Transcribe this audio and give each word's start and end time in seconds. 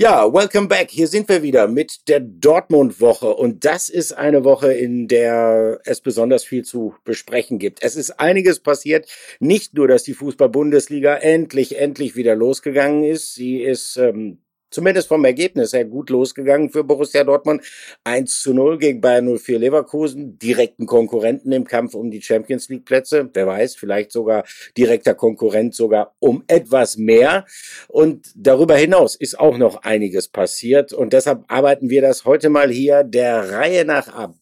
Ja, 0.00 0.32
welcome 0.32 0.66
back. 0.66 0.90
Hier 0.90 1.06
sind 1.08 1.28
wir 1.28 1.42
wieder 1.42 1.68
mit 1.68 2.08
der 2.08 2.20
Dortmund-Woche. 2.20 3.34
Und 3.34 3.66
das 3.66 3.90
ist 3.90 4.12
eine 4.12 4.44
Woche, 4.44 4.72
in 4.72 5.08
der 5.08 5.78
es 5.84 6.00
besonders 6.00 6.42
viel 6.42 6.64
zu 6.64 6.94
besprechen 7.04 7.58
gibt. 7.58 7.82
Es 7.82 7.96
ist 7.96 8.12
einiges 8.12 8.60
passiert. 8.60 9.10
Nicht 9.40 9.74
nur, 9.74 9.88
dass 9.88 10.02
die 10.02 10.14
Fußball-Bundesliga 10.14 11.16
endlich, 11.16 11.78
endlich 11.78 12.16
wieder 12.16 12.34
losgegangen 12.34 13.04
ist. 13.04 13.34
Sie 13.34 13.60
ist 13.60 13.98
ähm, 13.98 14.38
zumindest 14.70 15.08
vom 15.08 15.24
Ergebnis 15.24 15.72
her 15.72 15.84
gut 15.84 16.10
losgegangen 16.10 16.70
für 16.70 16.84
Borussia 16.84 17.24
Dortmund. 17.24 17.62
1 18.04 18.42
zu 18.42 18.54
0 18.54 18.78
gegen 18.78 19.00
Bayern 19.00 19.38
04 19.38 19.58
Leverkusen, 19.58 20.38
direkten 20.38 20.86
Konkurrenten 20.86 21.52
im 21.52 21.64
Kampf 21.64 21.94
um 21.94 22.10
die 22.10 22.22
Champions 22.22 22.68
League 22.68 22.84
Plätze. 22.84 23.28
Wer 23.32 23.46
weiß, 23.46 23.76
vielleicht 23.76 24.12
sogar 24.12 24.44
direkter 24.76 25.14
Konkurrent 25.14 25.74
sogar 25.74 26.14
um 26.18 26.44
etwas 26.46 26.96
mehr. 26.96 27.46
Und 27.88 28.30
darüber 28.34 28.76
hinaus 28.76 29.14
ist 29.14 29.38
auch 29.38 29.58
noch 29.58 29.82
einiges 29.82 30.28
passiert. 30.28 30.92
Und 30.92 31.12
deshalb 31.12 31.44
arbeiten 31.48 31.90
wir 31.90 32.02
das 32.02 32.24
heute 32.24 32.48
mal 32.48 32.70
hier 32.70 33.04
der 33.04 33.50
Reihe 33.50 33.84
nach 33.84 34.08
ab. 34.08 34.34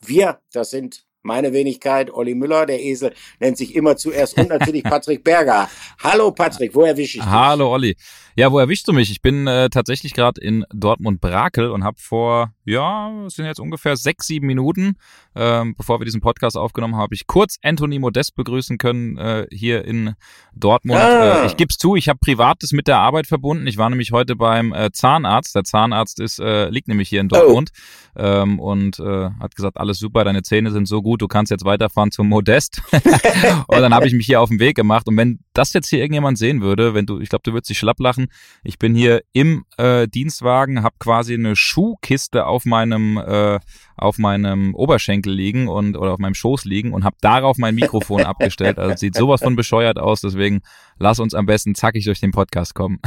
Wir, 0.00 0.38
das 0.52 0.70
sind 0.70 1.07
meine 1.22 1.52
Wenigkeit, 1.52 2.10
Olli 2.12 2.34
Müller, 2.34 2.66
der 2.66 2.82
Esel 2.82 3.12
nennt 3.40 3.56
sich 3.56 3.74
immer 3.74 3.96
zuerst 3.96 4.38
und 4.38 4.48
natürlich 4.48 4.82
Patrick 4.84 5.24
Berger. 5.24 5.68
Hallo 6.02 6.30
Patrick, 6.30 6.74
wo 6.74 6.82
erwische 6.82 7.18
ich 7.18 7.24
dich? 7.24 7.30
Hallo 7.30 7.72
Olli. 7.72 7.96
Ja, 8.36 8.52
wo 8.52 8.58
erwischst 8.58 8.86
du 8.86 8.92
mich? 8.92 9.10
Ich 9.10 9.20
bin 9.20 9.46
äh, 9.46 9.68
tatsächlich 9.68 10.14
gerade 10.14 10.40
in 10.40 10.64
Dortmund-Brakel 10.72 11.70
und 11.70 11.82
habe 11.84 11.98
vor, 12.00 12.52
ja, 12.68 13.10
es 13.26 13.34
sind 13.34 13.46
jetzt 13.46 13.60
ungefähr 13.60 13.96
sechs, 13.96 14.26
sieben 14.26 14.46
Minuten, 14.46 14.96
ähm, 15.34 15.74
bevor 15.76 16.00
wir 16.00 16.04
diesen 16.04 16.20
Podcast 16.20 16.56
aufgenommen 16.56 16.94
haben, 16.94 17.02
habe 17.02 17.14
ich 17.14 17.26
kurz 17.26 17.56
Anthony 17.62 17.98
Modest 17.98 18.34
begrüßen 18.34 18.76
können 18.78 19.16
äh, 19.16 19.46
hier 19.50 19.84
in 19.84 20.14
Dortmund. 20.54 21.00
Ah. 21.00 21.42
Äh, 21.42 21.46
ich 21.46 21.56
gebe 21.56 21.68
es 21.70 21.78
zu, 21.78 21.96
ich 21.96 22.08
habe 22.08 22.18
Privates 22.18 22.72
mit 22.72 22.88
der 22.88 22.98
Arbeit 22.98 23.26
verbunden. 23.26 23.66
Ich 23.66 23.78
war 23.78 23.88
nämlich 23.88 24.12
heute 24.12 24.36
beim 24.36 24.72
äh, 24.72 24.90
Zahnarzt. 24.92 25.54
Der 25.54 25.64
Zahnarzt 25.64 26.20
ist, 26.20 26.40
äh, 26.40 26.68
liegt 26.68 26.88
nämlich 26.88 27.08
hier 27.08 27.20
in 27.20 27.28
Dortmund 27.28 27.70
oh. 28.14 28.20
ähm, 28.20 28.60
und 28.60 28.98
äh, 28.98 29.30
hat 29.40 29.54
gesagt, 29.54 29.78
alles 29.78 29.98
super, 29.98 30.24
deine 30.24 30.42
Zähne 30.42 30.70
sind 30.70 30.86
so 30.86 31.02
gut, 31.02 31.22
du 31.22 31.28
kannst 31.28 31.50
jetzt 31.50 31.64
weiterfahren 31.64 32.10
zum 32.10 32.28
Modest. 32.28 32.82
und 32.92 33.80
dann 33.80 33.94
habe 33.94 34.06
ich 34.06 34.12
mich 34.12 34.26
hier 34.26 34.40
auf 34.40 34.50
den 34.50 34.60
Weg 34.60 34.76
gemacht. 34.76 35.08
Und 35.08 35.16
wenn 35.16 35.40
das 35.54 35.72
jetzt 35.72 35.88
hier 35.88 36.00
irgendjemand 36.00 36.36
sehen 36.36 36.60
würde, 36.60 36.94
wenn 36.94 37.06
du, 37.06 37.20
ich 37.20 37.28
glaube, 37.28 37.42
du 37.44 37.52
würdest 37.52 37.70
dich 37.70 37.78
schlapp 37.78 38.00
lachen, 38.00 38.26
ich 38.62 38.78
bin 38.78 38.94
hier 38.94 39.22
im 39.32 39.64
äh, 39.76 40.06
Dienstwagen, 40.06 40.82
habe 40.82 40.96
quasi 40.98 41.34
eine 41.34 41.56
Schuhkiste 41.56 42.46
auf 42.46 42.57
meinem 42.64 43.16
äh, 43.18 43.58
auf 43.98 44.18
meinem 44.18 44.74
Oberschenkel 44.74 45.32
liegen 45.32 45.68
und 45.68 45.96
oder 45.96 46.12
auf 46.12 46.18
meinem 46.18 46.34
Schoß 46.34 46.64
liegen 46.64 46.92
und 46.92 47.04
habe 47.04 47.16
darauf 47.20 47.58
mein 47.58 47.74
Mikrofon 47.74 48.20
abgestellt. 48.24 48.78
Also 48.78 48.96
sieht 48.96 49.16
sowas 49.16 49.42
von 49.42 49.56
bescheuert 49.56 49.98
aus. 49.98 50.20
Deswegen 50.20 50.60
lass 50.98 51.18
uns 51.18 51.34
am 51.34 51.46
besten 51.46 51.74
zackig 51.74 52.04
durch 52.04 52.20
den 52.20 52.30
Podcast 52.30 52.74
kommen. 52.74 53.00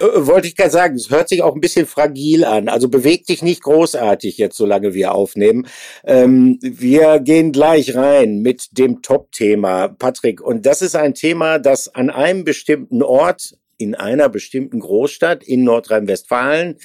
Äh, 0.00 0.26
wollte 0.26 0.46
ich 0.46 0.56
gerade 0.56 0.70
sagen, 0.70 0.94
es 0.94 1.10
hört 1.10 1.28
sich 1.28 1.42
auch 1.42 1.54
ein 1.54 1.60
bisschen 1.60 1.86
fragil 1.86 2.44
an. 2.44 2.68
Also 2.68 2.88
beweg 2.88 3.26
dich 3.26 3.42
nicht 3.42 3.62
großartig 3.62 4.38
jetzt, 4.38 4.56
solange 4.56 4.94
wir 4.94 5.12
aufnehmen. 5.12 5.66
Ähm, 6.04 6.58
wir 6.62 7.18
gehen 7.18 7.50
gleich 7.52 7.96
rein 7.96 8.40
mit 8.40 8.78
dem 8.78 9.02
Top-Thema, 9.02 9.88
Patrick. 9.88 10.40
Und 10.40 10.66
das 10.66 10.82
ist 10.82 10.94
ein 10.94 11.14
Thema, 11.14 11.58
das 11.58 11.92
an 11.94 12.10
einem 12.10 12.44
bestimmten 12.44 13.02
Ort 13.02 13.54
in 13.78 13.94
einer 13.94 14.28
bestimmten 14.28 14.80
Großstadt 14.80 15.44
in 15.44 15.64
Nordrhein-Westfalen, 15.64 16.72
äh, 16.72 16.76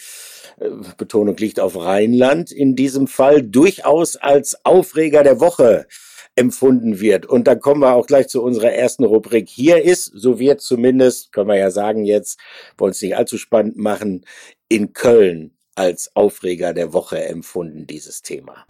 Betonung 0.98 1.38
liegt 1.38 1.59
auf 1.59 1.78
Rheinland, 1.78 2.52
in 2.52 2.76
diesem 2.76 3.08
Fall 3.08 3.42
durchaus 3.42 4.16
als 4.16 4.66
Aufreger 4.66 5.23
der 5.23 5.40
Woche 5.40 5.88
empfunden 6.36 7.00
wird. 7.00 7.26
Und 7.26 7.48
dann 7.48 7.60
kommen 7.60 7.82
wir 7.82 7.94
auch 7.94 8.08
gleich 8.08 8.28
zu 8.28 8.42
unserer 8.42 8.72
ersten 8.72 9.04
Rubrik. 9.04 9.50
Hier 9.50 9.83
ist, 9.83 10.11
so 10.16 10.39
wird 10.39 10.61
zumindest, 10.61 11.32
können 11.32 11.50
wir 11.50 11.58
ja 11.58 11.72
sagen 11.72 12.05
jetzt, 12.05 12.39
wollen 12.77 12.92
es 12.92 13.02
nicht 13.02 13.16
allzu 13.16 13.38
spannend 13.38 13.77
machen, 13.77 14.26
in 14.70 14.94
Köln 14.94 15.52
als 15.76 16.16
Aufreger 16.16 16.73
der 16.73 16.94
Woche 16.94 17.23
empfunden, 17.23 17.88
dieses 17.88 18.22
Thema. 18.22 18.66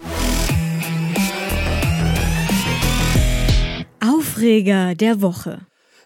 Aufreger 4.01 4.95
der 4.95 5.21
Woche. 5.21 5.65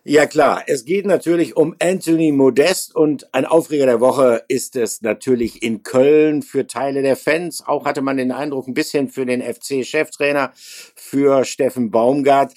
Ja 0.09 0.25
klar, 0.25 0.63
es 0.67 0.85
geht 0.85 1.05
natürlich 1.05 1.57
um 1.57 1.75
Anthony 1.79 2.31
Modest 2.31 2.95
und 2.95 3.33
ein 3.33 3.45
Aufreger 3.45 3.85
der 3.85 3.99
Woche 3.99 4.41
ist 4.47 4.77
es 4.77 5.01
natürlich 5.01 5.61
in 5.61 5.83
Köln 5.83 6.43
für 6.43 6.65
Teile 6.65 7.01
der 7.01 7.17
Fans. 7.17 7.61
Auch 7.67 7.83
hatte 7.83 8.01
man 8.01 8.15
den 8.15 8.31
Eindruck 8.31 8.69
ein 8.69 8.73
bisschen 8.73 9.09
für 9.09 9.25
den 9.25 9.41
FC-Cheftrainer, 9.41 10.53
für 10.55 11.43
Steffen 11.43 11.91
Baumgart. 11.91 12.53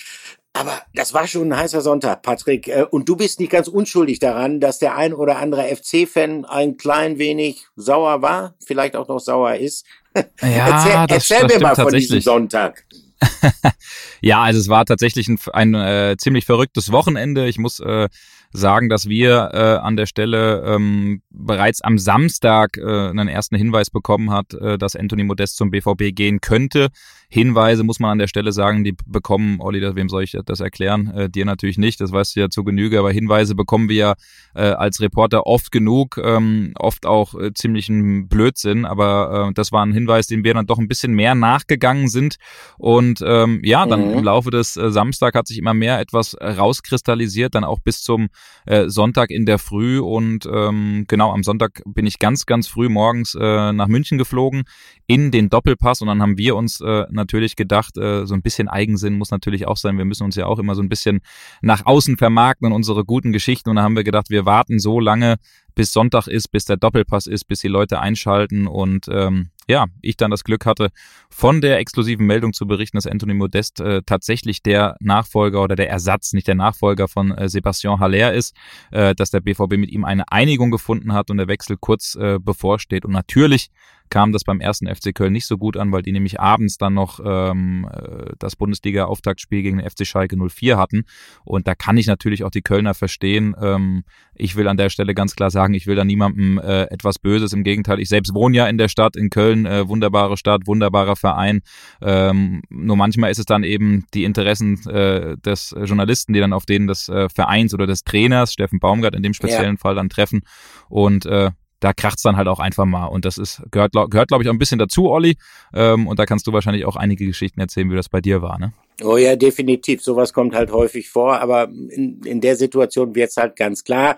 Aber 0.53 0.81
das 0.95 1.13
war 1.13 1.27
schon 1.27 1.49
ein 1.53 1.57
heißer 1.57 1.81
Sonntag, 1.81 2.23
Patrick. 2.23 2.69
Äh, 2.69 2.87
und 2.89 3.09
du 3.09 3.17
bist 3.17 3.41
nicht 3.41 3.51
ganz 3.51 3.67
unschuldig 3.67 4.21
daran, 4.21 4.61
dass 4.61 4.79
der 4.79 4.97
ein 4.97 5.13
oder 5.13 5.39
andere 5.39 5.65
FC-Fan 5.75 6.45
ein 6.45 6.77
klein 6.77 7.19
wenig 7.19 7.67
sauer 7.75 8.23
war, 8.23 8.55
vielleicht 8.65 8.95
auch 8.95 9.09
noch 9.09 9.19
sauer 9.19 9.57
ist. 9.57 9.87
Ja, 10.15 10.23
erzähl, 10.43 11.07
das, 11.09 11.31
erzähl 11.31 11.49
das 11.49 11.57
mir 11.57 11.63
mal 11.63 11.75
von 11.75 11.93
diesem 11.93 12.21
Sonntag. 12.21 12.85
ja, 14.21 14.43
also 14.43 14.59
es 14.59 14.69
war 14.69 14.85
tatsächlich 14.85 15.29
ein, 15.29 15.39
ein 15.53 15.75
äh, 15.75 16.17
ziemlich 16.19 16.47
verrücktes 16.47 16.93
Wochenende. 16.93 17.49
Ich 17.49 17.59
muss 17.59 17.81
äh, 17.81 18.09
sagen, 18.53 18.89
dass 18.89 19.09
wir 19.09 19.51
äh, 19.53 19.59
an 19.85 19.97
der 19.97 20.07
Stelle 20.07 20.63
ähm, 20.67 21.23
bereits 21.31 21.83
am 21.83 21.99
Samstag 21.99 22.77
äh, 22.77 22.83
einen 22.83 23.29
ersten 23.29 23.57
Hinweis 23.57 23.91
bekommen 23.91 24.31
hat, 24.31 24.55
äh, 24.55 24.79
dass 24.79 24.97
Anthony 24.97 25.25
Modest 25.25 25.57
zum 25.57 25.71
BVB 25.71 26.15
gehen 26.15 26.41
könnte. 26.41 26.89
Hinweise 27.33 27.85
muss 27.85 28.01
man 28.01 28.11
an 28.11 28.19
der 28.19 28.27
Stelle 28.27 28.51
sagen, 28.51 28.83
die 28.83 28.97
bekommen, 29.07 29.61
Olli, 29.61 29.81
wem 29.95 30.09
soll 30.09 30.25
ich 30.25 30.37
das 30.45 30.59
erklären? 30.59 31.07
Äh, 31.15 31.31
dir 31.31 31.45
natürlich 31.45 31.79
nicht, 31.79 32.01
das 32.01 32.11
weißt 32.11 32.35
du 32.35 32.41
ja 32.41 32.51
zu 32.51 32.65
Genüge, 32.65 32.99
aber 32.99 33.13
Hinweise 33.13 33.55
bekommen 33.55 33.89
wir 33.89 33.97
ja 33.97 34.15
äh, 34.57 34.63
als 34.63 35.01
Reporter 35.01 35.47
oft 35.47 35.71
genug, 35.71 36.21
ähm, 36.23 36.73
oft 36.77 37.07
auch 37.07 37.35
äh, 37.37 37.55
ziemlichen 37.55 38.27
Blödsinn, 38.27 38.85
aber 38.85 39.49
äh, 39.51 39.55
das 39.55 39.71
war 39.71 39.87
ein 39.87 39.93
Hinweis, 39.93 40.27
den 40.27 40.43
wir 40.43 40.55
dann 40.55 40.67
doch 40.67 40.79
ein 40.79 40.89
bisschen 40.89 41.13
mehr 41.13 41.37
nachgegangen 41.37 42.09
sind 42.09 42.35
und 42.79 43.23
ähm, 43.25 43.61
ja, 43.63 43.87
dann 43.87 44.09
mhm. 44.09 44.19
im 44.19 44.25
Laufe 44.25 44.51
des 44.51 44.77
äh, 44.77 44.91
Samstag 44.91 45.37
hat 45.37 45.47
sich 45.47 45.59
immer 45.59 45.73
mehr 45.73 46.01
etwas 46.01 46.37
rauskristallisiert, 46.41 47.55
dann 47.55 47.63
auch 47.63 47.79
bis 47.79 48.03
zum 48.03 48.29
äh, 48.67 48.89
Sonntag 48.89 49.31
in 49.31 49.47
der 49.47 49.59
Früh 49.59 50.01
und 50.01 50.49
ähm, 50.53 51.05
genau 51.07 51.33
am 51.33 51.45
Sonntag 51.45 51.81
bin 51.87 52.07
ich 52.07 52.19
ganz, 52.19 52.45
ganz 52.45 52.67
früh 52.67 52.89
morgens 52.89 53.37
äh, 53.41 53.73
nach 53.73 53.87
München 53.87 54.19
geflogen 54.19 54.65
in 55.07 55.31
den 55.31 55.49
Doppelpass 55.49 56.03
und 56.03 56.09
dann 56.09 56.23
haben 56.23 56.37
wir 56.39 56.57
uns 56.57 56.81
äh, 56.81 57.05
natürlich 57.21 57.57
gedacht, 57.57 57.97
äh, 57.97 58.27
so 58.27 58.35
ein 58.35 58.43
bisschen 58.43 58.69
Eigensinn 58.69 59.19
muss 59.19 59.31
natürlich 59.31 59.67
auch 59.67 59.77
sein. 59.77 59.99
Wir 59.99 60.05
müssen 60.05 60.25
uns 60.25 60.37
ja 60.37 60.47
auch 60.47 60.59
immer 60.59 60.75
so 60.75 60.83
ein 60.83 60.89
bisschen 60.89 61.21
nach 61.63 61.87
außen 61.87 62.17
vermarkten 62.17 62.67
und 62.67 62.73
unsere 62.73 63.05
guten 63.05 63.33
Geschichten 63.33 63.71
und 63.71 63.77
dann 63.77 63.85
haben 63.85 63.97
wir 63.97 64.05
gedacht, 64.05 64.31
wir 64.31 64.47
warten 64.47 64.79
so 64.79 65.01
lange, 65.01 65.37
bis 65.75 65.93
Sonntag 65.93 66.27
ist, 66.27 66.49
bis 66.49 66.65
der 66.65 66.77
Doppelpass 66.77 67.27
ist, 67.27 67.45
bis 67.45 67.61
die 67.61 67.69
Leute 67.69 68.01
einschalten 68.01 68.67
und 68.67 69.07
ähm, 69.11 69.51
ja, 69.71 69.87
ich 70.03 70.17
dann 70.17 70.31
das 70.31 70.45
Glück 70.45 70.67
hatte, 70.67 70.91
von 71.31 71.61
der 71.61 71.79
exklusiven 71.79 72.27
Meldung 72.27 72.53
zu 72.53 72.67
berichten, 72.67 72.97
dass 72.97 73.07
Anthony 73.07 73.35
Modest 73.35 73.81
äh, 73.81 74.03
tatsächlich 74.05 74.63
der 74.63 74.97
Nachfolger 75.01 75.63
oder 75.63 75.77
der 75.77 75.89
Ersatz, 75.89 76.33
nicht 76.33 76.49
der 76.49 76.57
Nachfolger 76.57 77.09
von 77.09 77.31
äh, 77.31 77.49
Sebastian 77.49 78.01
Haller 78.01 78.35
ist, 78.35 78.55
äh, 78.91 79.15
dass 79.15 79.31
der 79.31 79.41
BVB 79.41 79.77
mit 79.77 79.91
ihm 79.91 80.05
eine 80.05 80.31
Einigung 80.31 80.71
gefunden 80.71 81.13
hat 81.13 81.31
und 81.31 81.39
der 81.39 81.49
Wechsel 81.49 81.77
kurz 81.81 82.17
äh, 82.17 82.39
bevorsteht. 82.39 83.05
Und 83.05 83.13
natürlich 83.13 83.71
kam 84.11 84.33
das 84.33 84.45
beim 84.45 84.61
ersten 84.61 84.93
FC 84.93 85.15
Köln 85.15 85.33
nicht 85.33 85.47
so 85.47 85.57
gut 85.57 85.77
an, 85.77 85.93
weil 85.93 86.03
die 86.03 86.13
nämlich 86.13 86.41
abends 86.41 86.77
dann 86.77 86.95
noch 86.95 87.21
ähm, 87.25 87.89
äh, 87.91 88.33
das 88.39 88.57
Bundesliga-Auftaktspiel 88.57 89.63
gegen 89.63 89.79
den 89.79 89.89
FC 89.89 90.07
Schalke 90.07 90.37
04 90.37 90.77
hatten. 90.77 91.05
Und 91.45 91.67
da 91.67 91.75
kann 91.75 91.97
ich 91.97 92.07
natürlich 92.07 92.45
auch 92.45 92.51
die 92.51 92.63
Kölner 92.63 92.95
verstehen. 92.95 93.55
Ähm, 93.61 94.03
ich 94.35 94.57
will 94.57 94.69
an 94.69 94.77
der 94.77 94.91
Stelle 94.91 95.15
ganz 95.15 95.37
klar 95.37 95.51
sagen, 95.51 95.75
ich 95.75 95.87
will 95.87 95.95
da 95.95 96.05
niemandem 96.05 96.59
äh, 96.59 96.83
etwas 96.85 97.19
Böses. 97.19 97.53
Im 97.53 97.63
Gegenteil, 97.63 98.01
ich 98.01 98.09
selbst 98.09 98.35
wohne 98.35 98.57
ja 98.57 98.67
in 98.67 98.79
der 98.79 98.89
Stadt, 98.89 99.17
in 99.17 99.31
Köln, 99.31 99.60
äh, 99.67 99.89
wunderbare 99.89 100.37
Stadt, 100.37 100.67
wunderbarer 100.67 101.17
Verein. 101.17 101.63
Ähm, 102.03 102.63
nur 102.69 102.97
manchmal 102.97 103.31
ist 103.31 103.39
es 103.39 103.47
dann 103.47 103.65
eben 103.65 104.05
die 104.15 104.25
Interessen 104.25 104.87
äh, 104.89 105.37
des 105.39 105.75
Journalisten, 105.85 106.33
die 106.33 106.41
dann 106.41 106.53
auf 106.53 106.67
denen 106.67 106.87
des 106.87 107.09
äh, 107.09 107.29
Vereins 107.29 107.75
oder 107.75 107.87
des 107.87 108.05
Trainers, 108.05 108.53
Steffen 108.53 108.81
Baumgart 108.81 109.15
in 109.15 109.23
dem 109.23 109.35
speziellen 109.35 109.77
ja. 109.77 109.81
Fall, 109.81 109.95
dann 109.95 110.09
treffen. 110.09 110.43
Und 110.89 111.27
äh, 111.27 111.51
da 111.81 111.93
kracht's 111.95 112.23
dann 112.23 112.37
halt 112.37 112.47
auch 112.47 112.61
einfach 112.61 112.85
mal. 112.85 113.07
Und 113.07 113.25
das 113.25 113.39
ist, 113.39 113.63
gehört, 113.71 113.93
gehört 113.93 114.29
glaube 114.29 114.45
ich, 114.45 114.49
auch 114.49 114.53
ein 114.53 114.59
bisschen 114.59 114.79
dazu, 114.79 115.11
Olli. 115.11 115.37
Ähm, 115.73 116.07
und 116.07 116.19
da 116.19 116.27
kannst 116.27 116.47
du 116.47 116.53
wahrscheinlich 116.53 116.85
auch 116.85 116.97
einige 116.97 117.27
Geschichten 117.27 117.61
erzählen, 117.61 117.91
wie 117.91 117.97
das 117.97 118.09
bei 118.09 118.21
dir 118.21 118.43
war, 118.43 118.59
ne? 118.59 118.73
Oh 119.03 119.17
ja, 119.17 119.35
definitiv. 119.35 120.03
Sowas 120.03 120.33
kommt 120.33 120.55
halt 120.55 120.73
häufig 120.73 121.09
vor, 121.09 121.41
aber 121.41 121.65
in, 121.65 122.21
in 122.23 122.41
der 122.41 122.57
Situation 122.57 123.15
wird's 123.15 123.39
halt 123.39 123.57
ganz 123.57 123.83
klar, 123.83 124.17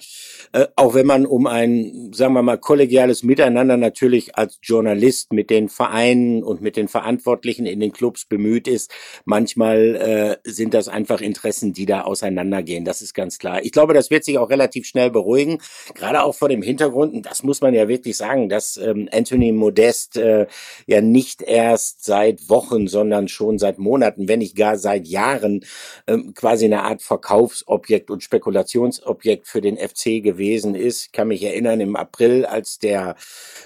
äh, 0.53 0.67
auch 0.75 0.95
wenn 0.95 1.07
man 1.07 1.25
um 1.25 1.47
ein, 1.47 2.11
sagen 2.13 2.35
wir 2.35 2.43
mal, 2.43 2.59
kollegiales 2.59 3.23
Miteinander 3.23 3.77
natürlich 3.77 4.37
als 4.37 4.59
Journalist 4.61 5.33
mit 5.33 5.51
den 5.51 5.69
Vereinen 5.69 6.43
und 6.43 6.63
mit 6.63 6.77
den 6.77 6.89
Verantwortlichen 6.89 7.65
in 7.65 7.79
den 7.79 7.93
Clubs 7.93 8.25
bemüht 8.25 8.67
ist, 8.67 8.91
manchmal 9.25 10.41
äh, 10.45 10.51
sind 10.51 10.75
das 10.75 10.89
einfach 10.89 11.21
Interessen, 11.21 11.73
die 11.73 11.87
da 11.87 12.03
auseinandergehen. 12.03 12.85
Das 12.85 13.03
ist 13.03 13.15
ganz 13.15 13.39
klar. 13.39 13.65
Ich 13.65 13.71
glaube, 13.71 13.95
das 13.95 14.11
wird 14.11 14.25
sich 14.25 14.39
auch 14.39 14.51
relativ 14.51 14.87
schnell 14.87 15.11
beruhigen, 15.11 15.59
gerade 15.95 16.23
auch 16.25 16.35
vor 16.35 16.49
dem 16.49 16.63
Hintergrund, 16.63 17.15
und 17.15 17.27
das 17.27 17.45
muss 17.45 17.61
man 17.61 17.73
ja 17.73 17.87
wirklich 17.87 18.17
sagen, 18.17 18.49
dass 18.49 18.77
ähm, 18.79 19.09
Anthony 19.13 19.53
Modest 19.53 20.17
äh, 20.17 20.47
ja 20.87 21.01
nicht 21.01 21.43
erst 21.43 22.05
seit 22.05 22.49
Wochen, 22.49 22.89
sondern 22.89 23.29
schon 23.29 23.59
seit 23.59 23.79
Monaten, 23.79 24.27
wenn 24.27 24.41
nicht 24.41 24.57
gar 24.57 24.72
seit 24.77 25.07
Jahren 25.07 25.65
ähm, 26.07 26.35
quasi 26.35 26.67
eine 26.67 26.83
Art 26.83 27.03
Verkaufsobjekt 27.03 28.11
und 28.11 28.23
Spekulationsobjekt 28.23 29.47
für 29.47 29.61
den 29.61 29.77
FC 29.77 30.23
gewesen 30.23 30.75
ist. 30.75 31.07
Ich 31.07 31.13
kann 31.13 31.29
mich 31.29 31.43
erinnern, 31.43 31.81
im 31.81 31.97
April, 31.97 32.45
als 32.45 32.79
der 32.79 33.17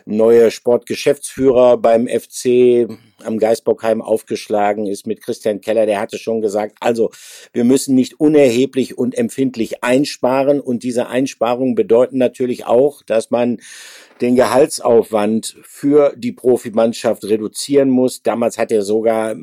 neue 0.04 0.50
Sportgeschäftsführer 0.50 1.76
beim 1.76 2.08
FC 2.08 2.88
am 3.24 3.38
Geisbockheim 3.38 4.02
aufgeschlagen 4.02 4.86
ist 4.86 5.06
mit 5.06 5.22
Christian 5.22 5.60
Keller, 5.60 5.86
der 5.86 6.00
hatte 6.00 6.18
schon 6.18 6.40
gesagt, 6.40 6.76
also 6.80 7.10
wir 7.52 7.64
müssen 7.64 7.94
nicht 7.94 8.20
unerheblich 8.20 8.98
und 8.98 9.16
empfindlich 9.16 9.82
einsparen 9.82 10.60
und 10.60 10.82
diese 10.82 11.08
Einsparungen 11.08 11.74
bedeuten 11.74 12.18
natürlich 12.18 12.66
auch, 12.66 13.02
dass 13.02 13.30
man 13.30 13.58
den 14.20 14.36
Gehaltsaufwand 14.36 15.56
für 15.62 16.14
die 16.16 16.32
Profimannschaft 16.32 17.24
reduzieren 17.24 17.90
muss. 17.90 18.22
Damals 18.22 18.58
hat 18.58 18.72
er 18.72 18.82
sogar 18.82 19.34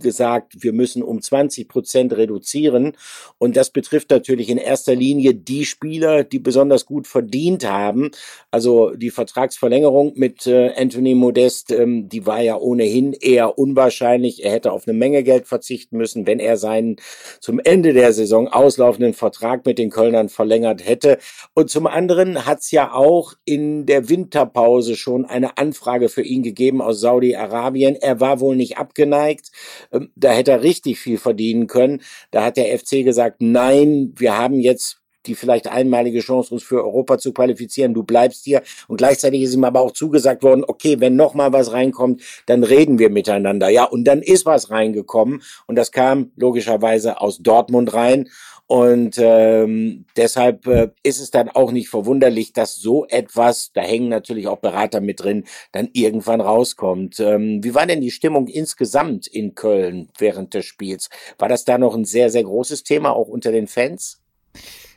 gesagt, 0.00 0.62
wir 0.62 0.72
müssen 0.72 1.02
um 1.02 1.20
20 1.20 1.68
Prozent 1.68 2.16
reduzieren. 2.16 2.92
Und 3.38 3.56
das 3.56 3.70
betrifft 3.70 4.10
natürlich 4.10 4.48
in 4.48 4.58
erster 4.58 4.94
Linie 4.94 5.34
die 5.34 5.64
Spieler, 5.64 6.24
die 6.24 6.38
besonders 6.38 6.86
gut 6.86 7.06
verdient 7.06 7.68
haben. 7.68 8.10
Also 8.50 8.90
die 8.90 9.10
Vertragsverlängerung 9.10 10.12
mit 10.16 10.46
äh, 10.46 10.72
Anthony 10.76 11.14
Modest, 11.14 11.70
ähm, 11.70 12.08
die 12.08 12.26
war 12.26 12.40
ja 12.40 12.56
ohnehin 12.56 13.12
eher 13.12 13.58
unwahrscheinlich. 13.58 14.44
Er 14.44 14.52
hätte 14.52 14.72
auf 14.72 14.86
eine 14.86 14.96
Menge 14.96 15.22
Geld 15.22 15.46
verzichten 15.46 15.96
müssen, 15.96 16.26
wenn 16.26 16.40
er 16.40 16.56
seinen 16.56 16.96
zum 17.40 17.60
Ende 17.60 17.92
der 17.92 18.12
Saison 18.12 18.48
auslaufenden 18.48 19.14
Vertrag 19.14 19.66
mit 19.66 19.78
den 19.78 19.90
Kölnern 19.90 20.28
verlängert 20.28 20.86
hätte. 20.86 21.18
Und 21.54 21.70
zum 21.70 21.86
anderen 21.86 22.46
hat 22.46 22.60
es 22.60 22.70
ja 22.70 22.92
auch 22.92 23.34
in 23.44 23.86
der 23.86 24.08
Winterpause 24.08 24.96
schon 24.96 25.24
eine 25.24 25.58
Anfrage 25.58 26.08
für 26.08 26.22
ihn 26.22 26.42
gegeben 26.42 26.80
aus 26.80 27.00
Saudi-Arabien. 27.00 27.96
Er 27.96 28.20
war 28.20 28.40
wohl 28.40 28.56
nicht 28.56 28.78
abgeneigt. 28.78 29.50
Ähm, 29.92 30.10
da 30.16 30.30
hätte 30.30 30.52
er 30.52 30.62
richtig 30.62 30.98
viel 30.98 31.18
verdienen 31.18 31.66
können. 31.66 32.02
Da 32.30 32.44
hat 32.44 32.56
der 32.56 32.78
FC 32.78 33.04
gesagt, 33.04 33.36
nein, 33.40 34.12
wir 34.16 34.36
haben 34.36 34.60
jetzt 34.60 35.00
die 35.26 35.34
vielleicht 35.34 35.68
einmalige 35.68 36.20
Chance, 36.20 36.54
uns 36.54 36.62
für 36.62 36.82
Europa 36.82 37.18
zu 37.18 37.32
qualifizieren. 37.32 37.94
Du 37.94 38.02
bleibst 38.02 38.44
hier. 38.44 38.62
Und 38.88 38.96
gleichzeitig 38.96 39.42
ist 39.42 39.54
ihm 39.54 39.64
aber 39.64 39.80
auch 39.80 39.92
zugesagt 39.92 40.42
worden, 40.42 40.64
okay, 40.66 41.00
wenn 41.00 41.16
noch 41.16 41.34
mal 41.34 41.52
was 41.52 41.72
reinkommt, 41.72 42.22
dann 42.46 42.64
reden 42.64 42.98
wir 42.98 43.10
miteinander. 43.10 43.68
Ja, 43.68 43.84
und 43.84 44.04
dann 44.04 44.22
ist 44.22 44.46
was 44.46 44.70
reingekommen. 44.70 45.42
Und 45.66 45.76
das 45.76 45.92
kam 45.92 46.32
logischerweise 46.36 47.20
aus 47.20 47.38
Dortmund 47.38 47.94
rein. 47.94 48.28
Und 48.68 49.16
ähm, 49.16 50.04
deshalb 50.14 50.66
äh, 50.66 50.90
ist 51.02 51.20
es 51.20 51.30
dann 51.30 51.48
auch 51.48 51.72
nicht 51.72 51.88
verwunderlich, 51.88 52.52
dass 52.52 52.76
so 52.76 53.06
etwas, 53.06 53.72
da 53.72 53.80
hängen 53.80 54.10
natürlich 54.10 54.46
auch 54.46 54.58
Berater 54.58 55.00
mit 55.00 55.20
drin, 55.20 55.44
dann 55.72 55.88
irgendwann 55.94 56.42
rauskommt. 56.42 57.18
Ähm, 57.18 57.64
wie 57.64 57.74
war 57.74 57.86
denn 57.86 58.02
die 58.02 58.10
Stimmung 58.10 58.46
insgesamt 58.46 59.26
in 59.26 59.54
Köln 59.54 60.10
während 60.18 60.52
des 60.52 60.66
Spiels? 60.66 61.08
War 61.38 61.48
das 61.48 61.64
da 61.64 61.78
noch 61.78 61.94
ein 61.94 62.04
sehr, 62.04 62.28
sehr 62.28 62.44
großes 62.44 62.84
Thema, 62.84 63.12
auch 63.12 63.28
unter 63.28 63.52
den 63.52 63.68
Fans? 63.68 64.20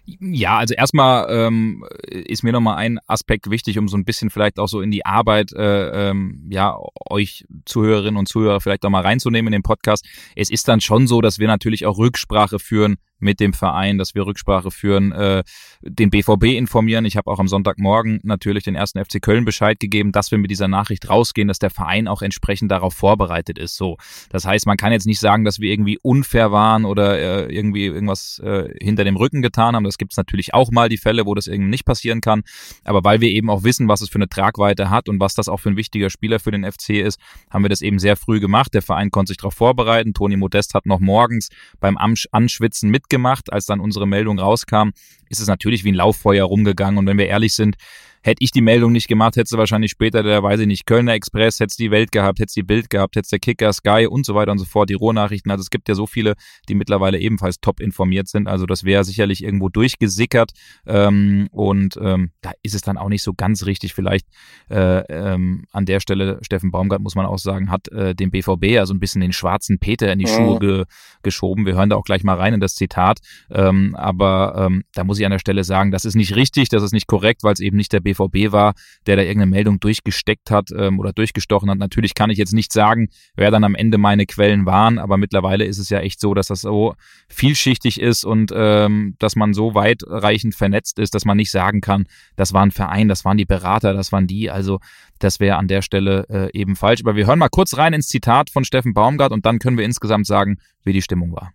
Ja, 0.06 0.57
also 0.57 0.74
erstmal 0.74 1.27
ähm, 1.29 1.85
ist 2.09 2.44
mir 2.44 2.51
nochmal 2.51 2.75
ein 2.75 3.00
Aspekt 3.07 3.50
wichtig, 3.50 3.77
um 3.77 3.88
so 3.88 3.95
ein 3.95 4.03
bisschen 4.03 4.29
vielleicht 4.29 4.59
auch 4.59 4.67
so 4.67 4.81
in 4.81 4.91
die 4.91 5.06
Arbeit, 5.06 5.53
äh, 5.53 6.09
ähm, 6.09 6.45
ja, 6.50 6.77
euch 7.09 7.45
Zuhörerinnen 7.65 8.17
und 8.17 8.27
Zuhörer 8.27 8.59
vielleicht 8.59 8.83
auch 8.83 8.89
mal 8.89 9.03
reinzunehmen 9.03 9.53
in 9.53 9.59
den 9.59 9.63
Podcast. 9.63 10.06
Es 10.35 10.50
ist 10.50 10.67
dann 10.67 10.81
schon 10.81 11.07
so, 11.07 11.21
dass 11.21 11.39
wir 11.39 11.47
natürlich 11.47 11.85
auch 11.85 11.97
Rücksprache 11.97 12.59
führen 12.59 12.97
mit 13.21 13.39
dem 13.39 13.53
Verein, 13.53 13.97
dass 13.97 14.15
wir 14.15 14.25
Rücksprache 14.25 14.71
führen, 14.71 15.12
äh, 15.12 15.44
den 15.81 16.09
BVB 16.09 16.56
informieren. 16.57 17.06
Ich 17.06 17.18
habe 17.18 17.29
auch 17.31 17.39
am 17.39 17.47
Sonntagmorgen 17.47 18.19
natürlich 18.23 18.63
den 18.63 18.75
ersten 18.75 19.03
FC 19.03 19.21
Köln 19.21 19.45
Bescheid 19.45 19.79
gegeben, 19.79 20.12
dass 20.12 20.31
wir 20.31 20.38
mit 20.38 20.51
dieser 20.51 20.68
Nachricht 20.68 21.09
rausgehen, 21.09 21.47
dass 21.47 21.59
der 21.59 21.69
Verein 21.69 22.07
auch 22.07 22.21
entsprechend 22.21 22.71
darauf 22.71 22.94
vorbereitet 22.94 23.57
ist. 23.57 23.77
So, 23.77 23.97
das 24.29 24.45
heißt, 24.45 24.65
man 24.65 24.77
kann 24.77 24.91
jetzt 24.91 25.06
nicht 25.06 25.19
sagen, 25.19 25.45
dass 25.45 25.59
wir 25.59 25.71
irgendwie 25.71 25.97
unfair 26.01 26.51
waren 26.51 26.85
oder 26.85 27.19
äh, 27.19 27.53
irgendwie 27.53 27.85
irgendwas 27.85 28.39
äh, 28.39 28.69
hinter 28.81 29.03
dem 29.03 29.15
Rücken 29.15 29.41
getan 29.41 29.75
haben. 29.75 29.83
Das 29.83 29.97
gibt 29.97 30.13
es 30.13 30.17
natürlich 30.17 30.53
auch 30.53 30.71
mal 30.71 30.89
die 30.89 30.97
Fälle, 30.97 31.25
wo 31.25 31.35
das 31.35 31.47
irgendwie 31.47 31.69
nicht 31.69 31.85
passieren 31.85 32.21
kann. 32.21 32.44
Aber 32.83 33.03
weil 33.03 33.21
wir 33.21 33.29
eben 33.29 33.50
auch 33.50 33.63
wissen, 33.63 33.88
was 33.88 34.01
es 34.01 34.09
für 34.09 34.15
eine 34.15 34.29
Tragweite 34.29 34.89
hat 34.89 35.09
und 35.09 35.19
was 35.19 35.35
das 35.35 35.47
auch 35.47 35.57
für 35.57 35.69
ein 35.69 35.77
wichtiger 35.77 36.09
Spieler 36.09 36.39
für 36.39 36.51
den 36.51 36.69
FC 36.69 36.89
ist, 36.91 37.19
haben 37.50 37.63
wir 37.63 37.69
das 37.69 37.81
eben 37.81 38.00
sehr 38.00 38.15
früh 38.15 38.39
gemacht. 38.39 38.74
Der 38.74 38.81
Verein 38.81 39.12
konnte 39.12 39.29
sich 39.29 39.38
darauf 39.38 39.53
vorbereiten. 39.53 40.13
Toni 40.13 40.38
Modest 40.38 40.74
hat 40.74 40.85
noch 40.85 41.00
morgens 41.00 41.50
beim 41.79 41.97
Anschwitzen 41.97 42.89
mit 42.89 43.09
gemacht, 43.11 43.53
als 43.53 43.67
dann 43.67 43.79
unsere 43.79 44.07
Meldung 44.07 44.39
rauskam, 44.39 44.89
ist 45.29 45.39
es 45.39 45.47
natürlich 45.47 45.83
wie 45.83 45.91
ein 45.91 45.95
Lauffeuer 45.95 46.45
rumgegangen. 46.45 46.97
Und 46.97 47.05
wenn 47.05 47.19
wir 47.19 47.27
ehrlich 47.27 47.53
sind, 47.53 47.75
Hätte 48.23 48.44
ich 48.44 48.51
die 48.51 48.62
Meldung 48.62 48.91
nicht 48.91 49.07
gemacht, 49.07 49.35
hätte 49.35 49.57
wahrscheinlich 49.57 49.91
später 49.91 50.21
der, 50.21 50.44
weiß 50.44 50.59
ich 50.59 50.68
nicht, 50.68 50.85
Kölner 50.85 51.13
Express, 51.13 51.59
hätte 51.59 51.71
es 51.71 51.75
die 51.75 51.89
Welt 51.89 52.12
gehabt, 52.12 52.39
hätte 52.39 52.47
es 52.50 52.53
die 52.53 52.63
Bild 52.63 52.89
gehabt, 52.89 53.15
hätte 53.15 53.25
es 53.25 53.29
der 53.29 53.39
Kicker, 53.39 53.73
Sky 53.73 54.07
und 54.07 54.25
so 54.25 54.35
weiter 54.35 54.51
und 54.51 54.59
so 54.59 54.65
fort, 54.65 54.89
die 54.89 54.94
Rohnachrichten. 54.94 55.51
Also 55.51 55.62
es 55.62 55.69
gibt 55.69 55.89
ja 55.89 55.95
so 55.95 56.06
viele, 56.06 56.35
die 56.69 56.75
mittlerweile 56.75 57.19
ebenfalls 57.19 57.59
top 57.59 57.79
informiert 57.79 58.27
sind. 58.27 58.47
Also 58.47 58.65
das 58.65 58.83
wäre 58.83 59.03
sicherlich 59.03 59.44
irgendwo 59.44 59.69
durchgesickert. 59.69 60.51
Ähm, 60.85 61.47
und 61.51 61.97
ähm, 62.01 62.31
da 62.41 62.51
ist 62.62 62.75
es 62.75 62.81
dann 62.81 62.97
auch 62.97 63.09
nicht 63.09 63.23
so 63.23 63.33
ganz 63.33 63.65
richtig. 63.65 63.94
Vielleicht 63.94 64.27
äh, 64.69 65.00
ähm, 65.09 65.65
an 65.71 65.85
der 65.85 66.00
Stelle, 66.00 66.38
Steffen 66.44 66.71
Baumgart, 66.71 67.01
muss 67.01 67.15
man 67.15 67.25
auch 67.25 67.39
sagen, 67.39 67.71
hat 67.71 67.88
äh, 67.89 68.13
dem 68.13 68.29
BVB 68.29 68.65
ja 68.65 68.85
so 68.85 68.94
ein 68.94 69.00
bisschen 69.00 69.21
den 69.21 69.33
schwarzen 69.33 69.79
Peter 69.79 70.12
in 70.13 70.19
die 70.19 70.27
Schuhe 70.27 70.59
ge 70.59 70.85
geschoben. 71.24 71.65
Wir 71.65 71.75
hören 71.75 71.89
da 71.89 71.95
auch 71.95 72.03
gleich 72.03 72.24
mal 72.24 72.38
rein 72.38 72.53
in 72.53 72.59
das 72.59 72.75
Zitat. 72.75 73.19
Ähm, 73.50 73.95
aber 73.95 74.67
ähm, 74.67 74.83
da 74.94 75.03
muss 75.03 75.19
ich 75.19 75.25
an 75.25 75.31
der 75.31 75.39
Stelle 75.39 75.63
sagen, 75.63 75.91
das 75.91 76.06
ist 76.06 76.15
nicht 76.15 76.35
richtig, 76.35 76.69
das 76.69 76.83
ist 76.83 76.94
nicht 76.94 77.07
korrekt, 77.07 77.44
weil 77.44 77.53
es 77.53 77.59
eben 77.59 77.77
nicht 77.77 77.94
der 77.94 78.00
BVB 78.00 78.10
BVB 78.13 78.51
war, 78.51 78.73
der 79.05 79.15
da 79.15 79.21
irgendeine 79.21 79.51
Meldung 79.51 79.79
durchgesteckt 79.79 80.51
hat 80.51 80.69
ähm, 80.75 80.99
oder 80.99 81.13
durchgestochen 81.13 81.69
hat. 81.69 81.77
Natürlich 81.77 82.13
kann 82.13 82.29
ich 82.29 82.37
jetzt 82.37 82.53
nicht 82.53 82.71
sagen, 82.71 83.09
wer 83.35 83.51
dann 83.51 83.63
am 83.63 83.75
Ende 83.75 83.97
meine 83.97 84.25
Quellen 84.25 84.65
waren, 84.65 84.99
aber 84.99 85.17
mittlerweile 85.17 85.65
ist 85.65 85.77
es 85.77 85.89
ja 85.89 85.99
echt 85.99 86.19
so, 86.19 86.33
dass 86.33 86.47
das 86.47 86.61
so 86.61 86.95
vielschichtig 87.29 87.99
ist 87.99 88.23
und 88.23 88.51
ähm, 88.55 89.15
dass 89.19 89.35
man 89.35 89.53
so 89.53 89.75
weitreichend 89.75 90.55
vernetzt 90.55 90.99
ist, 90.99 91.15
dass 91.15 91.25
man 91.25 91.37
nicht 91.37 91.51
sagen 91.51 91.81
kann, 91.81 92.05
das 92.35 92.53
war 92.53 92.63
ein 92.63 92.71
Verein, 92.71 93.07
das 93.07 93.25
waren 93.25 93.37
die 93.37 93.45
Berater, 93.45 93.93
das 93.93 94.11
waren 94.11 94.27
die. 94.27 94.49
Also 94.49 94.79
das 95.19 95.39
wäre 95.39 95.57
an 95.57 95.67
der 95.67 95.81
Stelle 95.81 96.25
äh, 96.29 96.59
eben 96.59 96.75
falsch. 96.75 97.01
Aber 97.01 97.15
wir 97.15 97.27
hören 97.27 97.39
mal 97.39 97.49
kurz 97.49 97.77
rein 97.77 97.93
ins 97.93 98.07
Zitat 98.07 98.49
von 98.49 98.63
Steffen 98.63 98.93
Baumgart 98.93 99.31
und 99.31 99.45
dann 99.45 99.59
können 99.59 99.77
wir 99.77 99.85
insgesamt 99.85 100.27
sagen, 100.27 100.57
wie 100.83 100.93
die 100.93 101.01
Stimmung 101.01 101.31
war. 101.33 101.53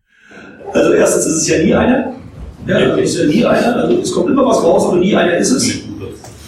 Also 0.72 0.92
erstens 0.92 1.26
ist 1.26 1.42
es 1.42 1.48
ja 1.48 1.62
nie 1.62 1.74
einer. 1.74 2.14
Ja, 2.66 2.78
ist 2.78 3.16
ja 3.16 3.26
nie 3.26 3.44
einer. 3.44 3.76
Also 3.76 4.00
es 4.00 4.12
kommt 4.12 4.30
immer 4.30 4.46
was 4.46 4.62
raus, 4.62 4.86
aber 4.88 4.98
nie 4.98 5.14
einer 5.14 5.36
ist 5.36 5.50
es. 5.52 5.84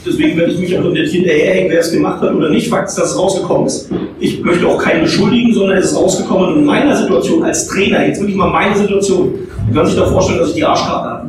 Deswegen 0.08 0.38
werde 0.38 0.52
ich 0.52 0.58
mich 0.58 0.78
auch 0.78 0.84
nicht 0.84 1.12
hinterherhängen, 1.12 1.70
wer 1.70 1.81
es 1.81 1.93
gemacht 1.93 2.22
hat 2.22 2.34
oder 2.34 2.50
nicht. 2.50 2.69
Fakt 2.69 2.88
ist, 2.88 2.99
dass 2.99 3.12
es 3.12 3.19
rausgekommen 3.19 3.66
ist. 3.66 3.90
Ich 4.21 4.42
möchte 4.42 4.66
auch 4.66 4.78
keinen 4.78 5.02
beschuldigen, 5.02 5.52
sondern 5.52 5.76
es 5.78 5.92
ist 5.92 5.97
rausgekommen. 5.97 6.59
In 6.59 6.64
meiner 6.64 6.97
Situation 6.97 7.42
als 7.44 7.66
Trainer, 7.66 8.06
jetzt 8.06 8.21
wirklich 8.21 8.37
mal 8.37 8.50
meine 8.50 8.76
Situation, 8.76 9.35
man 9.66 9.75
kann 9.75 9.87
sich 9.87 9.97
da 9.97 10.06
vorstellen, 10.06 10.38
dass 10.38 10.49
ich 10.49 10.54
die 10.54 10.64
Arschkarte 10.64 11.09
habe. 11.09 11.28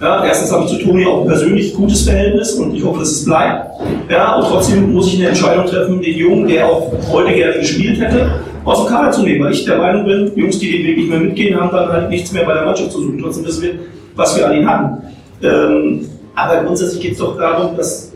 Ja, 0.00 0.24
erstens 0.24 0.52
habe 0.52 0.64
ich 0.64 0.70
zu 0.70 0.78
Toni 0.78 1.04
auch 1.04 1.22
ein 1.22 1.26
persönlich 1.26 1.74
gutes 1.74 2.02
Verhältnis 2.02 2.52
und 2.52 2.72
ich 2.74 2.84
hoffe, 2.84 3.00
dass 3.00 3.10
es 3.10 3.24
bleibt. 3.24 3.66
Ja, 4.08 4.36
und 4.36 4.46
trotzdem 4.46 4.92
muss 4.92 5.08
ich 5.08 5.18
eine 5.18 5.30
Entscheidung 5.30 5.66
treffen, 5.66 6.00
den 6.00 6.16
Jungen, 6.16 6.46
der 6.46 6.66
auch 6.66 6.92
heute 7.10 7.34
gerne 7.34 7.58
gespielt 7.58 8.00
hätte, 8.00 8.30
aus 8.64 8.84
dem 8.84 8.94
Kader 8.94 9.10
zu 9.10 9.22
nehmen, 9.22 9.44
weil 9.44 9.52
ich 9.52 9.64
der 9.64 9.78
Meinung 9.78 10.04
bin, 10.04 10.30
Jungs, 10.36 10.60
die 10.60 10.70
den 10.70 10.86
Weg 10.86 10.98
nicht 10.98 11.10
mehr 11.10 11.18
mitgehen, 11.18 11.60
haben 11.60 11.70
dann 11.72 11.88
halt 11.88 12.10
nichts 12.10 12.32
mehr 12.32 12.44
bei 12.44 12.54
der 12.54 12.64
Mannschaft 12.64 12.92
zu 12.92 13.02
suchen. 13.02 13.18
Trotzdem 13.20 13.44
wissen 13.44 13.62
wir, 13.62 13.70
was 14.14 14.38
wir 14.38 14.46
an 14.46 14.56
ihn 14.56 14.68
hatten. 14.68 15.02
Ähm, 15.42 16.06
aber 16.38 16.64
grundsätzlich 16.64 17.02
geht 17.02 17.12
es 17.12 17.18
doch 17.18 17.36
darum, 17.36 17.76
dass, 17.76 18.12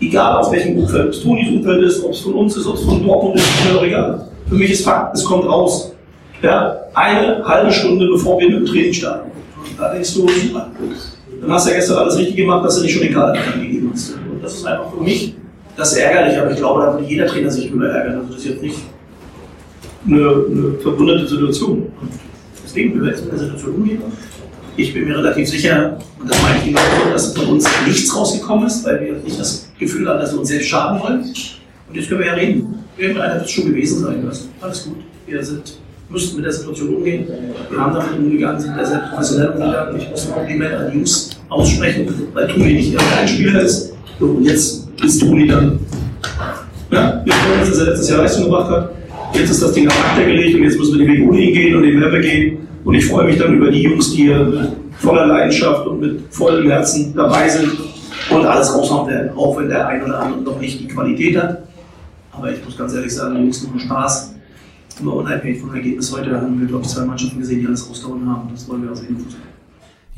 egal 0.00 0.38
aus 0.38 0.50
welchem 0.50 0.78
Umfeld, 0.78 1.06
ob 1.06 1.10
es 1.10 1.22
Tonis 1.22 1.48
Umfeld 1.48 1.82
ist, 1.82 2.04
ob 2.04 2.12
es 2.12 2.20
von 2.20 2.34
uns 2.34 2.56
ist, 2.56 2.66
ob 2.66 2.74
es 2.74 2.84
von 2.84 3.04
Dortmund 3.04 3.36
ist, 3.36 3.44
ist 3.44 3.72
mir 3.72 3.82
egal. 3.82 4.26
Für 4.48 4.54
mich 4.54 4.70
ist 4.70 4.84
Fakt, 4.84 5.16
es 5.16 5.24
kommt 5.24 5.44
raus. 5.44 5.92
Ja, 6.42 6.76
eine 6.94 7.44
halbe 7.44 7.70
Stunde 7.70 8.08
bevor 8.08 8.40
wir 8.40 8.48
mit 8.48 8.58
dem 8.60 8.66
Training 8.66 8.92
starten. 8.92 9.30
Da 9.78 9.92
denkst 9.92 10.14
du, 10.14 10.26
super. 10.26 10.70
Dann 11.40 11.52
hast 11.52 11.66
du 11.66 11.70
ja 11.70 11.76
gestern 11.76 11.98
alles 11.98 12.18
richtig 12.18 12.36
gemacht, 12.36 12.64
dass 12.64 12.76
du 12.76 12.82
nicht 12.82 12.92
schon 12.92 13.02
den 13.02 13.14
Kader 13.14 13.38
gegeben 13.54 13.90
hast. 13.92 14.14
Und 14.14 14.42
das 14.42 14.54
ist 14.54 14.66
einfach 14.66 14.90
für 14.92 15.02
mich 15.02 15.34
das 15.80 15.92
ist 15.92 15.98
ärgerlich, 15.98 16.38
aber 16.38 16.50
ich 16.50 16.58
glaube, 16.58 16.82
da 16.82 16.92
würde 16.92 17.06
jeder 17.06 17.26
Trainer 17.26 17.50
sich 17.50 17.70
drüber 17.70 17.88
ärgern. 17.88 18.18
Also 18.18 18.34
das 18.34 18.42
ist 18.42 18.48
jetzt 18.50 18.62
nicht 18.62 18.78
eine, 20.06 20.18
eine 20.18 20.72
verwunderte 20.82 21.26
Situation. 21.26 21.86
Deswegen, 22.62 22.94
wir 22.94 23.02
werden 23.02 23.14
jetzt 23.14 23.24
mit 23.24 23.32
der 23.32 23.38
Situation 23.38 23.74
umgehen. 23.76 24.02
Ich 24.76 24.94
bin 24.94 25.08
mir 25.08 25.18
relativ 25.18 25.48
sicher, 25.48 25.98
und 26.18 26.30
das 26.30 26.40
meine 26.42 26.58
ich 26.62 26.68
immer 26.68 26.80
so, 26.80 27.12
dass 27.12 27.36
von 27.36 27.46
uns 27.46 27.68
nichts 27.86 28.14
rausgekommen 28.14 28.66
ist, 28.66 28.84
weil 28.84 29.00
wir 29.00 29.12
nicht 29.14 29.38
das 29.38 29.68
Gefühl 29.78 30.08
haben, 30.08 30.20
dass 30.20 30.32
wir 30.32 30.40
uns 30.40 30.48
selbst 30.48 30.68
schaden 30.68 31.00
wollen. 31.00 31.20
Und 31.20 31.94
jetzt 31.94 32.08
können 32.08 32.20
wir 32.20 32.26
ja 32.28 32.34
reden. 32.34 32.84
Irgendeiner 32.96 33.34
wird 33.34 33.44
es 33.46 33.50
schon 33.50 33.66
gewesen 33.66 34.04
sein. 34.04 34.24
Also, 34.26 34.44
alles 34.60 34.84
gut. 34.84 34.96
Wir 35.26 35.44
sind, 35.44 35.78
müssten 36.08 36.36
mit 36.36 36.44
der 36.44 36.52
Situation 36.52 36.94
umgehen. 36.94 37.26
Wir 37.68 37.78
haben 37.78 37.94
damit 37.94 38.18
umgegangen, 38.18 38.60
sind 38.60 38.76
da 38.76 38.84
sehr 38.84 38.98
professionell 39.10 39.50
umgegangen. 39.50 40.00
Ich 40.00 40.08
muss 40.08 40.26
ein 40.26 40.32
Kompliment 40.32 40.74
an 40.74 40.92
Jungs 40.92 41.30
aussprechen, 41.48 42.08
weil 42.32 42.48
Toni 42.48 42.74
nicht 42.74 42.92
irgendein 42.92 43.28
Spieler 43.28 43.62
ist. 43.62 43.94
Und 44.18 44.44
jetzt 44.44 44.88
ist 45.02 45.20
Toni 45.20 45.48
dann. 45.48 45.78
Ja, 46.90 47.22
wir 47.24 47.32
freuen 47.32 47.60
uns, 47.60 47.70
dass 47.70 47.78
er 47.78 47.86
letztes 47.86 48.08
Jahr 48.08 48.18
Leistung 48.18 48.44
gebracht 48.44 48.70
hat. 48.70 48.99
Jetzt 49.32 49.50
ist 49.50 49.62
das 49.62 49.72
Ding 49.72 49.88
auf 49.88 50.04
Akte 50.04 50.24
gelegt 50.24 50.54
und 50.56 50.64
jetzt 50.64 50.78
müssen 50.78 50.98
wir 50.98 51.06
den 51.06 51.32
Weg 51.32 51.40
ihn 51.40 51.54
gehen 51.54 51.76
und 51.76 51.82
den 51.82 52.00
Werbe 52.00 52.20
gehen. 52.20 52.58
Und 52.84 52.94
ich 52.94 53.06
freue 53.06 53.26
mich 53.26 53.38
dann 53.38 53.56
über 53.56 53.70
die 53.70 53.82
Jungs, 53.82 54.10
die 54.12 54.24
hier 54.24 54.76
voller 54.98 55.26
Leidenschaft 55.26 55.86
und 55.86 56.00
mit 56.00 56.22
vollem 56.30 56.68
Herzen 56.70 57.14
dabei 57.14 57.48
sind 57.48 57.72
und 58.30 58.46
alles 58.46 58.74
raushauen 58.74 59.08
werden, 59.08 59.30
auch 59.36 59.58
wenn 59.58 59.68
der 59.68 59.86
ein 59.86 60.02
oder 60.02 60.20
andere 60.20 60.42
noch 60.42 60.60
nicht 60.60 60.80
die 60.80 60.88
Qualität 60.88 61.36
hat. 61.36 61.62
Aber 62.32 62.52
ich 62.52 62.64
muss 62.64 62.76
ganz 62.76 62.94
ehrlich 62.94 63.14
sagen, 63.14 63.36
die 63.36 63.42
Jungs 63.42 63.62
machen 63.62 63.80
Spaß. 63.80 64.34
immer 65.00 65.14
unabhängig 65.14 65.60
vom 65.60 65.74
Ergebnis 65.74 66.14
heute 66.16 66.40
haben 66.40 66.58
wir, 66.60 66.66
glaube 66.66 66.84
ich, 66.84 66.90
zwei 66.90 67.04
Mannschaften 67.04 67.38
gesehen, 67.38 67.60
die 67.60 67.66
alles 67.66 67.88
rausgehauen 67.88 68.28
haben. 68.28 68.48
Das 68.52 68.68
wollen 68.68 68.82
wir 68.82 68.92
auch 68.92 68.96
sehen. 68.96 69.16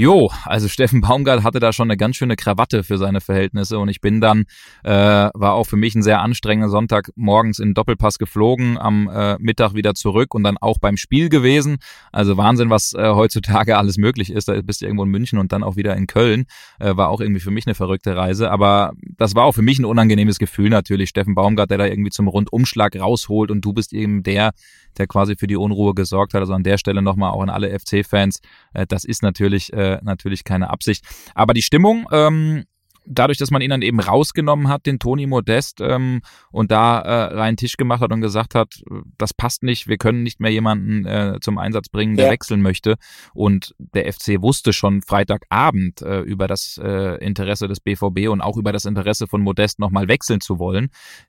Jo, 0.02 0.32
also 0.46 0.66
Steffen 0.66 1.00
Baumgart 1.00 1.44
hatte 1.44 1.60
da 1.60 1.72
schon 1.72 1.88
eine 1.88 1.96
ganz 1.96 2.16
schöne 2.16 2.34
Krawatte 2.34 2.82
für 2.82 2.98
seine 2.98 3.20
Verhältnisse 3.20 3.78
und 3.78 3.88
ich 3.88 4.00
bin 4.00 4.20
dann, 4.20 4.46
äh, 4.82 4.90
war 4.90 5.52
auch 5.52 5.62
für 5.62 5.76
mich 5.76 5.94
ein 5.94 6.02
sehr 6.02 6.20
anstrengender 6.20 6.70
Sonntag 6.70 7.12
morgens 7.14 7.60
in 7.60 7.72
Doppelpass 7.72 8.18
geflogen, 8.18 8.78
am 8.78 9.08
äh, 9.08 9.36
Mittag 9.38 9.74
wieder 9.74 9.94
zurück 9.94 10.34
und 10.34 10.42
dann 10.42 10.58
auch 10.58 10.78
beim 10.80 10.96
Spiel 10.96 11.28
gewesen. 11.28 11.76
Also 12.10 12.36
Wahnsinn, 12.36 12.68
was 12.68 12.94
äh, 12.94 13.10
heutzutage 13.10 13.78
alles 13.78 13.96
möglich 13.96 14.32
ist. 14.32 14.48
Da 14.48 14.60
bist 14.60 14.80
du 14.80 14.86
irgendwo 14.86 15.04
in 15.04 15.10
München 15.10 15.38
und 15.38 15.52
dann 15.52 15.62
auch 15.62 15.76
wieder 15.76 15.94
in 15.94 16.08
Köln. 16.08 16.46
Äh, 16.80 16.96
war 16.96 17.08
auch 17.08 17.20
irgendwie 17.20 17.40
für 17.40 17.52
mich 17.52 17.68
eine 17.68 17.76
verrückte 17.76 18.16
Reise, 18.16 18.50
aber 18.50 18.94
das 19.18 19.36
war 19.36 19.44
auch 19.44 19.52
für 19.52 19.62
mich 19.62 19.78
ein 19.78 19.84
unangenehmes 19.84 20.40
Gefühl 20.40 20.70
natürlich. 20.70 21.10
Steffen 21.10 21.36
Baumgart, 21.36 21.70
der 21.70 21.78
da 21.78 21.86
irgendwie 21.86 22.10
zum 22.10 22.26
Rundumschlag 22.26 22.98
rausholt 22.98 23.52
und 23.52 23.64
du 23.64 23.72
bist 23.72 23.92
eben 23.92 24.24
der, 24.24 24.50
der 24.98 25.06
quasi 25.06 25.36
für 25.36 25.46
die 25.46 25.56
Unruhe 25.56 25.94
gesorgt 25.94 26.34
hat. 26.34 26.40
Also 26.40 26.54
an 26.54 26.64
der 26.64 26.76
Stelle 26.76 27.02
nochmal 27.02 27.30
auch 27.30 27.42
an 27.42 27.50
alle 27.50 27.70
FC-Fans. 27.78 28.40
Äh, 28.74 28.84
das 28.88 29.04
ist 29.04 29.22
natürlich, 29.22 29.72
äh, 29.72 29.91
natürlich 30.02 30.44
keine 30.44 30.70
Absicht. 30.70 31.04
Aber 31.34 31.54
die 31.54 31.62
Stimmung, 31.62 32.06
ähm, 32.12 32.64
dadurch, 33.06 33.38
dass 33.38 33.50
man 33.50 33.62
ihn 33.62 33.70
dann 33.70 33.82
eben 33.82 34.00
rausgenommen 34.00 34.68
hat, 34.68 34.86
den 34.86 34.98
Toni 34.98 35.26
Modest, 35.26 35.80
ähm, 35.80 36.20
und 36.50 36.70
da 36.70 37.00
äh, 37.00 37.34
rein 37.34 37.56
Tisch 37.56 37.76
gemacht 37.76 38.00
hat 38.00 38.12
und 38.12 38.20
gesagt 38.20 38.54
hat, 38.54 38.82
das 39.18 39.34
passt 39.34 39.62
nicht, 39.62 39.88
wir 39.88 39.96
können 39.96 40.22
nicht 40.22 40.40
mehr 40.40 40.50
jemanden 40.50 41.06
äh, 41.06 41.38
zum 41.40 41.58
Einsatz 41.58 41.88
bringen, 41.88 42.16
der 42.16 42.26
ja. 42.26 42.32
wechseln 42.32 42.62
möchte. 42.62 42.96
Und 43.34 43.74
der 43.78 44.12
FC 44.12 44.40
wusste 44.40 44.72
schon 44.72 45.02
Freitagabend 45.02 46.02
äh, 46.02 46.20
über 46.20 46.46
das 46.46 46.80
äh, 46.82 47.16
Interesse 47.24 47.68
des 47.68 47.80
BVB 47.80 48.28
und 48.28 48.40
auch 48.40 48.56
über 48.56 48.72
das 48.72 48.84
Interesse 48.84 49.26
von 49.26 49.42
Modest 49.42 49.78
nochmal 49.78 50.08
wechseln 50.08 50.40
zu 50.40 50.58
wollen. 50.58 50.88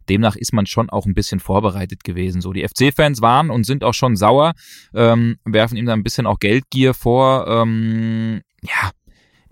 Demnach 0.09 0.35
ist 0.35 0.53
man 0.53 0.65
schon 0.65 0.89
auch 0.89 1.05
ein 1.05 1.13
bisschen 1.13 1.39
vorbereitet 1.39 2.03
gewesen. 2.03 2.41
So, 2.41 2.53
die 2.53 2.67
FC-Fans 2.67 3.21
waren 3.21 3.49
und 3.49 3.65
sind 3.65 3.83
auch 3.83 3.93
schon 3.93 4.15
sauer, 4.15 4.53
ähm, 4.93 5.37
werfen 5.45 5.77
ihm 5.77 5.85
da 5.85 5.93
ein 5.93 6.03
bisschen 6.03 6.25
auch 6.25 6.39
Geldgier 6.39 6.93
vor. 6.93 7.47
Ähm, 7.47 8.41
ja, 8.63 8.91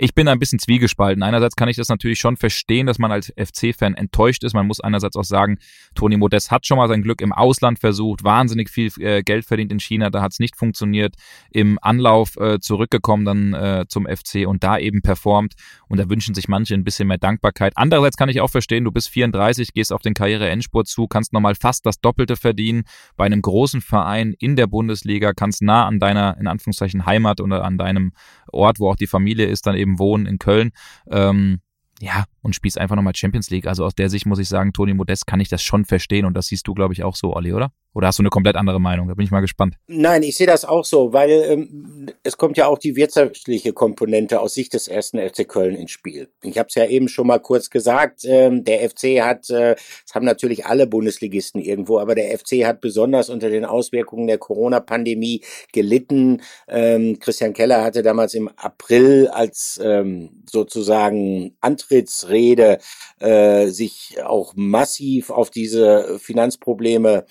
ich 0.02 0.16
bin 0.16 0.28
ein 0.28 0.40
bisschen 0.40 0.58
zwiegespalten. 0.58 1.22
Einerseits 1.22 1.56
kann 1.56 1.70
ich 1.70 1.76
das 1.76 1.88
natürlich 1.88 2.18
schon 2.20 2.36
verstehen, 2.36 2.88
dass 2.88 2.98
man 2.98 3.12
als 3.12 3.32
FC-Fan 3.38 3.94
enttäuscht 3.94 4.44
ist. 4.44 4.56
Man 4.56 4.66
muss 4.66 4.82
einerseits 4.82 5.16
auch 5.16 5.24
sagen, 5.24 5.60
Toni 5.94 6.18
Modest 6.18 6.50
hat 6.50 6.66
schon 6.66 6.78
mal 6.78 6.88
sein 6.88 7.04
Glück 7.04 7.22
im 7.22 7.32
Ausland 7.32 7.78
versucht, 7.78 8.24
wahnsinnig 8.24 8.72
viel 8.72 8.92
äh, 9.00 9.22
Geld 9.22 9.46
verdient 9.46 9.72
in 9.72 9.80
China, 9.80 10.10
da 10.10 10.24
hat 10.24 10.32
es 10.32 10.40
nicht 10.40 10.56
funktioniert. 10.56 11.14
Im 11.52 11.78
Anlauf 11.84 12.36
äh, 12.38 12.60
zurückgekommen 12.60 13.26
dann 13.26 13.54
äh, 13.54 13.86
zum 13.88 14.08
FC 14.08 14.48
und 14.48 14.64
da 14.64 14.80
eben 14.80 15.04
performt. 15.04 15.54
Und 15.88 16.00
da 16.00 16.10
wünschen 16.10 16.34
sich 16.34 16.48
manche 16.48 16.74
ein 16.74 16.84
bisschen 16.84 17.08
mehr 17.08 17.20
Dankbarkeit. 17.20 17.74
Andererseits 17.76 18.18
kann 18.18 18.30
ich 18.30 18.42
auch 18.42 18.50
verstehen, 18.50 18.86
du 18.86 18.92
bist 18.92 19.10
34, 19.10 19.72
gehst 19.72 19.94
auf 19.94 20.02
den 20.02 20.16
Karriere-Endspurt 20.16 20.88
zu, 20.88 21.06
kannst 21.06 21.32
nochmal 21.32 21.54
fast 21.54 21.86
das 21.86 22.00
Doppelte 22.00 22.38
verdienen 22.38 22.86
bei 23.18 23.26
einem 23.26 23.44
großen 23.44 23.82
Verein 23.82 24.34
in 24.40 24.56
der 24.56 24.66
Bundesliga, 24.66 25.34
kannst 25.34 25.62
nah 25.62 25.86
an 25.86 26.00
deiner, 26.00 26.38
in 26.40 26.48
Anführungszeichen, 26.48 27.06
Heimat 27.06 27.40
oder 27.40 27.64
an 27.64 27.78
deinem 27.78 28.14
Ort, 28.52 28.80
wo 28.80 28.90
auch 28.90 28.96
die 28.96 29.06
Familie 29.06 29.46
ist, 29.46 29.68
dann 29.68 29.76
eben 29.76 29.91
eben 29.92 30.00
wohnen 30.00 30.26
in 30.26 30.40
Köln. 30.40 30.72
Ähm, 31.10 31.60
ja, 32.00 32.26
und 32.42 32.56
spielst 32.56 32.80
einfach 32.80 32.96
nochmal 32.96 33.16
Champions 33.16 33.50
League. 33.52 33.68
Also 33.68 33.86
aus 33.86 33.94
der 33.94 34.10
Sicht 34.10 34.26
muss 34.26 34.40
ich 34.40 34.50
sagen, 34.50 34.74
Toni 34.74 34.94
Modest 34.94 35.28
kann 35.28 35.40
ich 35.40 35.50
das 35.50 35.62
schon 35.62 35.86
verstehen 35.86 36.26
und 36.26 36.34
das 36.34 36.48
siehst 36.48 36.68
du, 36.68 36.74
glaube 36.74 36.94
ich, 36.94 37.04
auch 37.04 37.16
so, 37.16 37.36
Olli, 37.36 37.54
oder? 37.54 37.72
Oder 37.94 38.08
hast 38.08 38.20
du 38.20 38.24
eine 38.24 38.30
komplett 38.30 38.56
andere 38.56 38.80
Meinung? 38.80 39.10
Da 39.10 39.16
bin 39.16 39.26
ich 39.26 39.32
mal 39.32 39.42
gespannt. 39.42 39.76
Nein, 39.88 40.24
ich 40.24 40.38
sehe 40.38 40.48
das 40.48 40.64
auch 40.64 40.86
so, 40.86 41.12
weil 41.12 41.30
ähm, 41.30 42.08
es 42.24 42.38
kommt 42.38 42.56
ja 42.56 42.68
auch 42.68 42.78
die 42.78 42.96
wirtschaftliche 42.96 43.74
Komponente 43.74 44.40
aus 44.40 44.54
Sicht 44.54 44.74
des 44.74 44.88
ersten 44.88 45.20
FC 45.20 45.46
Köln 45.48 45.76
ins 45.76 45.92
Spiel. 45.92 46.30
Ich 46.42 46.58
habe 46.58 46.68
es 46.70 46.76
ja 46.76 46.86
eben 46.86 47.10
schon 47.10 47.28
mal 47.28 47.40
kurz 47.40 47.70
gesagt, 47.70 48.22
ähm, 48.24 48.64
der 48.64 48.90
FC 48.90 49.22
hat, 49.22 49.50
äh, 49.50 49.76
das 49.76 50.16
haben 50.16 50.26
natürlich 50.26 50.66
alle 50.66 50.88
Bundesligisten 50.88 51.62
irgendwo, 51.62 52.00
aber 52.00 52.16
der 52.16 52.38
FC 52.38 52.66
hat 52.66 52.80
besonders 52.80 53.30
unter 53.30 53.50
den 53.50 53.66
Auswirkungen 53.66 54.28
der 54.28 54.38
Corona-Pandemie 54.38 55.44
gelitten. 55.74 56.42
Ähm, 56.70 57.20
Christian 57.20 57.54
Keller 57.54 57.84
hatte 57.84 58.04
damals 58.04 58.34
im 58.36 58.50
April 58.56 59.28
als 59.28 59.80
ähm, 59.84 60.44
sozusagen 60.50 61.58
Antrittsrede 61.60 62.80
äh, 63.20 63.68
sich 63.68 64.16
auch 64.24 64.54
massiv 64.56 65.30
auf 65.30 65.50
diese 65.50 66.20
Finanzprobleme 66.20 67.26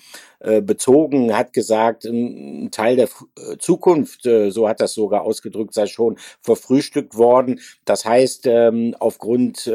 bezogen, 0.61 1.37
hat 1.37 1.53
gesagt, 1.53 2.05
ein 2.05 2.69
Teil 2.71 2.95
der 2.95 3.05
äh, 3.05 3.57
Zukunft, 3.59 4.25
äh, 4.25 4.49
so 4.49 4.67
hat 4.67 4.81
das 4.81 4.93
sogar 4.93 5.21
ausgedrückt, 5.21 5.73
sei 5.73 5.85
schon 5.85 6.17
verfrühstückt 6.41 7.15
worden. 7.15 7.59
Das 7.85 8.05
heißt, 8.05 8.47
ähm, 8.47 8.95
aufgrund, 8.99 9.71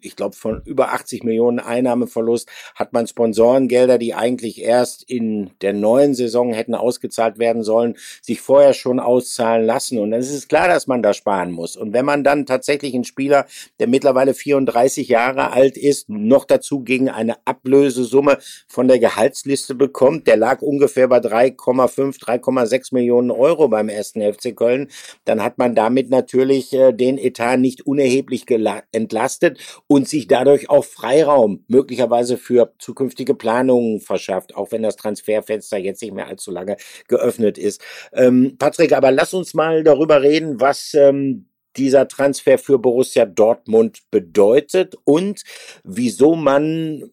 ich 0.00 0.16
glaube, 0.16 0.34
von 0.34 0.62
über 0.64 0.92
80 0.92 1.24
Millionen 1.24 1.58
Einnahmeverlust 1.58 2.48
hat 2.74 2.92
man 2.92 3.06
Sponsorengelder, 3.06 3.98
die 3.98 4.14
eigentlich 4.14 4.62
erst 4.62 5.02
in 5.08 5.50
der 5.60 5.72
neuen 5.72 6.14
Saison 6.14 6.52
hätten 6.52 6.74
ausgezahlt 6.74 7.38
werden 7.38 7.62
sollen, 7.62 7.96
sich 8.22 8.40
vorher 8.40 8.72
schon 8.72 9.00
auszahlen 9.00 9.66
lassen. 9.66 9.98
Und 9.98 10.10
dann 10.10 10.20
ist 10.20 10.32
es 10.32 10.48
klar, 10.48 10.68
dass 10.68 10.86
man 10.86 11.02
da 11.02 11.12
sparen 11.14 11.52
muss. 11.52 11.76
Und 11.76 11.92
wenn 11.92 12.04
man 12.04 12.24
dann 12.24 12.46
tatsächlich 12.46 12.94
einen 12.94 13.04
Spieler, 13.04 13.46
der 13.78 13.88
mittlerweile 13.88 14.34
34 14.34 15.08
Jahre 15.08 15.52
alt 15.52 15.76
ist, 15.76 16.08
noch 16.08 16.44
dazu 16.44 16.80
gegen 16.80 17.08
eine 17.08 17.36
Ablösesumme 17.44 18.38
von 18.66 18.88
der 18.88 18.98
Gehaltsliste 18.98 19.74
bekommt, 19.74 20.05
kommt, 20.06 20.28
der 20.28 20.36
lag 20.36 20.62
ungefähr 20.62 21.08
bei 21.08 21.18
3,5, 21.18 22.20
3,6 22.20 22.94
Millionen 22.94 23.32
Euro 23.32 23.66
beim 23.66 23.88
ersten 23.88 24.22
FC 24.22 24.54
Köln, 24.54 24.86
dann 25.24 25.42
hat 25.42 25.58
man 25.58 25.74
damit 25.74 26.10
natürlich 26.10 26.72
äh, 26.72 26.92
den 26.92 27.18
Etat 27.18 27.56
nicht 27.56 27.84
unerheblich 27.88 28.46
entlastet 28.92 29.58
und 29.88 30.08
sich 30.08 30.28
dadurch 30.28 30.70
auch 30.70 30.84
Freiraum 30.84 31.64
möglicherweise 31.66 32.36
für 32.36 32.72
zukünftige 32.78 33.34
Planungen 33.34 33.98
verschafft, 33.98 34.54
auch 34.54 34.70
wenn 34.70 34.84
das 34.84 34.94
Transferfenster 34.94 35.76
jetzt 35.76 36.02
nicht 36.02 36.14
mehr 36.14 36.28
allzu 36.28 36.52
lange 36.52 36.76
geöffnet 37.08 37.58
ist. 37.58 37.80
Ähm, 38.12 38.54
Patrick, 38.60 38.92
aber 38.92 39.10
lass 39.10 39.34
uns 39.34 39.54
mal 39.54 39.82
darüber 39.82 40.22
reden, 40.22 40.60
was 40.60 40.94
ähm, 40.94 41.46
dieser 41.76 42.06
Transfer 42.06 42.58
für 42.58 42.78
Borussia 42.78 43.26
Dortmund 43.26 44.02
bedeutet 44.12 44.94
und 45.02 45.42
wieso 45.82 46.36
man 46.36 47.10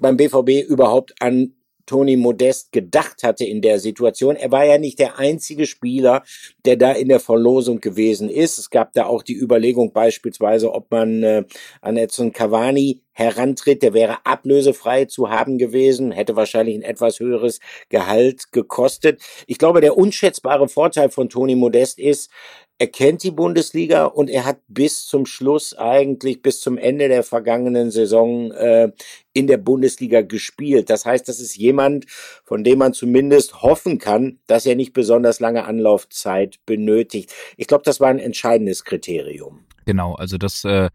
beim 0.00 0.16
BVB 0.16 0.68
überhaupt 0.68 1.14
an 1.20 1.54
Toni 1.88 2.16
Modest 2.16 2.70
gedacht 2.70 3.22
hatte 3.24 3.44
in 3.44 3.62
der 3.62 3.80
Situation. 3.80 4.36
Er 4.36 4.52
war 4.52 4.64
ja 4.64 4.78
nicht 4.78 4.98
der 4.98 5.18
einzige 5.18 5.66
Spieler, 5.66 6.22
der 6.64 6.76
da 6.76 6.92
in 6.92 7.08
der 7.08 7.18
Verlosung 7.18 7.80
gewesen 7.80 8.28
ist. 8.28 8.58
Es 8.58 8.70
gab 8.70 8.92
da 8.92 9.06
auch 9.06 9.22
die 9.22 9.36
Überlegung 9.36 9.92
beispielsweise, 9.92 10.72
ob 10.72 10.90
man 10.90 11.22
äh, 11.22 11.44
an 11.80 11.96
Edson 11.96 12.32
Cavani 12.32 13.02
herantritt, 13.12 13.82
der 13.82 13.94
wäre 13.94 14.24
ablösefrei 14.24 15.06
zu 15.06 15.30
haben 15.30 15.58
gewesen, 15.58 16.12
hätte 16.12 16.36
wahrscheinlich 16.36 16.76
ein 16.76 16.82
etwas 16.82 17.18
höheres 17.18 17.58
Gehalt 17.88 18.52
gekostet. 18.52 19.20
Ich 19.48 19.58
glaube, 19.58 19.80
der 19.80 19.96
unschätzbare 19.96 20.68
Vorteil 20.68 21.10
von 21.10 21.28
Toni 21.28 21.56
Modest 21.56 21.98
ist, 21.98 22.30
er 22.78 22.86
kennt 22.86 23.24
die 23.24 23.32
Bundesliga 23.32 24.04
und 24.04 24.30
er 24.30 24.44
hat 24.44 24.60
bis 24.68 25.06
zum 25.06 25.26
Schluss 25.26 25.76
eigentlich 25.76 26.42
bis 26.42 26.60
zum 26.60 26.78
Ende 26.78 27.08
der 27.08 27.24
vergangenen 27.24 27.90
Saison 27.90 28.52
äh, 28.52 28.92
in 29.32 29.48
der 29.48 29.56
Bundesliga 29.56 30.22
gespielt. 30.22 30.88
Das 30.88 31.04
heißt, 31.04 31.28
das 31.28 31.40
ist 31.40 31.56
jemand, 31.56 32.06
von 32.44 32.62
dem 32.62 32.78
man 32.78 32.92
zumindest 32.92 33.62
hoffen 33.62 33.98
kann, 33.98 34.38
dass 34.46 34.64
er 34.64 34.76
nicht 34.76 34.92
besonders 34.92 35.40
lange 35.40 35.64
Anlaufzeit 35.64 36.60
benötigt. 36.66 37.34
Ich 37.56 37.66
glaube, 37.66 37.82
das 37.84 37.98
war 37.98 38.08
ein 38.08 38.20
entscheidendes 38.20 38.84
Kriterium. 38.84 39.64
Genau, 39.84 40.14
also 40.14 40.38
das 40.38 40.64
äh, 40.64 40.90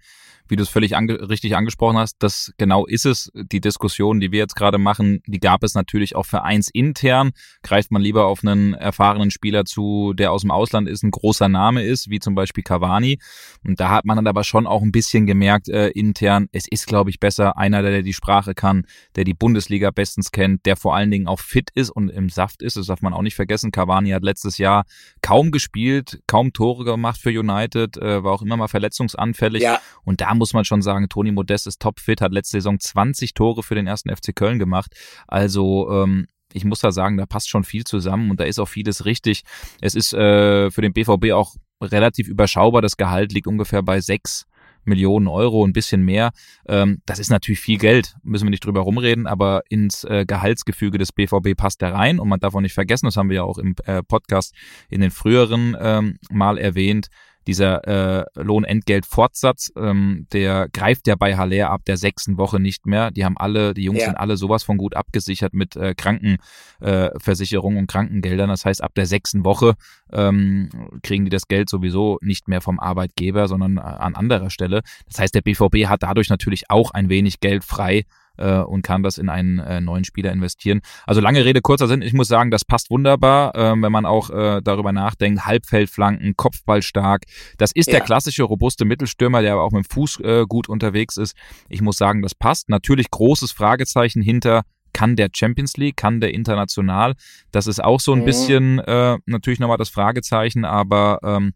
wie 0.48 0.56
du 0.56 0.64
es 0.64 0.70
völlig 0.70 0.96
ange 0.96 1.30
richtig 1.30 1.56
angesprochen 1.56 1.98
hast, 1.98 2.18
das 2.20 2.54
genau 2.58 2.86
ist 2.86 3.06
es. 3.06 3.32
Die 3.34 3.62
Diskussion, 3.62 4.20
die 4.20 4.32
wir 4.32 4.40
jetzt 4.40 4.56
gerade 4.56 4.78
machen, 4.78 5.22
die 5.26 5.40
gab 5.40 5.64
es 5.64 5.74
natürlich 5.74 6.16
auch 6.16 6.26
vereinsintern. 6.26 7.32
Greift 7.62 7.92
man 7.92 8.02
lieber 8.02 8.26
auf 8.26 8.44
einen 8.44 8.74
erfahrenen 8.74 9.32
Spieler 9.32 9.66
zu, 9.66 10.14
der 10.14 10.32
aus 10.32 10.42
dem 10.42 10.52
Ausland 10.52 10.90
ist, 10.90 11.04
ein 11.04 11.12
großer 11.12 11.48
Name 11.48 11.84
ist, 11.84 12.10
wie 12.10 12.20
zum 12.20 12.36
Beispiel 12.36 12.64
Cavani. 12.64 13.20
Und 13.64 13.80
da 13.80 13.90
hat 13.90 14.06
man 14.06 14.18
dann 14.18 14.28
aber 14.28 14.44
schon 14.44 14.68
auch 14.68 14.82
ein 14.82 14.92
bisschen 14.92 15.26
gemerkt, 15.26 15.70
äh, 15.70 15.90
intern, 15.90 16.50
es 16.52 16.68
ist, 16.68 16.88
glaube 16.88 17.10
ich, 17.10 17.20
besser 17.20 17.58
einer, 17.58 17.82
der 17.82 18.02
die 18.02 18.14
Sprache 18.14 18.54
kann, 18.54 18.86
der 19.16 19.24
die 19.24 19.34
Bundesliga 19.34 19.92
bestens 19.92 20.32
kennt, 20.32 20.66
der 20.66 20.76
vor 20.76 20.96
allen 20.96 21.12
Dingen 21.12 21.28
auch 21.28 21.40
fit 21.40 21.70
ist 21.74 21.90
und 21.90 22.10
im 22.10 22.30
Saft 22.30 22.62
ist. 22.62 22.76
Das 22.78 22.88
darf 22.88 23.02
man 23.02 23.14
auch 23.14 23.22
nicht 23.22 23.36
vergessen. 23.36 23.72
Cavani 23.72 24.10
hat 24.10 24.24
letztes 24.24 24.58
Jahr 24.58 24.86
kaum 25.22 25.52
gespielt, 25.52 26.22
kaum 26.28 26.52
Tore 26.54 26.84
gemacht 26.84 27.20
für 27.20 27.30
United, 27.30 27.98
äh, 27.98 28.24
war 28.24 28.34
auch 28.34 28.42
immer 28.42 28.58
mal 28.58 28.68
verletzungsanfällig. 28.68 29.64
Ja. 29.64 29.80
Und 30.04 30.22
da 30.22 30.33
muss 30.34 30.54
man 30.54 30.66
schon 30.66 30.82
sagen, 30.82 31.10
Toni 31.10 31.32
Modest 31.32 31.68
ist 31.68 31.82
topfit, 31.82 32.22
hat 32.22 32.32
letzte 32.32 32.58
Saison 32.58 32.80
20 32.80 33.34
Tore 33.34 33.64
für 33.64 33.76
den 33.76 33.88
ersten 33.88 34.16
FC 34.16 34.36
Köln 34.36 34.60
gemacht. 34.60 34.94
Also 35.28 35.90
ähm, 35.92 36.28
ich 36.54 36.66
muss 36.66 36.80
da 36.80 36.92
sagen, 36.92 37.18
da 37.18 37.26
passt 37.26 37.50
schon 37.50 37.64
viel 37.64 37.84
zusammen 37.84 38.30
und 38.32 38.40
da 38.40 38.44
ist 38.44 38.60
auch 38.60 38.68
vieles 38.68 39.06
richtig. 39.06 39.44
Es 39.82 39.96
ist 39.96 40.14
äh, 40.14 40.70
für 40.72 40.82
den 40.82 40.94
BVB 40.94 41.32
auch 41.32 41.56
relativ 41.82 42.28
überschaubar. 42.28 42.82
Das 42.82 42.98
Gehalt 42.98 43.34
liegt 43.34 43.48
ungefähr 43.48 43.82
bei 43.82 44.00
sechs 44.00 44.46
Millionen 44.86 45.28
Euro, 45.28 45.66
ein 45.66 45.74
bisschen 45.74 46.04
mehr. 46.04 46.32
Ähm, 46.68 47.02
das 47.06 47.20
ist 47.20 47.30
natürlich 47.30 47.60
viel 47.60 47.78
Geld, 47.78 48.16
müssen 48.24 48.46
wir 48.46 48.50
nicht 48.50 48.66
drüber 48.66 48.82
rumreden, 48.82 49.28
aber 49.28 49.64
ins 49.70 50.04
äh, 50.04 50.26
Gehaltsgefüge 50.28 50.98
des 50.98 51.12
BVB 51.12 51.56
passt 51.56 51.82
er 51.82 51.94
rein 51.94 52.20
und 52.20 52.28
man 52.28 52.40
darf 52.40 52.56
auch 52.56 52.62
nicht 52.62 52.74
vergessen, 52.74 53.06
das 53.06 53.18
haben 53.18 53.30
wir 53.30 53.38
ja 53.38 53.44
auch 53.44 53.58
im 53.58 53.76
äh, 53.86 54.04
Podcast 54.04 54.54
in 54.90 55.02
den 55.02 55.12
früheren 55.12 55.76
ähm, 55.80 56.18
Mal 56.30 56.58
erwähnt, 56.58 57.08
dieser 57.48 57.88
äh, 57.88 58.26
Lohnentgeltfortsatz, 58.36 59.72
ähm, 59.76 60.28
der 60.34 60.68
greift 60.72 61.08
ja 61.08 61.16
bei 61.16 61.36
Haller 61.36 61.70
ab 61.70 61.82
der 61.86 61.98
sechsten 61.98 62.38
Woche 62.38 62.60
nicht 62.60 62.86
mehr. 62.86 63.12
Die 63.12 63.26
haben 63.26 63.38
alle, 63.38 63.74
die 63.74 63.84
Jungs 63.84 64.00
ja. 64.00 64.06
sind 64.06 64.16
alle 64.16 64.38
sowas 64.38 64.64
von 64.64 64.78
gut 64.78 64.96
abgesichert 64.96 65.54
mit 65.54 65.76
äh, 65.76 65.94
Krankenversicherung 65.96 67.76
äh, 67.76 67.80
und 67.80 67.88
Krankengeldern. 67.88 68.50
Das 68.50 68.66
heißt, 68.66 68.84
ab 68.84 68.94
der 68.96 69.06
sechsten 69.06 69.46
Woche 69.46 69.76
ähm, 70.12 70.70
kriegen 71.02 71.26
die 71.26 71.32
das 71.32 71.48
Geld 71.48 71.70
sowieso 71.70 72.18
nicht 72.22 72.48
mehr 72.48 72.62
vom 72.62 72.80
Arbeitgeber, 72.80 73.48
sondern 73.48 73.78
äh, 73.78 73.82
an 73.82 74.16
anderer 74.16 74.50
Stelle. 74.50 74.82
Das 75.08 75.20
heißt, 75.20 75.36
der 75.36 75.42
BVB 75.42 75.88
hat 75.88 76.04
dadurch 76.04 76.30
natürlich 76.30 76.70
auch 76.70 76.92
ein 76.92 77.10
wenig 77.10 77.40
Geld 77.40 77.64
frei, 77.64 78.06
äh, 78.38 78.60
und 78.60 78.82
kann 78.82 79.04
das 79.04 79.18
in 79.18 79.30
einen 79.30 79.60
äh, 79.60 79.82
neuen 79.82 80.04
Spieler 80.04 80.32
investieren. 80.32 80.82
Also 81.06 81.22
lange 81.22 81.46
Rede, 81.46 81.62
kurzer 81.62 81.88
Sinn. 81.88 82.02
Ich 82.02 82.14
muss 82.14 82.28
sagen, 82.28 82.52
das 82.52 82.66
passt 82.66 82.90
wunderbar, 82.90 83.56
äh, 83.56 83.82
wenn 83.82 83.92
man 83.92 84.06
auch 84.06 84.30
äh, 84.30 84.62
darüber 84.64 84.92
nachdenkt. 84.92 85.46
Halbfeldflanken, 85.46 86.36
Kopfball 86.36 86.82
stark. 86.82 87.24
Das 87.58 87.72
ist 87.72 87.88
ja. 87.88 87.94
der 87.94 88.02
klassische 88.02 88.44
robuste 88.44 88.86
Mittelstürmer, 88.86 89.42
der 89.42 89.54
aber 89.54 89.64
auch 89.64 89.72
mit 89.72 89.86
dem 89.86 89.90
Fuß 89.90 90.20
äh, 90.22 90.46
gut 90.48 90.70
unterwegs 90.70 91.18
ist. 91.18 91.36
Ich 91.70 91.82
muss 91.82 91.98
sagen, 91.98 92.22
das 92.22 92.36
passt. 92.36 92.70
Natürlich 92.70 93.12
großes 93.12 93.52
Fragezeichen 93.52 94.22
hinter 94.22 94.64
kann 94.94 95.16
der 95.16 95.30
Champions 95.34 95.76
League, 95.78 95.98
kann 95.98 96.22
der 96.22 96.34
international. 96.34 97.16
Das 97.52 97.68
ist 97.68 97.84
auch 97.84 98.00
so 98.00 98.14
ein 98.14 98.22
mhm. 98.22 98.26
bisschen 98.26 98.80
äh, 98.80 99.18
natürlich 99.26 99.60
nochmal 99.60 99.78
das 99.78 99.90
Fragezeichen, 99.90 100.66
aber 100.66 101.20
ähm, 101.24 101.54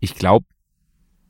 ich 0.00 0.14
glaube, 0.14 0.46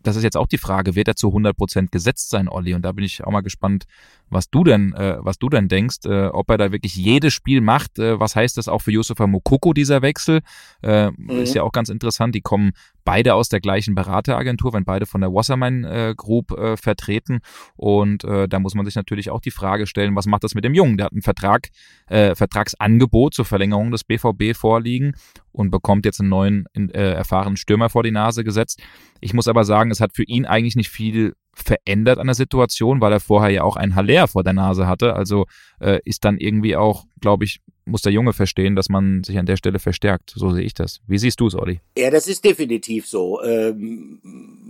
das 0.02 0.16
ist 0.16 0.22
jetzt 0.22 0.36
auch 0.36 0.46
die 0.46 0.58
Frage, 0.58 0.94
wird 0.94 1.08
er 1.08 1.16
zu 1.16 1.28
100 1.28 1.56
Prozent 1.56 1.92
gesetzt 1.92 2.30
sein, 2.30 2.48
Olli? 2.48 2.74
Und 2.74 2.82
da 2.82 2.92
bin 2.92 3.04
ich 3.04 3.24
auch 3.24 3.30
mal 3.30 3.40
gespannt, 3.40 3.84
was 4.30 4.50
du 4.50 4.64
denn, 4.64 4.92
äh, 4.94 5.16
was 5.20 5.38
du 5.38 5.48
denn 5.48 5.68
denkst, 5.68 6.06
äh, 6.06 6.26
ob 6.26 6.50
er 6.50 6.58
da 6.58 6.72
wirklich 6.72 6.94
jedes 6.96 7.32
Spiel 7.34 7.60
macht. 7.60 7.98
Äh, 7.98 8.18
was 8.18 8.34
heißt 8.34 8.56
das 8.56 8.68
auch 8.68 8.80
für 8.80 8.90
Yusufa 8.90 9.26
Mokoko, 9.26 9.72
dieser 9.72 10.02
Wechsel? 10.02 10.40
Äh, 10.82 11.10
mhm. 11.10 11.30
Ist 11.30 11.54
ja 11.54 11.62
auch 11.62 11.72
ganz 11.72 11.88
interessant. 11.88 12.34
Die 12.34 12.40
kommen 12.40 12.72
beide 13.04 13.34
aus 13.34 13.48
der 13.48 13.60
gleichen 13.60 13.94
Berateragentur, 13.94 14.72
wenn 14.72 14.84
beide 14.84 15.06
von 15.06 15.20
der 15.20 15.32
Wasserman 15.32 15.84
äh, 15.84 16.14
Group 16.16 16.52
äh, 16.52 16.76
vertreten. 16.76 17.40
Und 17.76 18.24
äh, 18.24 18.48
da 18.48 18.58
muss 18.58 18.74
man 18.74 18.84
sich 18.84 18.94
natürlich 18.94 19.30
auch 19.30 19.40
die 19.40 19.50
Frage 19.50 19.86
stellen, 19.86 20.16
was 20.16 20.26
macht 20.26 20.44
das 20.44 20.54
mit 20.54 20.64
dem 20.64 20.74
Jungen? 20.74 20.96
Der 20.96 21.06
hat 21.06 21.12
einen 21.12 21.22
Vertrag, 21.22 21.68
äh, 22.08 22.34
Vertragsangebot 22.34 23.34
zur 23.34 23.44
Verlängerung 23.44 23.90
des 23.90 24.04
BVB 24.04 24.56
vorliegen 24.56 25.14
und 25.52 25.70
bekommt 25.70 26.06
jetzt 26.06 26.20
einen 26.20 26.30
neuen 26.30 26.66
äh, 26.74 27.12
erfahrenen 27.12 27.56
Stürmer 27.56 27.90
vor 27.90 28.02
die 28.02 28.10
Nase 28.10 28.44
gesetzt. 28.44 28.82
Ich 29.20 29.34
muss 29.34 29.48
aber 29.48 29.64
sagen, 29.64 29.90
es 29.90 30.00
hat 30.00 30.14
für 30.14 30.24
ihn 30.24 30.46
eigentlich 30.46 30.76
nicht 30.76 30.90
viel 30.90 31.34
verändert 31.54 32.18
an 32.18 32.26
der 32.26 32.34
Situation, 32.34 33.00
weil 33.00 33.12
er 33.12 33.20
vorher 33.20 33.50
ja 33.50 33.62
auch 33.62 33.76
ein 33.76 33.94
Haller 33.94 34.26
vor 34.26 34.42
der 34.42 34.54
Nase 34.54 34.86
hatte. 34.86 35.14
Also 35.14 35.46
äh, 35.80 36.00
ist 36.04 36.24
dann 36.24 36.38
irgendwie 36.38 36.76
auch, 36.76 37.04
glaube 37.20 37.44
ich, 37.44 37.60
muss 37.84 38.02
der 38.02 38.12
Junge 38.12 38.32
verstehen, 38.32 38.76
dass 38.76 38.88
man 38.88 39.24
sich 39.24 39.38
an 39.38 39.46
der 39.46 39.56
Stelle 39.56 39.78
verstärkt. 39.78 40.32
So 40.34 40.50
sehe 40.50 40.64
ich 40.64 40.74
das. 40.74 41.00
Wie 41.06 41.18
siehst 41.18 41.40
du 41.40 41.46
es, 41.46 41.54
Olli? 41.54 41.80
Ja, 41.96 42.10
das 42.10 42.28
ist 42.28 42.44
definitiv 42.44 43.06
so. 43.06 43.42
Ähm, 43.42 44.20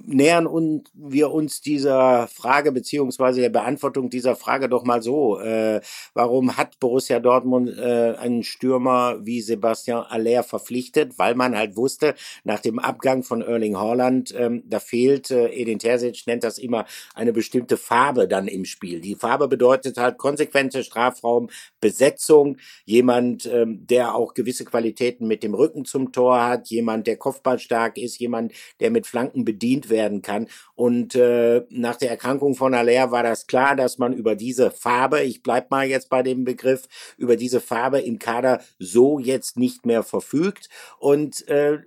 nähern 0.07 0.47
wir 0.95 1.31
uns 1.31 1.61
dieser 1.61 2.27
Frage 2.29 2.73
beziehungsweise 2.73 3.41
der 3.41 3.51
Beantwortung 3.51 4.11
dieser 4.11 4.37
Frage 4.37 4.69
doch 4.69 4.85
mal 4.85 5.03
so. 5.03 5.39
Äh, 5.41 5.81
warum 6.15 6.57
hat 6.57 6.79
Borussia 6.81 7.21
Dortmund 7.21 7.77
äh, 7.77 8.15
einen 8.19 8.43
Stürmer 8.43 9.19
wie 9.25 9.41
Sebastian 9.41 10.05
Aller 10.05 10.43
verpflichtet? 10.43 11.19
Weil 11.19 11.35
man 11.35 11.57
halt 11.57 11.77
wusste, 11.77 12.15
nach 12.45 12.61
dem 12.61 12.79
Abgang 12.79 13.23
von 13.23 13.43
Erling 13.43 13.77
Haaland, 13.77 14.35
ähm, 14.37 14.63
da 14.67 14.81
fehlt, 14.81 15.31
äh, 15.31 15.49
Edin 15.49 15.79
Terzic 15.79 16.27
nennt 16.27 16.45
das 16.45 16.59
immer, 16.59 16.87
eine 17.15 17.33
bestimmte 17.33 17.77
Farbe 17.77 18.29
dann 18.29 18.49
im 18.49 18.65
Spiel. 18.65 19.01
Die 19.01 19.15
Farbe 19.15 19.49
bedeutet 19.49 19.99
halt 19.99 20.19
konsequente 20.19 20.83
Strafraumbesetzung, 20.85 22.57
jemand, 23.03 23.47
ähm, 23.47 23.85
der 23.89 24.15
auch 24.15 24.33
gewisse 24.33 24.65
Qualitäten 24.65 25.27
mit 25.27 25.43
dem 25.43 25.55
Rücken 25.55 25.85
zum 25.85 26.13
Tor 26.13 26.41
hat, 26.45 26.69
jemand, 26.69 27.09
der 27.09 27.17
kopfballstark 27.17 27.99
ist, 27.99 28.21
jemand, 28.21 28.53
der 28.79 28.93
mit 28.93 29.09
Flanken 29.09 29.45
bedient 29.45 29.91
werden 29.91 30.23
kann. 30.23 30.47
Und 30.77 31.17
äh, 31.17 31.63
nach 31.69 31.97
der 31.97 32.11
Erkrankung 32.11 32.55
von 32.55 32.75
Aller 32.75 33.11
war 33.11 33.25
das 33.25 33.49
klar, 33.49 33.75
dass 33.75 33.99
man 33.99 34.13
über 34.13 34.37
diese 34.37 34.71
Farbe, 34.71 35.23
ich 35.23 35.43
bleib 35.43 35.71
mal 35.73 35.85
jetzt 35.85 36.11
bei 36.11 36.23
dem 36.23 36.45
Begriff, 36.45 36.85
über 37.19 37.35
diese 37.35 37.61
Farbe 37.61 37.99
im 38.01 38.21
Kader 38.21 38.61
so 38.79 39.19
jetzt 39.19 39.57
nicht 39.57 39.85
mehr 39.85 40.05
verfügt. 40.05 40.69
Und 41.01 41.47
äh, 41.49 41.79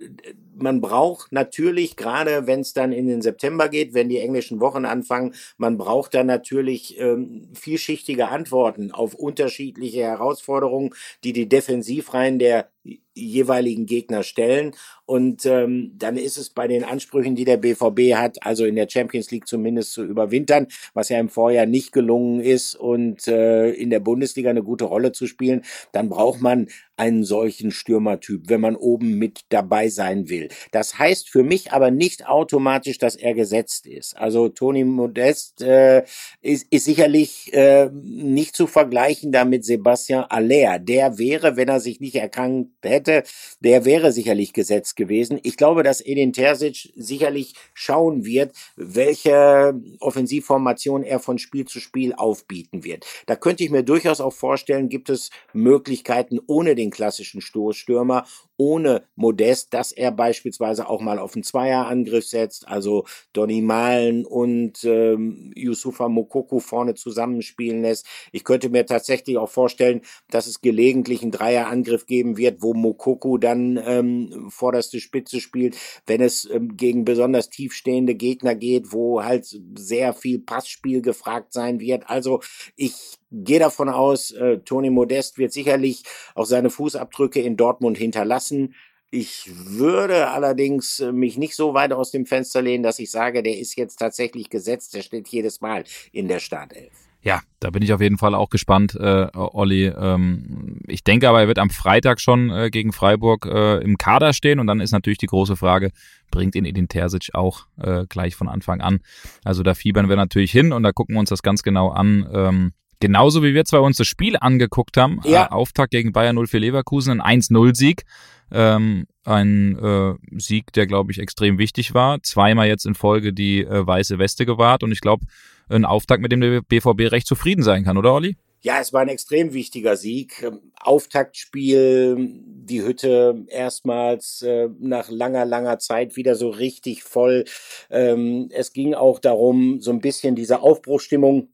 man 0.54 0.82
braucht 0.82 1.32
natürlich, 1.32 1.96
gerade 1.96 2.46
wenn 2.46 2.60
es 2.60 2.74
dann 2.74 2.92
in 2.92 3.06
den 3.06 3.22
September 3.22 3.68
geht, 3.68 3.94
wenn 3.94 4.10
die 4.10 4.18
englischen 4.18 4.60
Wochen 4.60 4.84
anfangen, 4.84 5.34
man 5.56 5.78
braucht 5.78 6.14
dann 6.14 6.26
natürlich 6.26 6.98
ähm, 7.00 7.48
vielschichtige 7.54 8.28
Antworten 8.28 8.92
auf 8.92 9.14
unterschiedliche 9.14 10.02
Herausforderungen, 10.02 10.94
die 11.24 11.32
die 11.32 11.48
Defensivreihen 11.48 12.38
der 12.38 12.70
jeweiligen 13.16 13.86
Gegner 13.86 14.22
stellen. 14.22 14.72
Und 15.06 15.46
ähm, 15.46 15.92
dann 15.96 16.16
ist 16.16 16.36
es 16.36 16.50
bei 16.50 16.66
den 16.68 16.84
Ansprüchen, 16.84 17.34
die 17.34 17.44
der 17.44 17.56
BVB 17.56 18.14
hat, 18.14 18.44
also 18.44 18.64
in 18.64 18.76
der 18.76 18.88
Champions 18.88 19.30
League 19.30 19.46
zumindest 19.46 19.92
zu 19.92 20.04
überwintern, 20.04 20.66
was 20.94 21.08
ja 21.08 21.18
im 21.18 21.28
Vorjahr 21.28 21.66
nicht 21.66 21.92
gelungen 21.92 22.40
ist 22.40 22.74
und 22.74 23.26
äh, 23.28 23.70
in 23.70 23.90
der 23.90 24.00
Bundesliga 24.00 24.50
eine 24.50 24.62
gute 24.62 24.84
Rolle 24.84 25.12
zu 25.12 25.26
spielen, 25.26 25.62
dann 25.92 26.08
braucht 26.08 26.40
man 26.40 26.68
einen 26.96 27.24
solchen 27.24 27.70
Stürmertyp, 27.70 28.48
wenn 28.48 28.60
man 28.60 28.74
oben 28.74 29.18
mit 29.18 29.42
dabei 29.50 29.88
sein 29.88 30.28
will. 30.28 30.48
Das 30.72 30.98
heißt 30.98 31.28
für 31.28 31.42
mich 31.42 31.72
aber 31.72 31.90
nicht 31.90 32.26
automatisch, 32.26 32.98
dass 32.98 33.16
er 33.16 33.34
gesetzt 33.34 33.86
ist. 33.86 34.16
Also 34.16 34.48
Toni 34.48 34.84
Modest 34.84 35.62
äh, 35.62 36.04
ist, 36.40 36.66
ist 36.70 36.84
sicherlich 36.84 37.52
äh, 37.52 37.90
nicht 37.92 38.56
zu 38.56 38.66
vergleichen 38.66 39.30
damit 39.30 39.64
Sebastian 39.64 40.24
Aller. 40.24 40.78
Der 40.78 41.18
wäre, 41.18 41.56
wenn 41.56 41.68
er 41.68 41.80
sich 41.80 42.00
nicht 42.00 42.16
erkrankt 42.16 42.70
hätte, 42.86 43.24
der 43.60 43.84
wäre 43.84 44.12
sicherlich 44.12 44.52
gesetzt 44.52 44.96
gewesen. 44.96 45.38
Ich 45.42 45.56
glaube, 45.56 45.82
dass 45.82 46.00
Edin 46.00 46.32
Terzic 46.32 46.92
sicherlich 46.96 47.54
schauen 47.74 48.24
wird, 48.24 48.52
welche 48.76 49.74
Offensivformation 50.00 51.02
er 51.02 51.20
von 51.20 51.38
Spiel 51.38 51.66
zu 51.66 51.80
Spiel 51.80 52.14
aufbieten 52.14 52.84
wird. 52.84 53.04
Da 53.26 53.36
könnte 53.36 53.64
ich 53.64 53.70
mir 53.70 53.82
durchaus 53.82 54.20
auch 54.20 54.32
vorstellen, 54.32 54.88
gibt 54.88 55.10
es 55.10 55.30
Möglichkeiten 55.52 56.38
ohne 56.46 56.74
den 56.74 56.90
klassischen 56.90 57.40
Stoßstürmer 57.40 58.24
ohne 58.56 59.04
Modest, 59.16 59.74
dass 59.74 59.92
er 59.92 60.10
beispielsweise 60.10 60.88
auch 60.88 61.00
mal 61.00 61.18
auf 61.18 61.34
einen 61.34 61.42
Zweierangriff 61.42 62.26
setzt, 62.26 62.66
also 62.68 63.04
Donny 63.32 63.60
Malen 63.60 64.24
und 64.24 64.82
ähm, 64.84 65.52
Yusufa 65.54 66.08
Mokoko 66.08 66.58
vorne 66.58 66.94
zusammenspielen 66.94 67.82
lässt. 67.82 68.06
Ich 68.32 68.44
könnte 68.44 68.70
mir 68.70 68.86
tatsächlich 68.86 69.36
auch 69.38 69.50
vorstellen, 69.50 70.00
dass 70.30 70.46
es 70.46 70.60
gelegentlich 70.60 71.22
einen 71.22 71.32
Dreierangriff 71.32 72.06
geben 72.06 72.36
wird, 72.36 72.62
wo 72.62 72.74
Mokoko 72.76 73.38
dann 73.38 73.80
ähm, 73.84 74.48
vorderste 74.50 75.00
Spitze 75.00 75.40
spielt, 75.40 75.76
wenn 76.06 76.20
es 76.20 76.48
ähm, 76.50 76.76
gegen 76.76 77.04
besonders 77.04 77.50
tiefstehende 77.50 78.14
Gegner 78.14 78.54
geht, 78.54 78.92
wo 78.92 79.22
halt 79.22 79.46
sehr 79.76 80.12
viel 80.14 80.38
Passspiel 80.38 81.02
gefragt 81.02 81.52
sein 81.52 81.80
wird. 81.80 82.08
Also 82.08 82.40
ich 82.76 82.94
gehe 83.30 83.58
davon 83.58 83.88
aus, 83.88 84.30
äh, 84.32 84.58
Toni 84.58 84.90
Modest 84.90 85.38
wird 85.38 85.52
sicherlich 85.52 86.02
auch 86.34 86.46
seine 86.46 86.70
Fußabdrücke 86.70 87.40
in 87.40 87.56
Dortmund 87.56 87.98
hinterlassen. 87.98 88.74
Ich 89.10 89.48
würde 89.54 90.28
allerdings 90.28 91.00
äh, 91.00 91.12
mich 91.12 91.38
nicht 91.38 91.54
so 91.54 91.74
weit 91.74 91.92
aus 91.92 92.10
dem 92.10 92.26
Fenster 92.26 92.62
lehnen, 92.62 92.82
dass 92.82 92.98
ich 92.98 93.10
sage, 93.10 93.42
der 93.42 93.58
ist 93.58 93.76
jetzt 93.76 93.96
tatsächlich 93.96 94.50
gesetzt, 94.50 94.94
der 94.94 95.02
steht 95.02 95.28
jedes 95.28 95.60
Mal 95.60 95.84
in 96.12 96.28
der 96.28 96.40
Startelf. 96.40 97.05
Ja, 97.26 97.40
da 97.58 97.70
bin 97.70 97.82
ich 97.82 97.92
auf 97.92 98.00
jeden 98.00 98.18
Fall 98.18 98.36
auch 98.36 98.50
gespannt, 98.50 98.94
äh, 98.94 99.26
Olli. 99.34 99.86
Ähm, 99.86 100.78
ich 100.86 101.02
denke 101.02 101.28
aber, 101.28 101.40
er 101.40 101.48
wird 101.48 101.58
am 101.58 101.70
Freitag 101.70 102.20
schon 102.20 102.50
äh, 102.50 102.70
gegen 102.70 102.92
Freiburg 102.92 103.46
äh, 103.46 103.78
im 103.78 103.98
Kader 103.98 104.32
stehen 104.32 104.60
und 104.60 104.68
dann 104.68 104.78
ist 104.78 104.92
natürlich 104.92 105.18
die 105.18 105.26
große 105.26 105.56
Frage, 105.56 105.90
bringt 106.30 106.54
ihn 106.54 106.64
Edin 106.64 106.86
Terzic 106.86 107.34
auch 107.34 107.66
äh, 107.78 108.04
gleich 108.08 108.36
von 108.36 108.48
Anfang 108.48 108.80
an? 108.80 109.00
Also 109.42 109.64
da 109.64 109.74
fiebern 109.74 110.08
wir 110.08 110.14
natürlich 110.14 110.52
hin 110.52 110.72
und 110.72 110.84
da 110.84 110.92
gucken 110.92 111.16
wir 111.16 111.18
uns 111.20 111.30
das 111.30 111.42
ganz 111.42 111.64
genau 111.64 111.90
an. 111.90 112.28
Ähm, 112.32 112.72
Genauso 112.98 113.42
wie 113.42 113.52
wir 113.52 113.66
zwei 113.66 113.78
uns 113.80 113.98
das 113.98 114.06
Spiel 114.06 114.38
angeguckt 114.40 114.96
haben, 114.96 115.20
ja. 115.24 115.46
äh, 115.46 115.48
Auftakt 115.50 115.90
gegen 115.90 116.12
Bayern 116.12 116.36
0 116.36 116.46
für 116.46 116.58
Leverkusen, 116.58 117.20
ein 117.20 117.42
1-0-Sieg. 117.42 118.04
Ähm, 118.52 119.06
ein 119.24 119.76
äh, 119.78 120.14
Sieg, 120.38 120.72
der, 120.72 120.86
glaube 120.86 121.12
ich, 121.12 121.18
extrem 121.18 121.58
wichtig 121.58 121.94
war. 121.94 122.22
Zweimal 122.22 122.68
jetzt 122.68 122.86
in 122.86 122.94
Folge 122.94 123.32
die 123.32 123.60
äh, 123.60 123.86
weiße 123.86 124.18
Weste 124.18 124.46
gewahrt 124.46 124.82
und 124.82 124.92
ich 124.92 125.00
glaube, 125.00 125.26
ein 125.68 125.84
Auftakt, 125.84 126.22
mit 126.22 126.30
dem 126.32 126.40
der 126.40 126.62
BVB 126.62 127.12
recht 127.12 127.26
zufrieden 127.26 127.62
sein 127.62 127.84
kann, 127.84 127.96
oder 127.96 128.14
Olli? 128.14 128.36
Ja, 128.62 128.80
es 128.80 128.92
war 128.92 129.02
ein 129.02 129.08
extrem 129.08 129.52
wichtiger 129.52 129.96
Sieg. 129.96 130.42
Ähm, 130.42 130.72
Auftaktspiel, 130.80 132.16
die 132.18 132.82
Hütte 132.82 133.44
erstmals 133.48 134.42
äh, 134.42 134.68
nach 134.80 135.08
langer, 135.10 135.44
langer 135.44 135.78
Zeit 135.78 136.16
wieder 136.16 136.34
so 136.34 136.50
richtig 136.50 137.02
voll. 137.04 137.44
Ähm, 137.90 138.48
es 138.52 138.72
ging 138.72 138.94
auch 138.94 139.18
darum, 139.18 139.80
so 139.80 139.90
ein 139.90 140.00
bisschen 140.00 140.34
diese 140.34 140.62
Aufbruchstimmung 140.62 141.50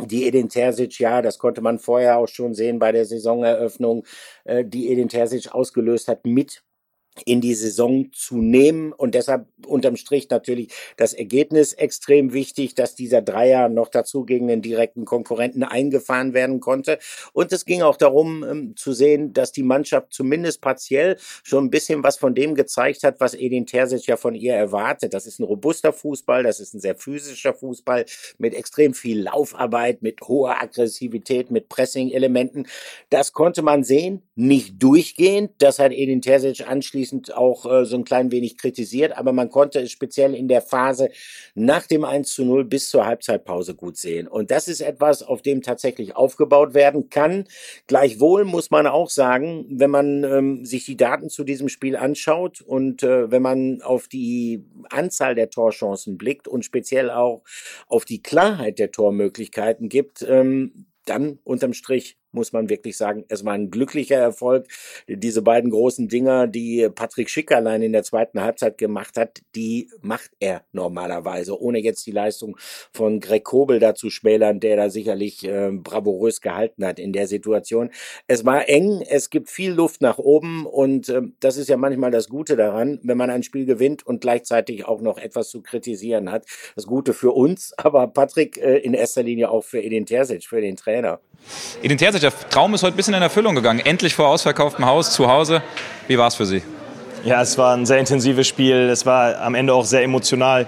die 0.00 0.26
Edin 0.26 0.48
Terzic, 0.48 0.98
ja, 0.98 1.22
das 1.22 1.38
konnte 1.38 1.60
man 1.60 1.78
vorher 1.78 2.18
auch 2.18 2.28
schon 2.28 2.54
sehen 2.54 2.78
bei 2.78 2.92
der 2.92 3.04
Saisoneröffnung, 3.04 4.04
äh, 4.44 4.64
die 4.64 4.90
Edin 4.92 5.08
Terzic 5.08 5.52
ausgelöst 5.52 6.08
hat 6.08 6.24
mit 6.24 6.62
in 7.24 7.40
die 7.40 7.54
Saison 7.54 8.10
zu 8.12 8.38
nehmen. 8.38 8.92
Und 8.92 9.14
deshalb 9.14 9.46
unterm 9.66 9.96
Strich 9.96 10.28
natürlich 10.30 10.72
das 10.96 11.12
Ergebnis 11.12 11.72
extrem 11.72 12.32
wichtig, 12.32 12.74
dass 12.74 12.94
dieser 12.94 13.22
Dreier 13.22 13.68
noch 13.68 13.88
dazu 13.88 14.24
gegen 14.24 14.48
den 14.48 14.62
direkten 14.62 15.04
Konkurrenten 15.04 15.62
eingefahren 15.62 16.34
werden 16.34 16.60
konnte. 16.60 16.98
Und 17.32 17.52
es 17.52 17.64
ging 17.64 17.82
auch 17.82 17.96
darum 17.96 18.44
ähm, 18.44 18.76
zu 18.76 18.92
sehen, 18.92 19.32
dass 19.32 19.52
die 19.52 19.62
Mannschaft 19.62 20.12
zumindest 20.12 20.60
partiell 20.60 21.16
schon 21.42 21.64
ein 21.64 21.70
bisschen 21.70 22.02
was 22.02 22.16
von 22.16 22.34
dem 22.34 22.54
gezeigt 22.54 23.04
hat, 23.04 23.20
was 23.20 23.34
Edin 23.34 23.66
Terzic 23.66 24.06
ja 24.06 24.16
von 24.16 24.34
ihr 24.34 24.54
erwartet. 24.54 25.14
Das 25.14 25.26
ist 25.26 25.38
ein 25.38 25.44
robuster 25.44 25.92
Fußball, 25.92 26.42
das 26.42 26.60
ist 26.60 26.74
ein 26.74 26.80
sehr 26.80 26.96
physischer 26.96 27.54
Fußball 27.54 28.04
mit 28.38 28.54
extrem 28.54 28.94
viel 28.94 29.22
Laufarbeit, 29.22 30.02
mit 30.02 30.20
hoher 30.22 30.60
Aggressivität, 30.60 31.50
mit 31.50 31.68
Pressing-Elementen. 31.68 32.66
Das 33.10 33.32
konnte 33.32 33.62
man 33.62 33.84
sehen, 33.84 34.22
nicht 34.34 34.82
durchgehend. 34.82 35.52
Das 35.58 35.78
hat 35.78 35.92
Edin 35.92 36.22
Terzic 36.22 36.66
anschließend 36.68 37.07
anschließend 37.08 37.36
auch 37.36 37.66
äh, 37.66 37.84
so 37.84 37.96
ein 37.96 38.04
klein 38.04 38.30
wenig 38.30 38.56
kritisiert, 38.56 39.16
aber 39.16 39.32
man 39.32 39.50
konnte 39.50 39.80
es 39.80 39.90
speziell 39.90 40.34
in 40.34 40.48
der 40.48 40.62
Phase 40.62 41.10
nach 41.54 41.86
dem 41.86 42.04
1 42.04 42.32
zu 42.32 42.44
0 42.44 42.64
bis 42.64 42.90
zur 42.90 43.06
Halbzeitpause 43.06 43.74
gut 43.74 43.96
sehen. 43.96 44.28
Und 44.28 44.50
das 44.50 44.68
ist 44.68 44.80
etwas, 44.80 45.22
auf 45.22 45.42
dem 45.42 45.62
tatsächlich 45.62 46.16
aufgebaut 46.16 46.74
werden 46.74 47.10
kann. 47.10 47.44
Gleichwohl 47.86 48.44
muss 48.44 48.70
man 48.70 48.86
auch 48.86 49.10
sagen, 49.10 49.66
wenn 49.70 49.90
man 49.90 50.24
ähm, 50.24 50.64
sich 50.64 50.84
die 50.84 50.96
Daten 50.96 51.30
zu 51.30 51.44
diesem 51.44 51.68
Spiel 51.68 51.96
anschaut 51.96 52.60
und 52.60 53.02
äh, 53.02 53.30
wenn 53.30 53.42
man 53.42 53.82
auf 53.82 54.08
die 54.08 54.64
Anzahl 54.90 55.34
der 55.34 55.50
Torchancen 55.50 56.18
blickt 56.18 56.48
und 56.48 56.64
speziell 56.64 57.10
auch 57.10 57.42
auf 57.86 58.04
die 58.04 58.22
Klarheit 58.22 58.78
der 58.78 58.90
Tormöglichkeiten 58.90 59.88
gibt, 59.88 60.22
ähm, 60.28 60.86
dann 61.04 61.38
unterm 61.44 61.72
Strich 61.72 62.18
muss 62.38 62.52
man 62.52 62.70
wirklich 62.70 62.96
sagen, 62.96 63.24
es 63.28 63.44
war 63.44 63.52
ein 63.52 63.70
glücklicher 63.70 64.16
Erfolg. 64.16 64.68
Diese 65.08 65.42
beiden 65.42 65.70
großen 65.70 66.08
Dinger, 66.08 66.46
die 66.46 66.88
Patrick 66.94 67.28
Schick 67.28 67.50
allein 67.50 67.82
in 67.82 67.92
der 67.92 68.04
zweiten 68.04 68.40
Halbzeit 68.40 68.78
gemacht 68.78 69.16
hat, 69.16 69.40
die 69.56 69.90
macht 70.00 70.30
er 70.38 70.62
normalerweise, 70.72 71.60
ohne 71.60 71.80
jetzt 71.80 72.06
die 72.06 72.12
Leistung 72.12 72.56
von 72.92 73.18
Greg 73.18 73.44
Kobel 73.44 73.80
dazu 73.80 74.08
schmälern, 74.08 74.60
der 74.60 74.76
da 74.76 74.88
sicherlich 74.88 75.44
äh, 75.44 75.70
bravourös 75.72 76.40
gehalten 76.40 76.86
hat 76.86 77.00
in 77.00 77.12
der 77.12 77.26
Situation. 77.26 77.90
Es 78.28 78.44
war 78.44 78.68
eng, 78.68 79.02
es 79.08 79.30
gibt 79.30 79.50
viel 79.50 79.72
Luft 79.72 80.00
nach 80.00 80.18
oben 80.18 80.64
und 80.64 81.08
äh, 81.08 81.22
das 81.40 81.56
ist 81.56 81.68
ja 81.68 81.76
manchmal 81.76 82.12
das 82.12 82.28
Gute 82.28 82.56
daran, 82.56 83.00
wenn 83.02 83.18
man 83.18 83.30
ein 83.30 83.42
Spiel 83.42 83.66
gewinnt 83.66 84.06
und 84.06 84.20
gleichzeitig 84.20 84.86
auch 84.86 85.00
noch 85.00 85.18
etwas 85.18 85.50
zu 85.50 85.60
kritisieren 85.60 86.30
hat. 86.30 86.46
Das 86.76 86.86
Gute 86.86 87.14
für 87.14 87.32
uns, 87.32 87.74
aber 87.76 88.06
Patrick 88.06 88.58
äh, 88.58 88.78
in 88.78 88.94
erster 88.94 89.22
Linie 89.22 89.50
auch 89.50 89.64
für 89.64 89.82
Edin 89.82 90.06
Terzic, 90.06 90.44
für 90.44 90.60
den 90.60 90.76
Trainer. 90.76 91.20
Edin 91.82 91.98
Terzic 91.98 92.22
der 92.28 92.50
Traum 92.50 92.74
ist 92.74 92.82
heute 92.82 92.94
ein 92.94 92.96
bisschen 92.96 93.14
in 93.14 93.22
Erfüllung 93.22 93.54
gegangen. 93.54 93.80
Endlich 93.80 94.14
vor 94.14 94.28
ausverkauftem 94.28 94.84
Haus 94.84 95.12
zu 95.12 95.28
Hause. 95.28 95.62
Wie 96.08 96.18
war 96.18 96.28
es 96.28 96.34
für 96.34 96.46
Sie? 96.46 96.62
Ja, 97.24 97.40
es 97.42 97.56
war 97.58 97.74
ein 97.74 97.86
sehr 97.86 97.98
intensives 97.98 98.46
Spiel. 98.46 98.88
Es 98.90 99.06
war 99.06 99.40
am 99.40 99.54
Ende 99.54 99.72
auch 99.72 99.84
sehr 99.84 100.02
emotional. 100.02 100.66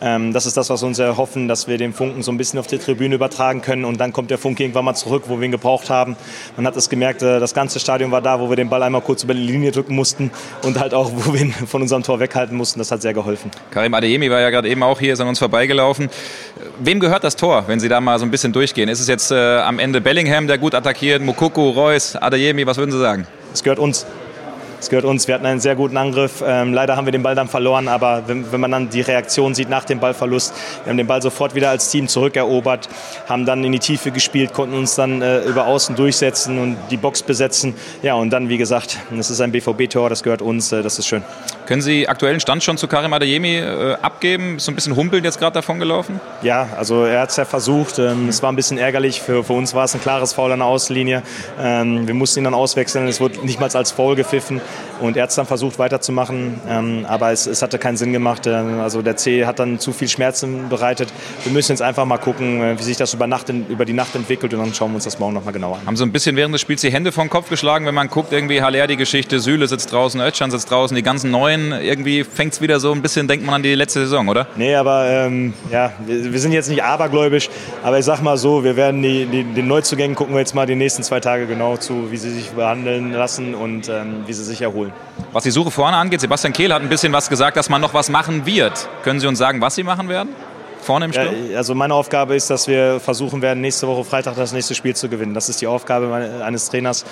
Ähm, 0.00 0.32
das 0.32 0.46
ist 0.46 0.56
das, 0.56 0.68
was 0.68 0.82
wir 0.82 0.86
uns 0.86 0.98
erhoffen, 0.98 1.48
dass 1.48 1.68
wir 1.68 1.78
den 1.78 1.92
Funken 1.92 2.22
so 2.22 2.30
ein 2.30 2.36
bisschen 2.36 2.58
auf 2.58 2.66
die 2.66 2.78
Tribüne 2.78 3.14
übertragen 3.14 3.62
können 3.62 3.84
und 3.84 3.98
dann 3.98 4.12
kommt 4.12 4.30
der 4.30 4.38
Funke 4.38 4.62
irgendwann 4.62 4.84
mal 4.84 4.94
zurück, 4.94 5.24
wo 5.26 5.38
wir 5.38 5.44
ihn 5.46 5.52
gebraucht 5.52 5.88
haben. 5.88 6.16
Man 6.56 6.66
hat 6.66 6.76
es 6.76 6.88
gemerkt, 6.88 7.22
äh, 7.22 7.40
das 7.40 7.54
ganze 7.54 7.80
Stadion 7.80 8.10
war 8.10 8.20
da, 8.20 8.40
wo 8.40 8.48
wir 8.50 8.56
den 8.56 8.68
Ball 8.68 8.82
einmal 8.82 9.00
kurz 9.00 9.24
über 9.24 9.34
die 9.34 9.40
Linie 9.40 9.72
drücken 9.72 9.94
mussten 9.94 10.30
und 10.62 10.78
halt 10.78 10.92
auch, 10.92 11.10
wo 11.14 11.32
wir 11.32 11.40
ihn 11.40 11.52
von 11.52 11.80
unserem 11.82 12.02
Tor 12.02 12.20
weghalten 12.20 12.56
mussten. 12.56 12.78
Das 12.78 12.90
hat 12.90 13.02
sehr 13.02 13.14
geholfen. 13.14 13.50
Karim 13.70 13.94
Adeyemi 13.94 14.30
war 14.30 14.40
ja 14.40 14.50
gerade 14.50 14.68
eben 14.68 14.82
auch 14.82 15.00
hier, 15.00 15.14
ist 15.14 15.20
an 15.20 15.28
uns 15.28 15.38
vorbeigelaufen. 15.38 16.10
Wem 16.78 17.00
gehört 17.00 17.24
das 17.24 17.36
Tor, 17.36 17.64
wenn 17.66 17.80
Sie 17.80 17.88
da 17.88 18.00
mal 18.00 18.18
so 18.18 18.26
ein 18.26 18.30
bisschen 18.30 18.52
durchgehen? 18.52 18.88
Ist 18.88 19.00
es 19.00 19.08
jetzt 19.08 19.30
äh, 19.30 19.58
am 19.58 19.78
Ende 19.78 20.00
Bellingham, 20.00 20.46
der 20.46 20.58
gut 20.58 20.74
attackiert, 20.74 21.22
Mukoko, 21.22 21.70
Reus, 21.70 22.16
Adeyemi, 22.16 22.66
was 22.66 22.76
würden 22.76 22.90
Sie 22.90 22.98
sagen? 22.98 23.26
Es 23.54 23.62
gehört 23.62 23.78
uns. 23.78 24.06
Es 24.78 24.90
gehört 24.90 25.04
uns. 25.04 25.26
Wir 25.26 25.34
hatten 25.34 25.46
einen 25.46 25.60
sehr 25.60 25.74
guten 25.74 25.96
Angriff. 25.96 26.42
Ähm, 26.46 26.74
leider 26.74 26.96
haben 26.96 27.06
wir 27.06 27.12
den 27.12 27.22
Ball 27.22 27.34
dann 27.34 27.48
verloren, 27.48 27.88
aber 27.88 28.24
wenn, 28.26 28.50
wenn, 28.52 28.60
man 28.60 28.70
dann 28.70 28.90
die 28.90 29.00
Reaktion 29.00 29.54
sieht 29.54 29.68
nach 29.68 29.84
dem 29.84 30.00
Ballverlust, 30.00 30.54
wir 30.84 30.90
haben 30.90 30.96
den 30.96 31.06
Ball 31.06 31.22
sofort 31.22 31.54
wieder 31.54 31.70
als 31.70 31.90
Team 31.90 32.08
zurückerobert, 32.08 32.88
haben 33.28 33.46
dann 33.46 33.64
in 33.64 33.72
die 33.72 33.78
Tiefe 33.78 34.10
gespielt, 34.10 34.52
konnten 34.52 34.76
uns 34.76 34.94
dann 34.94 35.22
äh, 35.22 35.40
über 35.44 35.66
Außen 35.66 35.96
durchsetzen 35.96 36.58
und 36.58 36.76
die 36.90 36.96
Box 36.96 37.22
besetzen. 37.22 37.74
Ja, 38.02 38.14
und 38.14 38.30
dann, 38.30 38.48
wie 38.48 38.58
gesagt, 38.58 38.98
das 39.10 39.30
ist 39.30 39.40
ein 39.40 39.52
BVB-Tor, 39.52 40.10
das 40.10 40.22
gehört 40.22 40.42
uns, 40.42 40.72
äh, 40.72 40.82
das 40.82 40.98
ist 40.98 41.06
schön. 41.06 41.22
Können 41.66 41.82
Sie 41.82 42.08
aktuellen 42.08 42.38
Stand 42.38 42.62
schon 42.62 42.78
zu 42.78 42.86
Karim 42.86 43.12
Adeyemi 43.12 43.56
äh, 43.56 43.96
abgeben? 44.00 44.56
Ist 44.56 44.66
so 44.66 44.72
ein 44.72 44.76
bisschen 44.76 44.94
humpelnd 44.94 45.24
jetzt 45.24 45.40
gerade 45.40 45.54
davon 45.54 45.80
gelaufen? 45.80 46.20
Ja, 46.42 46.68
also 46.76 47.04
er 47.04 47.22
hat 47.22 47.30
es 47.30 47.36
ja 47.36 47.44
versucht. 47.44 47.98
Ähm, 47.98 48.28
es 48.28 48.40
war 48.42 48.52
ein 48.52 48.56
bisschen 48.56 48.78
ärgerlich. 48.78 49.20
Für, 49.20 49.42
für 49.42 49.52
uns 49.52 49.74
war 49.74 49.84
es 49.84 49.94
ein 49.94 50.00
klares 50.00 50.32
Foul 50.32 50.52
an 50.52 50.60
der 50.60 50.68
Außenlinie. 50.68 51.22
Ähm, 51.60 52.06
wir 52.06 52.14
mussten 52.14 52.40
ihn 52.40 52.44
dann 52.44 52.54
auswechseln. 52.54 53.08
Es 53.08 53.20
wurde 53.20 53.44
nicht 53.44 53.58
mal 53.58 53.68
als 53.74 53.90
Foul 53.90 54.14
gepfiffen. 54.14 54.60
Und 55.00 55.16
er 55.16 55.24
hat 55.24 55.30
es 55.30 55.36
dann 55.36 55.46
versucht 55.46 55.78
weiterzumachen, 55.78 56.60
ähm, 56.68 57.04
aber 57.06 57.30
es, 57.30 57.46
es, 57.46 57.62
hatte 57.62 57.78
keinen 57.78 57.96
Sinn 57.96 58.12
gemacht. 58.12 58.46
Ähm, 58.46 58.80
also 58.80 59.02
der 59.02 59.16
C 59.16 59.44
hat 59.44 59.58
dann 59.58 59.78
zu 59.78 59.92
viel 59.92 60.08
Schmerzen 60.08 60.68
bereitet. 60.68 61.12
Wir 61.44 61.52
müssen 61.52 61.72
jetzt 61.72 61.82
einfach 61.82 62.04
mal 62.06 62.18
gucken, 62.18 62.62
äh, 62.62 62.78
wie 62.78 62.82
sich 62.82 62.96
das 62.96 63.12
über, 63.12 63.26
Nacht, 63.26 63.48
über 63.50 63.84
die 63.84 63.92
Nacht 63.92 64.14
entwickelt 64.14 64.54
und 64.54 64.60
dann 64.60 64.74
schauen 64.74 64.92
wir 64.92 64.96
uns 64.96 65.04
das 65.04 65.18
morgen 65.18 65.34
nochmal 65.34 65.52
genauer 65.52 65.76
an. 65.76 65.86
Haben 65.86 65.96
Sie 65.96 66.04
ein 66.04 66.12
bisschen 66.12 66.36
während 66.36 66.54
des 66.54 66.62
Spiels 66.62 66.80
die 66.80 66.90
Hände 66.90 67.12
vom 67.12 67.28
Kopf 67.28 67.50
geschlagen, 67.50 67.86
wenn 67.86 67.94
man 67.94 68.08
guckt, 68.08 68.32
irgendwie 68.32 68.62
Haller 68.62 68.86
die 68.86 68.96
Geschichte, 68.96 69.38
Süle 69.38 69.68
sitzt 69.68 69.92
draußen, 69.92 70.20
Özcan 70.20 70.50
sitzt 70.50 70.70
draußen, 70.70 70.94
die 70.94 71.02
ganzen 71.02 71.30
Neuen, 71.30 71.72
irgendwie 71.72 72.24
fängt 72.24 72.54
es 72.54 72.60
wieder 72.60 72.80
so 72.80 72.92
ein 72.92 73.02
bisschen, 73.02 73.28
denkt 73.28 73.44
man 73.44 73.56
an 73.56 73.62
die 73.62 73.74
letzte 73.74 74.00
Saison, 74.00 74.28
oder? 74.28 74.46
Nee, 74.56 74.74
aber 74.74 75.06
ähm, 75.06 75.54
ja, 75.70 75.92
wir, 76.06 76.32
wir, 76.32 76.40
sind 76.40 76.52
jetzt 76.52 76.68
nicht 76.68 76.82
abergläubisch, 76.82 77.50
aber 77.82 77.98
ich 77.98 78.04
sag 78.04 78.22
mal 78.22 78.36
so, 78.36 78.64
wir 78.64 78.76
werden 78.76 79.02
die, 79.02 79.26
die, 79.26 79.44
den 79.44 79.68
Neuzugängen 79.68 80.16
gucken 80.16 80.34
wir 80.34 80.40
jetzt 80.40 80.54
mal 80.54 80.66
die 80.66 80.74
nächsten 80.74 81.02
zwei 81.02 81.20
Tage 81.20 81.46
genau 81.46 81.76
zu, 81.76 82.10
wie 82.10 82.16
sie 82.16 82.30
sich 82.30 82.50
behandeln 82.50 83.12
lassen 83.12 83.54
und 83.54 83.88
ähm, 83.88 84.24
wie 84.26 84.32
sie 84.32 84.44
sich 84.44 84.55
erholen. 84.62 84.92
Was 85.32 85.44
die 85.44 85.50
Suche 85.50 85.70
vorne 85.70 85.96
angeht, 85.96 86.20
Sebastian 86.20 86.52
Kehl 86.52 86.72
hat 86.72 86.82
ein 86.82 86.88
bisschen 86.88 87.12
was 87.12 87.28
gesagt, 87.28 87.56
dass 87.56 87.68
man 87.68 87.80
noch 87.80 87.94
was 87.94 88.08
machen 88.08 88.46
wird. 88.46 88.88
Können 89.02 89.20
Sie 89.20 89.26
uns 89.26 89.38
sagen, 89.38 89.60
was 89.60 89.74
Sie 89.74 89.82
machen 89.82 90.08
werden? 90.08 90.30
Vorne 90.80 91.06
im 91.06 91.12
Sturm? 91.12 91.50
Ja, 91.50 91.58
also 91.58 91.74
meine 91.74 91.94
Aufgabe 91.94 92.36
ist, 92.36 92.48
dass 92.48 92.68
wir 92.68 93.00
versuchen 93.00 93.42
werden, 93.42 93.60
nächste 93.60 93.88
Woche 93.88 94.04
Freitag 94.04 94.36
das 94.36 94.52
nächste 94.52 94.74
Spiel 94.74 94.94
zu 94.94 95.08
gewinnen. 95.08 95.34
Das 95.34 95.48
ist 95.48 95.60
die 95.60 95.66
Aufgabe 95.66 96.40
eines 96.44 96.70
Trainers. 96.70 97.04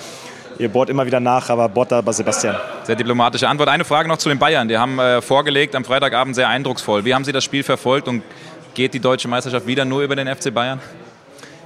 Ihr 0.59 0.68
bohrt 0.68 0.88
immer 0.88 1.04
wieder 1.04 1.18
nach, 1.18 1.50
aber 1.50 1.68
bohrt 1.68 1.90
da 1.90 2.00
bei 2.00 2.12
Sebastian. 2.12 2.57
Sehr 2.85 2.94
diplomatische 2.94 3.48
Antwort. 3.48 3.68
Eine 3.68 3.85
Frage 3.85 4.09
noch 4.09 4.18
zu 4.18 4.28
den 4.28 4.38
Bayern. 4.38 4.68
Die 4.68 4.78
haben 4.78 4.98
äh, 5.00 5.20
vorgelegt 5.20 5.74
am 5.74 5.85
Freitagabend 5.85 6.37
sehr 6.37 6.48
eindrucksvoll. 6.48 7.04
Wie 7.04 7.12
haben 7.12 7.24
Sie 7.24 7.33
das 7.33 7.42
Spiel 7.42 7.64
verfolgt 7.64 8.07
und 8.07 8.22
geht 8.74 8.94
die 8.94 9.00
deutsche 9.00 9.26
Meisterschaft 9.26 9.66
wieder 9.66 9.85
nur 9.85 10.02
über 10.02 10.14
den 10.14 10.33
FC 10.33 10.54
Bayern? 10.54 10.80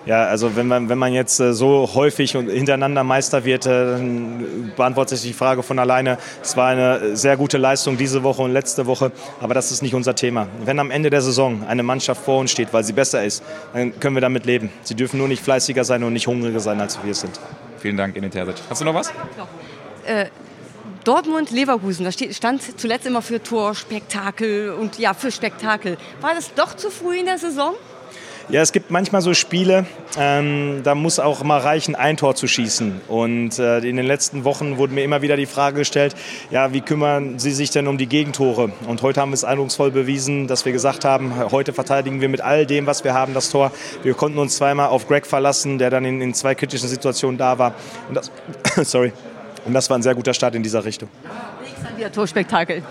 Ja, 0.09 0.25
also 0.25 0.57
wenn 0.57 0.67
man, 0.67 0.89
wenn 0.89 0.97
man 0.97 1.13
jetzt 1.13 1.39
äh, 1.39 1.53
so 1.53 1.91
häufig 1.93 2.35
und 2.35 2.49
hintereinander 2.49 3.05
Meister 3.05 3.45
wird, 3.45 3.67
äh, 3.67 3.93
dann 3.93 4.73
beantwortet 4.75 5.19
sich 5.19 5.33
die 5.33 5.37
Frage 5.37 5.63
von 5.63 5.79
alleine. 5.79 6.17
Es 6.43 6.57
war 6.57 6.69
eine 6.69 7.15
sehr 7.15 7.37
gute 7.37 7.59
Leistung 7.59 7.99
diese 7.99 8.23
Woche 8.23 8.41
und 8.41 8.51
letzte 8.55 8.87
Woche, 8.87 9.13
aber 9.39 9.53
das 9.53 9.71
ist 9.71 9.83
nicht 9.83 9.95
unser 9.95 10.15
Thema. 10.15 10.49
Wenn 10.65 10.79
am 10.79 10.91
Ende 10.91 11.11
der 11.11 11.21
Saison 11.21 11.63
eine 11.69 11.83
Mannschaft 11.83 12.25
vor 12.25 12.39
uns 12.39 12.51
steht, 12.51 12.73
weil 12.73 12.85
sie 12.85 12.95
besser 12.95 13.23
ist, 13.23 13.43
dann 13.75 14.01
können 14.01 14.17
wir 14.17 14.23
damit 14.23 14.47
leben. 14.47 14.71
Sie 14.83 14.95
dürfen 14.95 15.19
nur 15.19 15.29
nicht 15.29 15.43
fleißiger 15.43 15.85
sein 15.85 16.03
und 16.03 16.15
nicht 16.15 16.27
hungriger 16.27 16.61
sein, 16.61 16.81
als 16.81 16.99
wir 17.05 17.13
es 17.13 17.21
sind. 17.21 17.39
Vielen 17.79 17.99
Dank, 17.99 18.17
Enin 18.17 18.31
Terzic. 18.31 18.57
Hast 18.71 18.81
du 18.81 18.87
noch 18.87 18.95
was? 18.95 19.13
Äh, 20.07 20.29
Dortmund, 21.05 21.51
Leverkusen, 21.51 22.07
da 22.07 22.13
stand 22.13 22.63
zuletzt 22.81 23.07
immer 23.07 23.21
für 23.21 23.43
Torspektakel 23.43 24.71
und 24.71 24.99
ja, 24.99 25.13
für 25.13 25.31
Spektakel. 25.31 25.99
War 26.23 26.35
das 26.35 26.55
doch 26.55 26.75
zu 26.75 26.91
früh 26.91 27.19
in 27.19 27.27
der 27.27 27.37
Saison? 27.37 27.75
Ja, 28.51 28.63
es 28.63 28.73
gibt 28.73 28.91
manchmal 28.91 29.21
so 29.21 29.35
Spiele, 29.35 29.85
ähm, 30.17 30.81
da 30.83 30.95
muss 30.95 31.19
auch 31.19 31.43
mal 31.43 31.59
reichen, 31.59 31.95
ein 31.95 32.17
Tor 32.17 32.35
zu 32.35 32.49
schießen. 32.49 33.03
Und 33.07 33.59
äh, 33.59 33.81
in 33.81 33.97
den 33.97 34.07
letzten 34.07 34.45
Wochen 34.45 34.79
wurde 34.79 34.95
mir 34.95 35.05
immer 35.05 35.21
wieder 35.21 35.37
die 35.37 35.45
Frage 35.45 35.77
gestellt, 35.77 36.17
ja, 36.51 36.73
wie 36.73 36.81
kümmern 36.81 37.39
Sie 37.39 37.51
sich 37.53 37.71
denn 37.71 37.87
um 37.87 37.99
die 37.99 38.07
Gegentore? 38.07 38.73
Und 38.87 39.03
heute 39.03 39.21
haben 39.21 39.33
wir 39.33 39.35
es 39.35 39.45
eindrucksvoll 39.45 39.91
bewiesen, 39.91 40.47
dass 40.47 40.65
wir 40.65 40.73
gesagt 40.73 41.05
haben, 41.05 41.35
heute 41.51 41.75
verteidigen 41.75 42.23
wir 42.23 42.31
mit 42.31 42.41
all 42.41 42.65
dem, 42.65 42.87
was 42.87 43.05
wir 43.05 43.13
haben, 43.13 43.35
das 43.35 43.51
Tor. 43.51 43.71
Wir 44.03 44.15
konnten 44.15 44.39
uns 44.39 44.57
zweimal 44.57 44.89
auf 44.89 45.07
Greg 45.09 45.27
verlassen, 45.27 45.77
der 45.77 45.91
dann 45.91 46.07
in, 46.07 46.23
in 46.23 46.33
zwei 46.33 46.55
kritischen 46.55 46.89
Situationen 46.89 47.37
da 47.37 47.59
war. 47.59 47.75
Und 48.09 48.15
das, 48.15 48.31
sorry. 48.91 49.13
Und 49.67 49.75
das 49.75 49.91
war 49.91 49.99
ein 49.99 50.03
sehr 50.03 50.15
guter 50.15 50.33
Start 50.33 50.55
in 50.55 50.63
dieser 50.63 50.87
Richtung. 50.87 51.11
Nächstes 51.63 51.99
wieder 51.99 52.11
Torspektakel. 52.11 52.83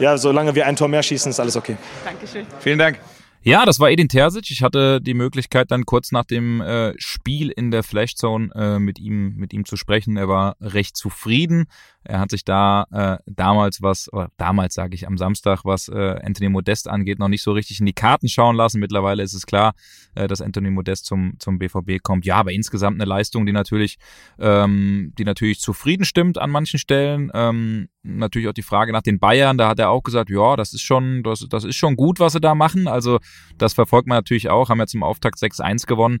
Ja, 0.00 0.18
solange 0.18 0.56
wir 0.56 0.66
ein 0.66 0.74
Tor 0.74 0.88
mehr 0.88 1.04
schießen, 1.04 1.30
ist 1.30 1.38
alles 1.38 1.54
okay. 1.54 1.76
Dankeschön. 2.04 2.46
Vielen 2.58 2.80
Dank. 2.80 2.98
Ja, 3.42 3.64
das 3.64 3.78
war 3.78 3.90
Edin 3.90 4.08
Terzic. 4.08 4.50
Ich 4.50 4.62
hatte 4.62 5.00
die 5.00 5.14
Möglichkeit, 5.14 5.70
dann 5.70 5.86
kurz 5.86 6.10
nach 6.10 6.24
dem 6.24 6.60
äh, 6.60 6.92
Spiel 6.98 7.50
in 7.50 7.70
der 7.70 7.84
Flashzone 7.84 8.50
äh, 8.54 8.78
mit 8.78 8.98
ihm 8.98 9.36
mit 9.36 9.52
ihm 9.52 9.64
zu 9.64 9.76
sprechen. 9.76 10.16
Er 10.16 10.28
war 10.28 10.56
recht 10.60 10.96
zufrieden. 10.96 11.66
Er 12.08 12.20
hat 12.20 12.30
sich 12.30 12.44
da 12.44 12.86
äh, 12.90 13.18
damals 13.26 13.82
was, 13.82 14.10
oder 14.12 14.30
damals 14.38 14.74
sage 14.74 14.94
ich 14.94 15.06
am 15.06 15.18
Samstag, 15.18 15.64
was 15.64 15.88
äh, 15.88 16.18
Anthony 16.22 16.48
Modest 16.48 16.88
angeht, 16.88 17.18
noch 17.18 17.28
nicht 17.28 17.42
so 17.42 17.52
richtig 17.52 17.80
in 17.80 17.86
die 17.86 17.92
Karten 17.92 18.28
schauen 18.28 18.56
lassen. 18.56 18.80
Mittlerweile 18.80 19.22
ist 19.22 19.34
es 19.34 19.44
klar, 19.44 19.74
äh, 20.14 20.26
dass 20.26 20.40
Anthony 20.40 20.70
Modest 20.70 21.04
zum, 21.04 21.34
zum 21.38 21.58
BVB 21.58 22.02
kommt. 22.02 22.24
Ja, 22.24 22.36
aber 22.36 22.52
insgesamt 22.52 22.98
eine 22.98 23.08
Leistung, 23.08 23.44
die 23.44 23.52
natürlich, 23.52 23.98
ähm, 24.38 25.12
die 25.18 25.24
natürlich 25.24 25.60
zufrieden 25.60 26.04
stimmt 26.04 26.38
an 26.38 26.50
manchen 26.50 26.78
Stellen. 26.78 27.30
Ähm, 27.34 27.88
natürlich 28.02 28.48
auch 28.48 28.54
die 28.54 28.62
Frage 28.62 28.92
nach 28.92 29.02
den 29.02 29.18
Bayern, 29.18 29.58
da 29.58 29.68
hat 29.68 29.78
er 29.78 29.90
auch 29.90 30.02
gesagt, 30.02 30.30
ja, 30.30 30.56
das 30.56 30.72
ist 30.72 30.82
schon, 30.82 31.22
das, 31.22 31.46
das 31.50 31.64
ist 31.64 31.76
schon 31.76 31.94
gut, 31.96 32.20
was 32.20 32.32
sie 32.32 32.40
da 32.40 32.54
machen. 32.54 32.88
Also 32.88 33.18
Das 33.58 33.74
verfolgt 33.74 34.06
man 34.06 34.18
natürlich 34.18 34.48
auch, 34.50 34.68
haben 34.68 34.78
ja 34.78 34.86
zum 34.86 35.02
Auftakt 35.02 35.38
6-1 35.38 35.86
gewonnen. 35.86 36.20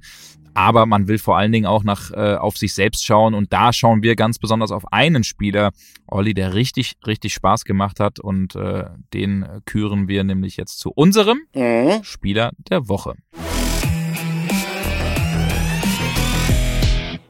Aber 0.54 0.86
man 0.86 1.06
will 1.06 1.18
vor 1.18 1.36
allen 1.36 1.52
Dingen 1.52 1.66
auch 1.66 1.84
nach, 1.84 2.10
äh, 2.10 2.34
auf 2.34 2.56
sich 2.56 2.74
selbst 2.74 3.04
schauen. 3.04 3.34
Und 3.34 3.52
da 3.52 3.72
schauen 3.72 4.02
wir 4.02 4.16
ganz 4.16 4.38
besonders 4.38 4.72
auf 4.72 4.92
einen 4.92 5.22
Spieler, 5.22 5.70
Olli, 6.08 6.34
der 6.34 6.54
richtig, 6.54 6.96
richtig 7.06 7.34
Spaß 7.34 7.64
gemacht 7.64 8.00
hat. 8.00 8.18
Und 8.18 8.56
äh, 8.56 8.86
den 9.14 9.46
küren 9.66 10.08
wir 10.08 10.24
nämlich 10.24 10.56
jetzt 10.56 10.80
zu 10.80 10.90
unserem 10.90 11.42
mhm. 11.54 12.02
Spieler 12.02 12.50
der 12.70 12.88
Woche. 12.88 13.14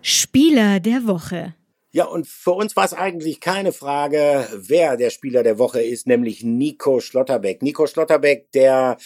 Spieler 0.01 0.81
der 0.81 1.07
Woche. 1.07 1.58
Ja, 1.91 2.05
und 2.05 2.27
für 2.27 2.51
uns 2.51 2.77
war 2.77 2.85
es 2.85 2.93
eigentlich 2.93 3.41
keine 3.41 3.73
Frage, 3.73 4.47
wer 4.55 4.99
der 4.99 5.09
Spieler 5.09 5.43
der 5.43 5.59
Woche 5.59 5.81
ist, 5.81 6.07
nämlich 6.07 6.45
Nico 6.45 7.01
Schlotterbeck. 7.01 7.63
Nico 7.63 7.87
Schlotterbeck, 7.87 8.53
der 8.53 8.99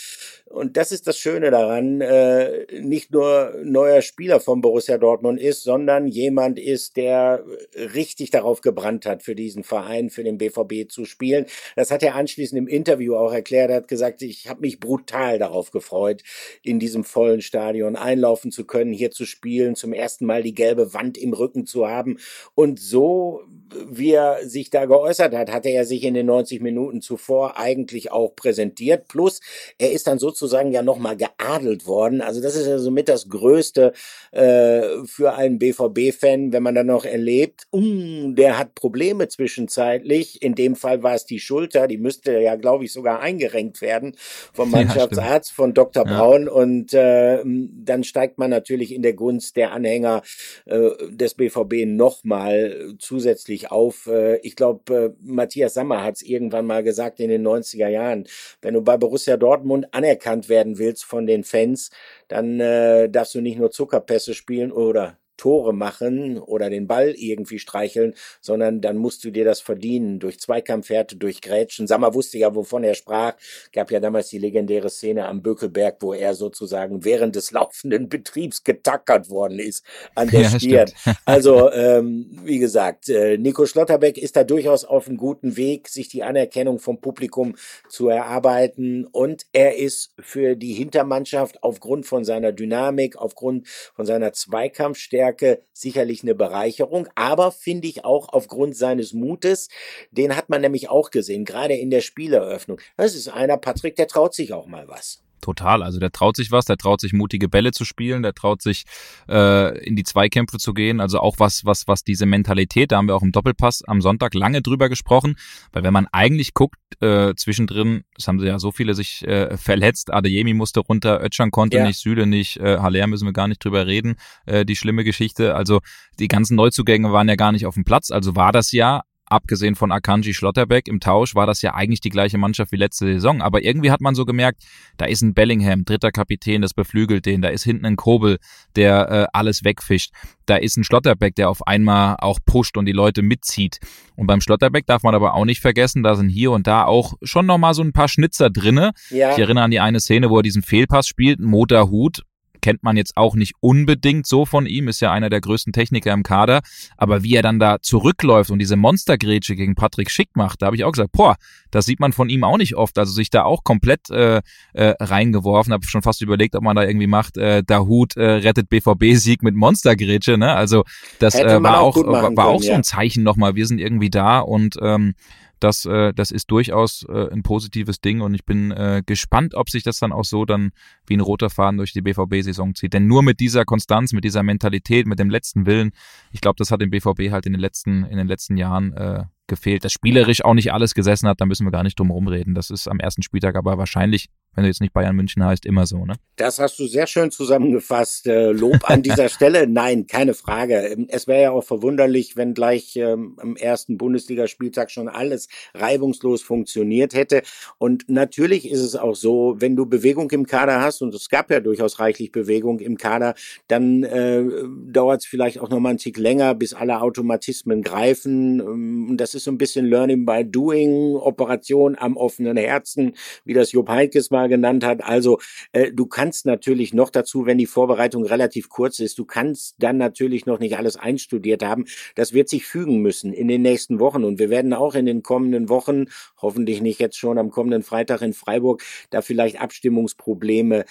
und 0.52 0.76
das 0.76 0.92
ist 0.92 1.06
das 1.06 1.18
Schöne 1.18 1.50
daran, 1.50 2.00
äh, 2.02 2.66
nicht 2.80 3.10
nur 3.10 3.54
neuer 3.64 4.02
Spieler 4.02 4.38
von 4.38 4.60
Borussia 4.60 4.98
Dortmund 4.98 5.40
ist, 5.40 5.62
sondern 5.62 6.06
jemand 6.06 6.58
ist, 6.58 6.96
der 6.96 7.42
richtig 7.74 8.30
darauf 8.30 8.60
gebrannt 8.60 9.06
hat, 9.06 9.22
für 9.22 9.34
diesen 9.34 9.64
Verein, 9.64 10.10
für 10.10 10.22
den 10.22 10.36
BVB 10.36 10.90
zu 10.90 11.06
spielen. 11.06 11.46
Das 11.74 11.90
hat 11.90 12.02
er 12.02 12.16
anschließend 12.16 12.58
im 12.58 12.68
Interview 12.68 13.16
auch 13.16 13.32
erklärt. 13.32 13.70
Er 13.70 13.76
hat 13.76 13.88
gesagt, 13.88 14.20
ich 14.20 14.48
habe 14.48 14.60
mich 14.60 14.78
brutal 14.78 15.38
darauf 15.38 15.70
gefreut, 15.70 16.22
in 16.62 16.78
diesem 16.78 17.04
vollen 17.04 17.40
Stadion 17.40 17.96
einlaufen 17.96 18.52
zu 18.52 18.66
können, 18.66 18.92
hier 18.92 19.10
zu 19.10 19.24
spielen, 19.24 19.74
zum 19.74 19.94
ersten 19.94 20.26
Mal 20.26 20.42
die 20.42 20.54
gelbe 20.54 20.92
Wand 20.92 21.16
im 21.16 21.32
Rücken 21.32 21.66
zu 21.66 21.88
haben. 21.88 22.18
Und 22.54 22.71
so, 22.78 23.44
wie 23.88 24.12
er 24.12 24.46
sich 24.48 24.70
da 24.70 24.84
geäußert 24.86 25.34
hat, 25.34 25.50
hatte 25.50 25.68
er 25.68 25.84
sich 25.84 26.04
in 26.04 26.14
den 26.14 26.26
90 26.26 26.60
Minuten 26.60 27.00
zuvor 27.00 27.58
eigentlich 27.58 28.12
auch 28.12 28.34
präsentiert. 28.34 29.08
Plus, 29.08 29.40
er 29.78 29.92
ist 29.92 30.06
dann 30.06 30.18
sozusagen 30.18 30.72
ja 30.72 30.82
nochmal 30.82 31.16
geadelt 31.16 31.86
worden. 31.86 32.20
Also 32.20 32.40
das 32.40 32.56
ist 32.56 32.66
ja 32.66 32.78
somit 32.78 33.08
das 33.08 33.28
Größte 33.28 33.92
äh, 34.32 34.82
für 35.04 35.34
einen 35.34 35.58
BVB-Fan, 35.58 36.52
wenn 36.52 36.62
man 36.62 36.74
dann 36.74 36.86
noch 36.86 37.04
erlebt, 37.04 37.62
um, 37.70 38.34
der 38.34 38.58
hat 38.58 38.74
Probleme 38.74 39.28
zwischenzeitlich. 39.28 40.42
In 40.42 40.54
dem 40.54 40.76
Fall 40.76 41.02
war 41.02 41.14
es 41.14 41.26
die 41.26 41.40
Schulter, 41.40 41.88
die 41.88 41.98
müsste 41.98 42.38
ja, 42.38 42.56
glaube 42.56 42.84
ich, 42.84 42.92
sogar 42.92 43.20
eingerenkt 43.20 43.80
werden 43.80 44.16
vom 44.52 44.70
Mannschaftsarzt, 44.70 45.50
ja, 45.50 45.54
von 45.54 45.74
Dr. 45.74 46.06
Ja. 46.06 46.16
Braun. 46.16 46.48
Und 46.48 46.94
äh, 46.94 47.42
dann 47.44 48.04
steigt 48.04 48.38
man 48.38 48.50
natürlich 48.50 48.94
in 48.94 49.02
der 49.02 49.12
Gunst 49.14 49.56
der 49.56 49.72
Anhänger 49.72 50.22
äh, 50.66 50.90
des 51.10 51.34
BVB 51.34 51.86
nochmal 51.86 52.94
zusätzlich 52.98 53.61
auf. 53.70 54.06
Äh, 54.06 54.36
ich 54.38 54.56
glaube, 54.56 54.94
äh, 54.94 55.10
Matthias 55.20 55.74
Sammer 55.74 56.02
hat 56.02 56.16
es 56.16 56.22
irgendwann 56.22 56.66
mal 56.66 56.82
gesagt 56.82 57.20
in 57.20 57.28
den 57.28 57.46
90er 57.46 57.88
Jahren. 57.88 58.26
Wenn 58.60 58.74
du 58.74 58.82
bei 58.82 58.96
Borussia 58.96 59.36
Dortmund 59.36 59.86
anerkannt 59.92 60.22
anerkannt 60.22 60.48
werden 60.48 60.78
willst 60.78 61.04
von 61.04 61.26
den 61.26 61.44
Fans, 61.44 61.90
dann 62.28 62.60
äh, 62.60 63.08
darfst 63.08 63.34
du 63.34 63.40
nicht 63.40 63.58
nur 63.58 63.70
Zuckerpässe 63.70 64.34
spielen 64.34 64.72
oder 64.72 65.18
Tore 65.36 65.72
machen 65.72 66.38
oder 66.38 66.70
den 66.70 66.86
Ball 66.86 67.14
irgendwie 67.16 67.58
streicheln, 67.58 68.14
sondern 68.40 68.80
dann 68.80 68.96
musst 68.96 69.24
du 69.24 69.30
dir 69.30 69.44
das 69.44 69.60
verdienen 69.60 70.18
durch 70.18 70.38
Zweikampfhärte, 70.38 71.16
durch 71.16 71.40
Grätschen. 71.40 71.86
Sammer 71.86 72.14
wusste 72.14 72.38
ja, 72.38 72.54
wovon 72.54 72.84
er 72.84 72.94
sprach. 72.94 73.34
Gab 73.72 73.90
ja 73.90 74.00
damals 74.00 74.28
die 74.28 74.38
legendäre 74.38 74.90
Szene 74.90 75.26
am 75.26 75.42
Bökelberg, 75.42 75.96
wo 76.00 76.12
er 76.12 76.34
sozusagen 76.34 77.04
während 77.04 77.34
des 77.34 77.50
laufenden 77.52 78.08
Betriebs 78.08 78.62
getackert 78.62 79.30
worden 79.30 79.58
ist 79.58 79.84
an 80.14 80.28
der 80.28 80.42
ja, 80.42 80.50
Stirn. 80.50 80.90
Also 81.24 81.72
ähm, 81.72 82.38
wie 82.44 82.58
gesagt, 82.58 83.08
äh, 83.08 83.38
Nico 83.38 83.66
Schlotterbeck 83.66 84.18
ist 84.18 84.36
da 84.36 84.44
durchaus 84.44 84.84
auf 84.84 85.08
einem 85.08 85.16
guten 85.16 85.56
Weg, 85.56 85.88
sich 85.88 86.08
die 86.08 86.22
Anerkennung 86.22 86.78
vom 86.78 87.00
Publikum 87.00 87.56
zu 87.88 88.08
erarbeiten 88.08 89.06
und 89.06 89.46
er 89.52 89.76
ist 89.76 90.14
für 90.20 90.56
die 90.56 90.72
Hintermannschaft 90.72 91.62
aufgrund 91.62 92.06
von 92.06 92.24
seiner 92.24 92.52
Dynamik, 92.52 93.16
aufgrund 93.16 93.66
von 93.68 94.06
seiner 94.06 94.32
Zweikampfstärke 94.32 95.21
Stärke 95.22 95.62
sicherlich 95.72 96.24
eine 96.24 96.34
Bereicherung, 96.34 97.06
aber 97.14 97.52
finde 97.52 97.86
ich 97.86 98.04
auch 98.04 98.30
aufgrund 98.30 98.76
seines 98.76 99.12
Mutes, 99.12 99.68
den 100.10 100.34
hat 100.34 100.48
man 100.48 100.62
nämlich 100.62 100.88
auch 100.88 101.12
gesehen, 101.12 101.44
gerade 101.44 101.74
in 101.74 101.90
der 101.90 102.00
Spieleröffnung. 102.00 102.80
Das 102.96 103.14
ist 103.14 103.28
einer, 103.28 103.56
Patrick, 103.56 103.94
der 103.94 104.08
traut 104.08 104.34
sich 104.34 104.52
auch 104.52 104.66
mal 104.66 104.88
was. 104.88 105.22
Total. 105.42 105.82
Also 105.82 105.98
der 105.98 106.12
traut 106.12 106.36
sich 106.36 106.52
was, 106.52 106.66
der 106.66 106.76
traut 106.76 107.00
sich 107.00 107.12
mutige 107.12 107.48
Bälle 107.48 107.72
zu 107.72 107.84
spielen, 107.84 108.22
der 108.22 108.32
traut 108.32 108.62
sich 108.62 108.84
äh, 109.28 109.76
in 109.84 109.96
die 109.96 110.04
Zweikämpfe 110.04 110.58
zu 110.58 110.72
gehen. 110.72 111.00
Also 111.00 111.18
auch 111.18 111.40
was, 111.40 111.64
was, 111.64 111.88
was 111.88 112.04
diese 112.04 112.26
Mentalität, 112.26 112.92
da 112.92 112.98
haben 112.98 113.08
wir 113.08 113.16
auch 113.16 113.22
im 113.22 113.32
Doppelpass 113.32 113.82
am 113.84 114.00
Sonntag 114.00 114.34
lange 114.34 114.62
drüber 114.62 114.88
gesprochen, 114.88 115.34
weil 115.72 115.82
wenn 115.82 115.92
man 115.92 116.06
eigentlich 116.12 116.54
guckt, 116.54 116.76
äh, 117.00 117.34
zwischendrin, 117.34 118.04
das 118.14 118.28
haben 118.28 118.38
sie 118.38 118.46
ja 118.46 118.60
so 118.60 118.70
viele 118.70 118.94
sich 118.94 119.26
äh, 119.26 119.56
verletzt, 119.56 120.12
Adeyemi 120.12 120.54
musste 120.54 120.78
runter, 120.78 121.20
Ötchan 121.20 121.50
konnte 121.50 121.78
ja. 121.78 121.86
nicht, 121.86 121.98
Süle 121.98 122.26
nicht, 122.26 122.58
äh, 122.58 122.78
Haller 122.78 123.08
müssen 123.08 123.26
wir 123.26 123.32
gar 123.32 123.48
nicht 123.48 123.64
drüber 123.64 123.88
reden, 123.88 124.14
äh, 124.46 124.64
die 124.64 124.76
schlimme 124.76 125.02
Geschichte. 125.02 125.56
Also 125.56 125.80
die 126.20 126.28
ganzen 126.28 126.54
Neuzugänge 126.54 127.12
waren 127.12 127.28
ja 127.28 127.34
gar 127.34 127.50
nicht 127.50 127.66
auf 127.66 127.74
dem 127.74 127.84
Platz. 127.84 128.12
Also 128.12 128.36
war 128.36 128.52
das 128.52 128.70
ja 128.70 129.02
abgesehen 129.32 129.74
von 129.74 129.90
Akanji 129.90 130.34
Schlotterbeck 130.34 130.86
im 130.86 131.00
Tausch, 131.00 131.34
war 131.34 131.46
das 131.46 131.62
ja 131.62 131.74
eigentlich 131.74 132.00
die 132.00 132.10
gleiche 132.10 132.38
Mannschaft 132.38 132.70
wie 132.70 132.76
letzte 132.76 133.06
Saison. 133.06 133.40
Aber 133.40 133.64
irgendwie 133.64 133.90
hat 133.90 134.00
man 134.00 134.14
so 134.14 134.24
gemerkt, 134.24 134.62
da 134.98 135.06
ist 135.06 135.22
ein 135.22 135.34
Bellingham, 135.34 135.84
dritter 135.84 136.12
Kapitän, 136.12 136.62
das 136.62 136.74
beflügelt 136.74 137.26
den. 137.26 137.42
Da 137.42 137.48
ist 137.48 137.64
hinten 137.64 137.86
ein 137.86 137.96
Kobel, 137.96 138.38
der 138.76 139.10
äh, 139.10 139.26
alles 139.32 139.64
wegfischt. 139.64 140.12
Da 140.46 140.56
ist 140.56 140.76
ein 140.76 140.84
Schlotterbeck, 140.84 141.34
der 141.34 141.48
auf 141.48 141.66
einmal 141.66 142.16
auch 142.18 142.38
pusht 142.44 142.76
und 142.76 142.86
die 142.86 142.92
Leute 142.92 143.22
mitzieht. 143.22 143.78
Und 144.16 144.26
beim 144.26 144.40
Schlotterbeck 144.40 144.86
darf 144.86 145.02
man 145.02 145.14
aber 145.14 145.34
auch 145.34 145.44
nicht 145.44 145.60
vergessen, 145.60 146.02
da 146.02 146.14
sind 146.14 146.28
hier 146.28 146.52
und 146.52 146.66
da 146.66 146.84
auch 146.84 147.14
schon 147.22 147.46
nochmal 147.46 147.74
so 147.74 147.82
ein 147.82 147.92
paar 147.92 148.08
Schnitzer 148.08 148.50
drinne. 148.50 148.92
Ja. 149.10 149.32
Ich 149.32 149.38
erinnere 149.38 149.64
an 149.64 149.70
die 149.70 149.80
eine 149.80 150.00
Szene, 150.00 150.30
wo 150.30 150.36
er 150.36 150.42
diesen 150.42 150.62
Fehlpass 150.62 151.08
spielt, 151.08 151.40
Motorhut, 151.40 152.22
kennt 152.62 152.82
man 152.82 152.96
jetzt 152.96 153.16
auch 153.16 153.34
nicht 153.34 153.54
unbedingt 153.60 154.26
so 154.26 154.46
von 154.46 154.66
ihm, 154.66 154.88
ist 154.88 155.00
ja 155.00 155.12
einer 155.12 155.28
der 155.28 155.40
größten 155.42 155.72
Techniker 155.72 156.12
im 156.12 156.22
Kader, 156.22 156.62
aber 156.96 157.22
wie 157.22 157.34
er 157.34 157.42
dann 157.42 157.58
da 157.58 157.82
zurückläuft 157.82 158.50
und 158.50 158.58
diese 158.58 158.76
Monstergrätsche 158.76 159.56
gegen 159.56 159.74
Patrick 159.74 160.10
Schick 160.10 160.30
macht, 160.34 160.62
da 160.62 160.66
habe 160.66 160.76
ich 160.76 160.84
auch 160.84 160.92
gesagt, 160.92 161.12
boah, 161.12 161.36
das 161.70 161.84
sieht 161.84 162.00
man 162.00 162.12
von 162.12 162.28
ihm 162.28 162.44
auch 162.44 162.56
nicht 162.56 162.76
oft, 162.76 162.98
also 162.98 163.12
sich 163.12 163.28
da 163.28 163.42
auch 163.42 163.64
komplett 163.64 164.08
äh, 164.10 164.40
äh, 164.72 164.94
reingeworfen, 165.00 165.72
habe 165.72 165.84
schon 165.84 166.02
fast 166.02 166.22
überlegt, 166.22 166.54
ob 166.54 166.62
man 166.62 166.76
da 166.76 166.84
irgendwie 166.84 167.06
macht, 167.06 167.36
äh, 167.36 167.62
Dahut 167.62 168.16
äh, 168.16 168.22
rettet 168.22 168.70
BVB-Sieg 168.70 169.42
mit 169.42 169.54
Monstergrätsche, 169.54 170.38
ne? 170.38 170.54
Also 170.54 170.84
das 171.18 171.34
äh, 171.34 171.62
war 171.62 171.80
auch, 171.80 171.96
war, 171.96 172.34
war 172.36 172.46
auch 172.46 172.60
können, 172.60 172.62
so 172.62 172.72
ein 172.72 172.84
Zeichen 172.84 173.22
nochmal, 173.22 173.54
wir 173.56 173.66
sind 173.66 173.80
irgendwie 173.80 174.10
da 174.10 174.38
und 174.38 174.76
ähm, 174.80 175.14
das, 175.62 175.84
äh, 175.84 176.12
das 176.12 176.30
ist 176.30 176.50
durchaus 176.50 177.04
äh, 177.08 177.30
ein 177.32 177.42
positives 177.42 178.00
Ding 178.00 178.20
und 178.20 178.34
ich 178.34 178.44
bin 178.44 178.70
äh, 178.70 179.02
gespannt, 179.04 179.54
ob 179.54 179.70
sich 179.70 179.82
das 179.82 179.98
dann 179.98 180.12
auch 180.12 180.24
so 180.24 180.44
dann 180.44 180.70
wie 181.06 181.16
ein 181.16 181.20
roter 181.20 181.50
Faden 181.50 181.78
durch 181.78 181.92
die 181.92 182.02
BVB-Saison 182.02 182.74
zieht. 182.74 182.94
Denn 182.94 183.06
nur 183.06 183.22
mit 183.22 183.40
dieser 183.40 183.64
Konstanz, 183.64 184.12
mit 184.12 184.24
dieser 184.24 184.42
Mentalität, 184.42 185.06
mit 185.06 185.18
dem 185.18 185.30
letzten 185.30 185.66
Willen, 185.66 185.92
ich 186.30 186.40
glaube, 186.40 186.56
das 186.58 186.70
hat 186.70 186.80
dem 186.80 186.90
BVB 186.90 187.30
halt 187.30 187.46
in 187.46 187.52
den 187.52 187.60
letzten, 187.60 188.04
in 188.04 188.16
den 188.16 188.28
letzten 188.28 188.56
Jahren 188.56 188.92
äh, 188.92 189.24
gefehlt. 189.46 189.84
Dass 189.84 189.92
spielerisch 189.92 190.44
auch 190.44 190.54
nicht 190.54 190.72
alles 190.72 190.94
gesessen 190.94 191.28
hat, 191.28 191.40
da 191.40 191.46
müssen 191.46 191.66
wir 191.66 191.70
gar 191.70 191.82
nicht 191.82 191.98
drum 191.98 192.10
rumreden. 192.10 192.54
Das 192.54 192.70
ist 192.70 192.88
am 192.88 193.00
ersten 193.00 193.22
Spieltag 193.22 193.56
aber 193.56 193.78
wahrscheinlich 193.78 194.28
wenn 194.54 194.64
du 194.64 194.68
jetzt 194.68 194.80
nicht 194.80 194.92
Bayern 194.92 195.16
München 195.16 195.44
heißt, 195.44 195.64
immer 195.64 195.86
so, 195.86 196.04
ne? 196.04 196.14
Das 196.36 196.58
hast 196.58 196.78
du 196.78 196.86
sehr 196.86 197.06
schön 197.06 197.30
zusammengefasst. 197.30 198.26
Äh, 198.26 198.52
Lob 198.52 198.90
an 198.90 199.02
dieser 199.02 199.28
Stelle. 199.28 199.66
Nein, 199.66 200.06
keine 200.06 200.34
Frage. 200.34 200.74
Ähm, 200.74 201.06
es 201.08 201.26
wäre 201.26 201.42
ja 201.42 201.50
auch 201.52 201.64
verwunderlich, 201.64 202.36
wenn 202.36 202.52
gleich 202.52 202.96
ähm, 202.96 203.36
am 203.40 203.56
ersten 203.56 203.96
Bundesligaspieltag 203.96 204.90
schon 204.90 205.08
alles 205.08 205.48
reibungslos 205.74 206.42
funktioniert 206.42 207.14
hätte. 207.14 207.42
Und 207.78 208.08
natürlich 208.08 208.70
ist 208.70 208.80
es 208.80 208.96
auch 208.96 209.14
so, 209.14 209.56
wenn 209.58 209.76
du 209.76 209.86
Bewegung 209.86 210.30
im 210.30 210.46
Kader 210.46 210.80
hast, 210.82 211.00
und 211.00 211.14
es 211.14 211.28
gab 211.28 211.50
ja 211.50 211.60
durchaus 211.60 211.98
reichlich 211.98 212.30
Bewegung 212.32 212.80
im 212.80 212.98
Kader, 212.98 213.34
dann 213.68 214.02
äh, 214.02 214.44
dauert 214.86 215.22
es 215.22 215.26
vielleicht 215.26 215.60
auch 215.60 215.70
nochmal 215.70 215.90
einen 215.90 215.98
Tick 215.98 216.18
länger, 216.18 216.54
bis 216.54 216.74
alle 216.74 217.00
Automatismen 217.00 217.82
greifen. 217.82 218.60
Ähm, 218.60 219.16
das 219.16 219.34
ist 219.34 219.44
so 219.44 219.50
ein 219.50 219.58
bisschen 219.58 219.86
Learning 219.86 220.26
by 220.26 220.44
Doing, 220.44 221.16
Operation 221.16 221.96
am 221.98 222.16
offenen 222.16 222.56
Herzen, 222.56 223.14
wie 223.44 223.54
das 223.54 223.72
Jupp 223.72 223.88
Heynckes 223.88 224.30
mal 224.30 224.41
mal 224.42 224.48
genannt 224.48 224.84
hat. 224.84 225.02
Also 225.04 225.38
äh, 225.72 225.92
du 225.92 226.06
kannst 226.06 226.46
natürlich 226.46 226.92
noch 226.92 227.10
dazu, 227.10 227.46
wenn 227.46 227.58
die 227.58 227.66
Vorbereitung 227.66 228.24
relativ 228.24 228.68
kurz 228.68 228.98
ist, 228.98 229.18
du 229.18 229.24
kannst 229.24 229.76
dann 229.78 229.96
natürlich 229.96 230.46
noch 230.46 230.58
nicht 230.58 230.76
alles 230.76 230.96
einstudiert 230.96 231.62
haben. 231.62 231.84
Das 232.14 232.32
wird 232.32 232.48
sich 232.48 232.66
fügen 232.66 233.00
müssen 233.00 233.32
in 233.32 233.48
den 233.48 233.62
nächsten 233.62 234.00
Wochen. 234.00 234.24
Und 234.24 234.38
wir 234.38 234.50
werden 234.50 234.72
auch 234.72 234.94
in 234.94 235.06
den 235.06 235.22
kommenden 235.22 235.68
Wochen, 235.68 236.06
hoffentlich 236.40 236.80
nicht 236.80 237.00
jetzt 237.00 237.16
schon 237.16 237.38
am 237.38 237.50
kommenden 237.50 237.82
Freitag 237.82 238.22
in 238.22 238.32
Freiburg, 238.32 238.82
da 239.10 239.22
vielleicht 239.22 239.60
Abstimmungsprobleme 239.60 240.84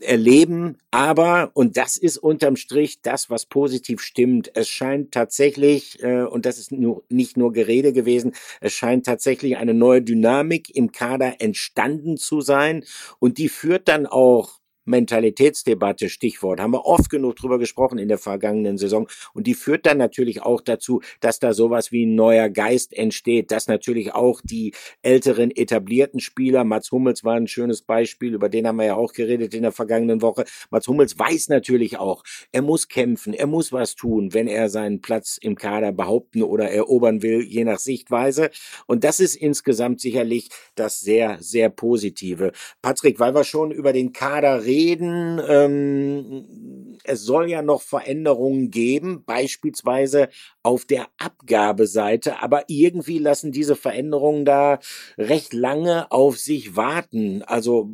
erleben. 0.00 0.78
Aber, 0.90 1.50
und 1.54 1.76
das 1.76 1.96
ist 1.96 2.18
unterm 2.18 2.56
Strich 2.56 3.02
das, 3.02 3.30
was 3.30 3.46
positiv 3.46 4.00
stimmt, 4.00 4.50
es 4.54 4.68
scheint 4.68 5.12
tatsächlich, 5.12 6.02
äh, 6.02 6.22
und 6.22 6.46
das 6.46 6.58
ist 6.58 6.72
nur, 6.72 7.04
nicht 7.08 7.36
nur 7.36 7.52
Gerede 7.52 7.92
gewesen, 7.92 8.32
es 8.60 8.72
scheint 8.72 9.06
tatsächlich 9.06 9.56
eine 9.56 9.74
neue 9.74 10.02
Dynamik 10.02 10.74
im 10.74 10.92
Kader 10.92 11.40
entstanden 11.40 12.16
zu 12.16 12.40
sein. 12.40 12.84
Und 13.18 13.38
die 13.38 13.48
führt 13.48 13.88
dann 13.88 14.06
auch 14.06 14.61
Mentalitätsdebatte, 14.84 16.08
Stichwort, 16.08 16.60
haben 16.60 16.72
wir 16.72 16.84
oft 16.84 17.10
genug 17.10 17.36
drüber 17.36 17.58
gesprochen 17.58 17.98
in 17.98 18.08
der 18.08 18.18
vergangenen 18.18 18.78
Saison. 18.78 19.08
Und 19.34 19.46
die 19.46 19.54
führt 19.54 19.86
dann 19.86 19.98
natürlich 19.98 20.42
auch 20.42 20.60
dazu, 20.60 21.00
dass 21.20 21.38
da 21.38 21.52
sowas 21.52 21.92
wie 21.92 22.06
ein 22.06 22.14
neuer 22.14 22.48
Geist 22.48 22.92
entsteht, 22.92 23.50
dass 23.50 23.68
natürlich 23.68 24.14
auch 24.14 24.40
die 24.42 24.74
älteren 25.02 25.50
etablierten 25.50 26.20
Spieler, 26.20 26.64
Mats 26.64 26.90
Hummels 26.90 27.24
war 27.24 27.34
ein 27.34 27.46
schönes 27.46 27.82
Beispiel, 27.82 28.34
über 28.34 28.48
den 28.48 28.66
haben 28.66 28.76
wir 28.76 28.86
ja 28.86 28.96
auch 28.96 29.12
geredet 29.12 29.54
in 29.54 29.62
der 29.62 29.72
vergangenen 29.72 30.22
Woche. 30.22 30.44
Mats 30.70 30.88
Hummels 30.88 31.18
weiß 31.18 31.48
natürlich 31.48 31.98
auch, 31.98 32.24
er 32.50 32.62
muss 32.62 32.88
kämpfen, 32.88 33.34
er 33.34 33.46
muss 33.46 33.72
was 33.72 33.94
tun, 33.94 34.34
wenn 34.34 34.48
er 34.48 34.68
seinen 34.68 35.00
Platz 35.00 35.38
im 35.40 35.56
Kader 35.56 35.92
behaupten 35.92 36.42
oder 36.42 36.70
erobern 36.70 37.22
will, 37.22 37.42
je 37.42 37.64
nach 37.64 37.78
Sichtweise. 37.78 38.50
Und 38.86 39.04
das 39.04 39.20
ist 39.20 39.36
insgesamt 39.36 40.00
sicherlich 40.00 40.48
das 40.74 41.00
sehr, 41.00 41.38
sehr 41.40 41.68
Positive. 41.70 42.52
Patrick, 42.80 43.20
weil 43.20 43.34
wir 43.34 43.44
schon 43.44 43.70
über 43.70 43.92
den 43.92 44.12
Kader 44.12 44.64
reden, 44.64 44.71
reden. 44.72 45.40
Ähm, 45.46 46.98
es 47.04 47.24
soll 47.24 47.50
ja 47.50 47.62
noch 47.62 47.82
Veränderungen 47.82 48.70
geben, 48.70 49.24
beispielsweise 49.24 50.28
auf 50.62 50.84
der 50.84 51.08
Abgabeseite, 51.18 52.40
aber 52.40 52.64
irgendwie 52.68 53.18
lassen 53.18 53.52
diese 53.52 53.76
Veränderungen 53.76 54.44
da 54.44 54.78
recht 55.18 55.52
lange 55.52 56.10
auf 56.10 56.38
sich 56.38 56.76
warten. 56.76 57.42
Also 57.42 57.90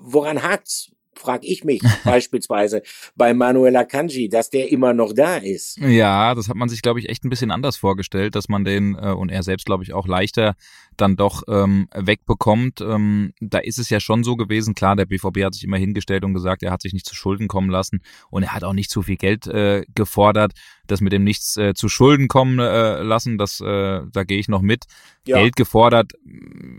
woran 0.00 0.42
hakt's? 0.42 0.92
Frage 1.20 1.46
ich 1.46 1.64
mich 1.64 1.80
beispielsweise 2.04 2.82
bei 3.16 3.34
Manuel 3.34 3.76
Akanji, 3.76 4.28
dass 4.28 4.50
der 4.50 4.70
immer 4.72 4.92
noch 4.92 5.12
da 5.12 5.36
ist. 5.36 5.78
Ja, 5.78 6.34
das 6.34 6.48
hat 6.48 6.56
man 6.56 6.68
sich, 6.68 6.82
glaube 6.82 7.00
ich, 7.00 7.08
echt 7.08 7.24
ein 7.24 7.30
bisschen 7.30 7.50
anders 7.50 7.76
vorgestellt, 7.76 8.34
dass 8.34 8.48
man 8.48 8.64
den 8.64 8.96
äh, 8.96 9.12
und 9.12 9.30
er 9.30 9.42
selbst, 9.42 9.66
glaube 9.66 9.84
ich, 9.84 9.92
auch 9.92 10.06
leichter 10.06 10.54
dann 10.96 11.16
doch 11.16 11.42
ähm, 11.48 11.88
wegbekommt. 11.94 12.80
Ähm, 12.80 13.32
da 13.40 13.58
ist 13.58 13.78
es 13.78 13.90
ja 13.90 14.00
schon 14.00 14.24
so 14.24 14.36
gewesen, 14.36 14.74
klar, 14.74 14.96
der 14.96 15.06
BVB 15.06 15.44
hat 15.44 15.54
sich 15.54 15.64
immer 15.64 15.78
hingestellt 15.78 16.24
und 16.24 16.34
gesagt, 16.34 16.62
er 16.62 16.72
hat 16.72 16.82
sich 16.82 16.92
nicht 16.92 17.06
zu 17.06 17.14
Schulden 17.14 17.48
kommen 17.48 17.70
lassen 17.70 18.02
und 18.30 18.42
er 18.42 18.54
hat 18.54 18.64
auch 18.64 18.72
nicht 18.72 18.90
zu 18.90 19.02
viel 19.02 19.16
Geld 19.16 19.46
äh, 19.46 19.84
gefordert 19.94 20.52
das 20.90 21.00
mit 21.00 21.12
dem 21.12 21.24
nichts 21.24 21.56
äh, 21.56 21.74
zu 21.74 21.88
Schulden 21.88 22.28
kommen 22.28 22.58
äh, 22.58 23.02
lassen, 23.02 23.38
das, 23.38 23.60
äh, 23.60 24.00
da 24.12 24.24
gehe 24.24 24.38
ich 24.38 24.48
noch 24.48 24.62
mit. 24.62 24.84
Ja. 25.26 25.36
Geld 25.38 25.56
gefordert. 25.56 26.12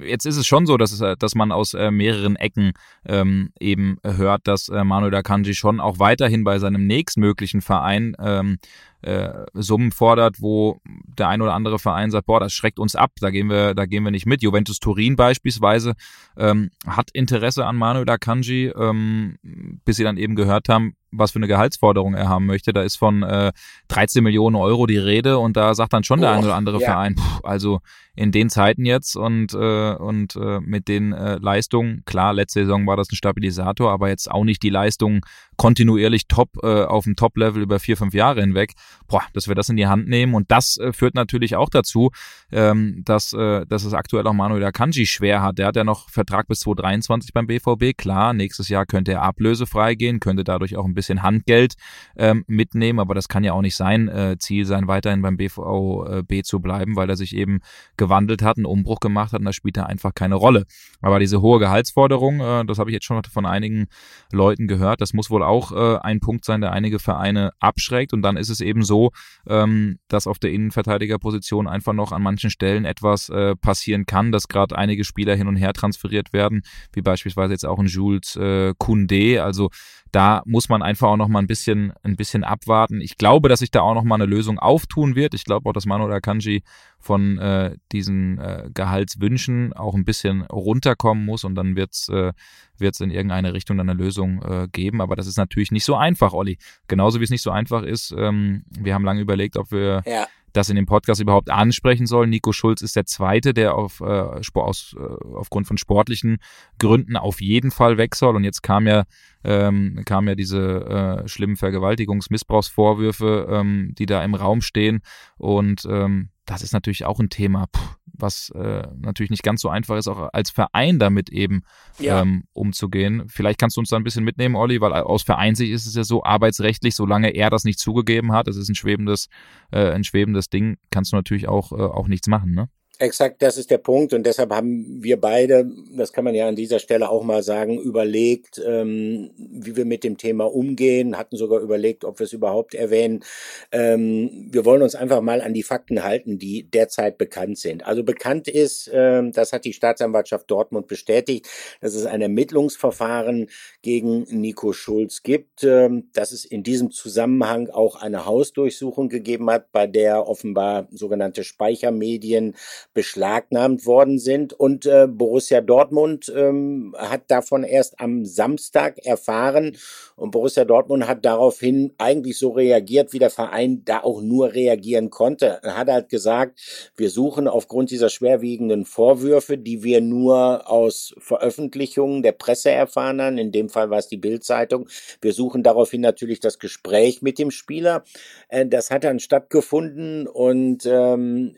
Jetzt 0.04 0.26
ist 0.26 0.38
es 0.38 0.48
schon 0.48 0.66
so, 0.66 0.78
dass, 0.78 0.92
es, 0.92 1.02
äh, 1.02 1.16
dass 1.18 1.36
man 1.36 1.52
aus 1.52 1.74
äh, 1.74 1.92
mehreren 1.92 2.36
Ecken 2.36 2.74
ähm, 3.06 3.52
eben 3.60 3.98
hört, 4.04 4.48
dass 4.48 4.68
äh, 4.70 4.84
Manuel 4.84 5.14
Akanji 5.16 5.54
schon 5.54 5.80
auch 5.80 6.00
weiterhin 6.00 6.44
bei 6.44 6.58
seinem 6.60 6.88
nächstmöglichen 6.88 7.62
Verein 7.62 8.16
ähm, 8.20 8.58
äh, 9.02 9.46
Summen 9.54 9.92
fordert, 9.92 10.42
wo 10.42 10.80
der 10.86 11.28
ein 11.30 11.42
oder 11.42 11.54
andere 11.54 11.80
Verein 11.80 12.12
sagt, 12.12 12.28
boah, 12.28 12.40
das 12.40 12.54
schreckt 12.54 12.80
uns 12.80 12.96
ab, 12.96 13.12
da 13.20 13.30
gehen 13.30 13.50
wir, 13.50 13.74
da 13.74 13.86
gehen 13.86 14.04
wir 14.04 14.12
nicht 14.12 14.26
mit. 14.26 14.42
Juventus 14.44 14.80
Turin 14.80 15.16
beispielsweise 15.16 15.94
ähm, 16.38 16.72
hat 16.86 17.12
Interesse 17.12 17.66
an 17.66 17.76
Manuel 17.76 18.10
Akanji, 18.10 18.68
ähm, 18.68 19.38
bis 19.86 19.98
sie 19.98 20.04
dann 20.04 20.18
eben 20.18 20.36
gehört 20.36 20.70
haben, 20.70 20.96
was 21.12 21.32
für 21.32 21.40
eine 21.40 21.48
Gehaltsforderung 21.48 22.14
er 22.14 22.30
haben 22.30 22.46
möchte. 22.46 22.74
Da 22.74 22.82
ist 22.84 22.96
von 22.96 23.24
äh, 23.24 23.52
13 23.90 24.24
Millionen 24.24 24.56
Euro 24.56 24.88
die 24.88 24.98
Rede 24.98 25.38
und 25.40 25.58
da 25.58 25.76
sagt 25.76 25.94
dann 25.94 26.04
schon 26.04 26.20
oh, 26.20 26.22
der 26.22 26.32
ein 26.32 26.44
oder 26.44 26.56
andere 26.56 26.80
ja. 26.80 26.88
Verein, 26.88 27.18
pff, 27.18 27.44
also 27.44 27.80
in 28.16 28.32
den 28.32 28.50
Zeiten 28.50 28.86
jetzt 28.86 29.16
und, 29.16 29.54
äh, 29.54 29.94
und 29.94 30.36
äh, 30.36 30.60
mit 30.60 30.88
den 30.88 31.14
äh, 31.14 31.38
Leistungen, 31.38 32.04
klar, 32.06 32.34
letzte 32.34 32.62
Saison 32.62 32.86
war 32.88 32.98
das 32.98 33.10
ein 33.12 33.16
Stabilisator, 33.16 33.92
aber 33.92 34.10
jetzt 34.10 34.30
auch 34.30 34.44
nicht 34.44 34.64
die 34.64 34.70
Leistung 34.70 35.26
kontinuierlich 35.58 36.28
top 36.28 36.50
äh, 36.64 36.84
auf 36.84 37.06
dem 37.06 37.16
Top-Level 37.16 37.62
über 37.62 37.80
vier, 37.80 37.98
fünf 37.98 38.14
Jahre 38.14 38.42
hinweg. 38.42 38.74
Boah, 39.08 39.24
dass 39.34 39.48
wir 39.48 39.56
das 39.56 39.70
in 39.70 39.78
die 39.78 39.88
Hand 39.88 40.08
nehmen 40.08 40.34
und 40.34 40.52
das 40.52 40.78
äh, 40.78 40.94
führt 40.94 41.16
natürlich 41.16 41.56
auch 41.56 41.70
dazu, 41.70 42.12
ähm, 42.52 43.02
dass, 43.06 43.34
äh, 43.34 43.66
dass 43.66 43.84
es 43.84 43.94
aktuell 43.94 44.28
auch 44.28 44.34
Manuel 44.34 44.64
Akanji 44.64 45.06
schwer 45.06 45.42
hat. 45.42 45.58
Der 45.58 45.68
hat 45.68 45.76
ja 45.76 45.84
noch 45.84 46.10
Vertrag 46.10 46.48
bis 46.48 46.62
2023 46.62 47.34
beim 47.34 47.48
BVB. 47.48 47.98
Klar, 47.98 48.34
nächstes 48.34 48.70
Jahr 48.70 48.86
könnte 48.86 49.14
er 49.14 49.22
ablösefrei 49.22 49.96
gehen, 49.96 50.20
könnte 50.20 50.44
dadurch 50.44 50.76
auch 50.78 50.86
ein 50.86 50.94
bisschen 50.94 51.24
Handgeld 51.24 51.76
ähm, 52.18 52.44
mitnehmen, 52.48 53.00
aber 53.00 53.16
das 53.16 53.28
kann 53.28 53.44
ja 53.44 53.54
auch 53.54 53.62
nicht 53.62 53.76
sein 53.76 54.08
äh, 54.08 54.38
Ziel 54.40 54.66
sein, 54.66 54.88
weiterhin 54.88 55.22
beim 55.22 55.38
BVB 55.38 56.44
zu 56.44 56.60
bleiben, 56.60 56.96
weil 56.96 57.10
er 57.10 57.16
sich 57.16 57.36
eben 57.36 57.62
gewandelt 57.98 58.42
hat, 58.42 58.58
einen 58.58 58.66
Umbruch 58.66 59.00
gemacht 59.00 59.34
hat 59.34 59.40
und 59.40 59.46
da 59.46 59.54
spielt 59.54 59.78
er 59.78 59.88
einfach 59.88 60.14
keine 60.14 60.36
Rolle. 60.36 60.66
Aber 61.02 61.20
diese 61.20 61.42
hohe 61.42 61.60
Gehaltsforderung, 61.60 62.40
äh, 62.40 62.66
das 62.66 62.80
habe 62.80 62.90
ich 62.90 62.94
jetzt 62.94 63.06
schon 63.06 63.22
von 63.24 63.46
einigen 63.46 63.88
Leuten 64.32 64.68
gehört, 64.68 65.02
das 65.02 65.14
muss 65.14 65.30
wohl 65.30 65.44
auch 65.44 65.72
äh, 65.72 66.00
ein 66.00 66.20
Punkt 66.20 66.46
sein, 66.46 66.62
der 66.62 66.72
einige 66.72 67.00
Vereine 67.00 67.52
abschreckt. 67.60 68.14
Und 68.14 68.22
dann 68.22 68.38
ist 68.38 68.50
es 68.50 68.62
eben 68.62 68.81
so, 68.84 69.12
ähm, 69.48 70.00
dass 70.08 70.28
auf 70.28 70.40
der 70.40 70.52
Innenverteidigerposition 70.52 71.68
einfach 71.68 71.94
noch 71.94 72.12
an 72.12 72.22
manchen 72.22 72.50
Stellen 72.50 72.86
etwas 72.86 73.30
äh, 73.30 73.56
passieren 73.56 74.06
kann, 74.06 74.32
dass 74.32 74.48
gerade 74.48 74.78
einige 74.78 75.04
Spieler 75.04 75.36
hin 75.36 75.48
und 75.48 75.56
her 75.56 75.74
transferiert 75.74 76.34
werden, 76.34 76.62
wie 76.94 77.02
beispielsweise 77.02 77.54
jetzt 77.54 77.66
auch 77.66 77.80
ein 77.80 77.88
Jules 77.88 78.36
äh, 78.36 78.74
Koundé. 78.80 79.40
Also 79.40 79.70
da 80.12 80.42
muss 80.46 80.70
man 80.70 80.82
einfach 80.82 81.08
auch 81.08 81.18
noch 81.18 81.30
mal 81.30 81.40
ein 81.40 81.48
bisschen, 81.48 81.94
ein 82.04 82.16
bisschen 82.16 82.44
abwarten. 82.44 83.00
Ich 83.02 83.18
glaube, 83.18 83.50
dass 83.50 83.60
sich 83.60 83.72
da 83.72 83.82
auch 83.82 83.94
noch 83.94 84.04
mal 84.04 84.16
eine 84.16 84.26
Lösung 84.26 84.60
auftun 84.60 85.16
wird. 85.16 85.34
Ich 85.34 85.46
glaube 85.46 85.70
auch, 85.70 85.74
dass 85.74 85.86
Manuel 85.86 86.14
Akanji 86.14 86.64
von 87.02 87.38
äh, 87.40 87.76
diesen 87.92 88.38
äh, 88.38 88.70
Gehaltswünschen 88.74 89.74
auch 89.74 89.96
ein 89.96 90.06
bisschen 90.06 90.44
runterkommen 90.44 91.26
muss 91.26 91.44
und 91.44 91.56
dann 91.56 91.76
wird's 91.76 92.08
äh, 92.10 92.34
wird's 92.78 93.00
in 93.00 93.12
irgendeine 93.12 93.54
Richtung 93.54 93.78
dann 93.78 93.90
eine 93.90 94.02
Lösung 94.02 94.42
äh, 94.42 94.68
geben. 94.72 95.02
Aber 95.02 95.16
das 95.16 95.28
ist 95.28 95.38
natürlich 95.38 95.72
nicht 95.72 95.86
so 95.86 95.96
einfach, 95.96 96.34
Olli. 96.34 96.58
Genauso 96.88 97.20
wie 97.20 97.24
es 97.24 97.30
nicht 97.30 97.44
so 97.44 97.52
einfach 97.52 97.84
ist. 97.84 98.14
Ähm, 98.18 98.64
wir 98.70 98.94
haben 98.94 99.06
lange 99.06 99.22
überlegt, 99.22 99.58
ob 99.58 99.72
wir 99.72 100.02
ja 100.06 100.26
das 100.54 100.70
in 100.70 100.76
dem 100.76 100.86
Podcast 100.86 101.22
überhaupt 101.22 101.50
ansprechen 101.50 102.08
soll. 102.08 102.28
Nico 102.28 102.52
Schulz 102.52 102.82
ist 102.82 102.96
der 102.96 103.06
Zweite, 103.06 103.54
der 103.54 103.76
auf, 103.76 104.02
äh, 104.02 104.42
aus, 104.54 104.96
äh, 104.98 105.02
aufgrund 105.36 105.68
von 105.68 105.78
sportlichen 105.78 106.38
Gründen 106.78 107.16
auf 107.16 107.42
jeden 107.42 107.72
Fall 107.72 107.98
weg 107.98 108.16
soll. 108.16 108.36
Und 108.36 108.44
jetzt 108.44 108.62
kam 108.62 108.88
ja, 108.88 109.06
ähm, 109.44 110.02
kam 110.06 110.28
ja 110.28 110.36
diese 110.36 111.24
äh, 111.24 111.28
schlimmen 111.28 111.56
Vergewaltigungsmissbrauchsvorwürfe, 111.56 113.48
ähm, 113.50 113.94
die 113.98 114.06
da 114.06 114.24
im 114.24 114.36
Raum 114.36 114.62
stehen. 114.62 115.02
Und 115.38 115.86
ähm, 115.90 116.30
das 116.46 116.62
ist 116.62 116.74
natürlich 116.74 117.06
auch 117.06 117.20
ein 117.20 117.30
Thema, 117.30 117.68
was 118.06 118.50
äh, 118.56 118.88
natürlich 118.98 119.30
nicht 119.30 119.44
ganz 119.44 119.62
so 119.62 119.70
einfach 119.70 119.98
ist, 119.98 120.08
auch 120.08 120.30
als 120.34 120.50
Verein 120.50 121.00
damit 121.00 121.30
eben 121.30 121.64
ja. 122.00 122.22
ähm, 122.22 122.44
umzugehen. 122.54 123.28
Vielleicht 123.28 123.60
kannst 123.60 123.78
du 123.78 123.82
uns 123.82 123.90
da 123.90 123.98
ein 123.98 124.04
bisschen 124.04 124.24
mitnehmen, 124.24 124.56
Olli, 124.56 124.82
weil 124.82 124.94
aus 124.94 125.24
Vereinsicht 125.24 125.72
ist 125.72 125.86
es 125.86 125.96
ja 125.96 126.04
so, 126.04 126.24
arbeitsrechtlich, 126.24 126.96
solange 126.96 127.30
er 127.30 127.50
das 127.50 127.64
nicht 127.64 127.80
zugegeben 127.80 128.32
hat, 128.32 128.48
es 128.48 128.58
ist 128.58 128.70
ein 128.70 128.76
schwebendes, 128.76 129.28
äh, 129.72 129.92
ein 129.92 130.04
schwebendes 130.04 130.50
Ding, 130.50 130.78
kannst 130.90 131.12
du 131.12 131.16
natürlich 131.16 131.48
auch, 131.48 131.72
äh, 131.72 131.76
auch 131.76 132.08
nichts 132.08 132.28
machen, 132.28 132.54
ne? 132.54 132.70
Exakt, 133.02 133.42
das 133.42 133.58
ist 133.58 133.72
der 133.72 133.80
Punkt 133.80 134.14
und 134.14 134.28
deshalb 134.28 134.52
haben 134.52 135.02
wir 135.02 135.20
beide, 135.20 135.68
das 135.98 136.14
kann 136.14 136.24
man 136.24 136.36
ja 136.36 136.48
an 136.48 136.56
dieser 136.56 136.78
Stelle 136.78 137.10
auch 137.10 137.24
mal 137.24 137.42
sagen, 137.42 137.80
überlegt, 137.82 138.62
ähm, 138.64 139.32
wie 139.40 139.76
wir 139.76 139.86
mit 139.86 140.04
dem 140.04 140.18
Thema 140.20 140.44
umgehen, 140.44 141.18
hatten 141.18 141.36
sogar 141.36 141.62
überlegt, 141.62 142.06
ob 142.06 142.20
wir 142.20 142.26
es 142.26 142.34
überhaupt 142.34 142.76
erwähnen. 142.76 143.24
Ähm, 143.72 144.50
wir 144.52 144.66
wollen 144.66 144.84
uns 144.84 144.94
einfach 144.94 145.22
mal 145.22 145.42
an 145.42 145.56
die 145.56 145.64
Fakten 145.64 146.04
halten, 146.04 146.38
die 146.38 146.70
derzeit 146.70 147.18
bekannt 147.18 147.58
sind. 147.58 147.88
Also 147.88 148.04
bekannt 148.04 148.48
ist, 148.48 148.88
ähm, 148.94 149.32
das 149.32 149.52
hat 149.52 149.66
die 149.66 149.74
Staatsanwaltschaft 149.74 150.52
Dortmund 150.52 150.86
bestätigt, 150.86 151.48
dass 151.82 151.96
es 151.96 152.06
ein 152.06 152.22
Ermittlungsverfahren 152.22 153.50
gegen 153.82 154.28
Nico 154.30 154.74
Schulz 154.74 155.24
gibt, 155.24 155.64
ähm, 155.64 156.12
dass 156.14 156.32
es 156.32 156.46
in 156.46 156.62
diesem 156.62 156.92
Zusammenhang 156.92 157.68
auch 157.72 157.96
eine 157.96 158.28
Hausdurchsuchung 158.28 159.10
gegeben 159.10 159.50
hat, 159.50 159.72
bei 159.72 159.88
der 159.88 160.28
offenbar 160.28 160.88
sogenannte 160.92 161.44
Speichermedien 161.44 162.54
beschlagnahmt 162.94 163.86
worden 163.86 164.20
sind. 164.20 164.54
Und 164.54 164.86
äh, 164.86 165.08
Borussia 165.08 165.62
Dortmund 165.62 166.32
ähm, 166.36 166.96
hat 166.98 167.30
davon 167.30 167.64
erst 167.64 168.00
am 168.00 168.26
Samstag 168.26 168.98
erfahren. 169.06 169.78
Und 170.16 170.32
Borussia 170.32 170.66
Dortmund 170.66 171.08
hat 171.08 171.26
daraufhin 171.26 171.94
eigentlich 171.98 172.38
so 172.38 172.50
reagiert, 172.52 173.14
wie 173.14 173.20
der 173.20 173.30
Verein 173.30 173.84
da 173.86 174.02
auch 174.02 174.22
nur 174.22 174.54
reagieren 174.54 175.10
konnte. 175.10 175.60
Er 175.64 175.78
hat 175.78 175.90
halt 175.90 176.10
gesagt, 176.10 176.60
wir 176.96 177.10
suchen 177.10 177.48
aufgrund 177.48 177.92
dieser 177.92 178.10
schwerwiegenden 178.10 178.86
Vorwürfe, 178.86 179.58
die 179.58 179.84
wir 179.84 180.02
nur 180.02 180.70
aus 180.70 181.16
Veröffentlichungen 181.18 182.24
der 182.24 182.34
Presse 182.34 182.72
erfahren 182.72 183.22
haben, 183.22 183.38
in 183.38 183.52
dem 183.52 183.70
Fall 183.70 183.90
war 183.90 184.00
es 184.00 184.08
die 184.08 184.18
Bildzeitung, 184.18 184.88
wir 185.22 185.34
suchen 185.34 185.64
daraufhin 185.64 186.02
natürlich 186.02 186.40
das 186.40 186.60
Gespräch 186.60 187.22
mit 187.22 187.40
dem 187.40 187.52
Spieler. 187.52 188.04
Äh, 188.50 188.66
das 188.66 188.92
hat 188.92 189.04
dann 189.04 189.20
stattgefunden 189.20 190.28
und 190.28 190.86
ähm, 190.86 191.56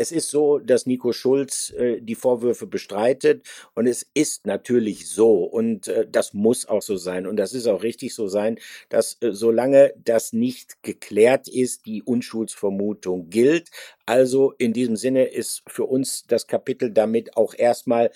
es 0.00 0.12
ist 0.12 0.30
so, 0.30 0.58
dass 0.58 0.86
Nico 0.86 1.12
Schulz 1.12 1.74
äh, 1.76 2.00
die 2.00 2.14
Vorwürfe 2.14 2.66
bestreitet 2.66 3.46
und 3.74 3.86
es 3.86 4.06
ist 4.14 4.46
natürlich 4.46 5.10
so 5.10 5.44
und 5.44 5.88
äh, 5.88 6.06
das 6.10 6.32
muss 6.32 6.66
auch 6.66 6.80
so 6.80 6.96
sein 6.96 7.26
und 7.26 7.36
das 7.36 7.52
ist 7.52 7.66
auch 7.66 7.82
richtig 7.82 8.14
so 8.14 8.26
sein, 8.26 8.58
dass 8.88 9.18
äh, 9.20 9.32
solange 9.32 9.92
das 10.02 10.32
nicht 10.32 10.82
geklärt 10.82 11.48
ist, 11.48 11.84
die 11.84 12.02
Unschuldsvermutung 12.02 13.28
gilt. 13.28 13.68
Also 14.06 14.52
in 14.56 14.72
diesem 14.72 14.96
Sinne 14.96 15.24
ist 15.24 15.62
für 15.66 15.84
uns 15.84 16.24
das 16.26 16.46
Kapitel 16.46 16.90
damit 16.90 17.36
auch 17.36 17.52
erstmal 17.54 18.10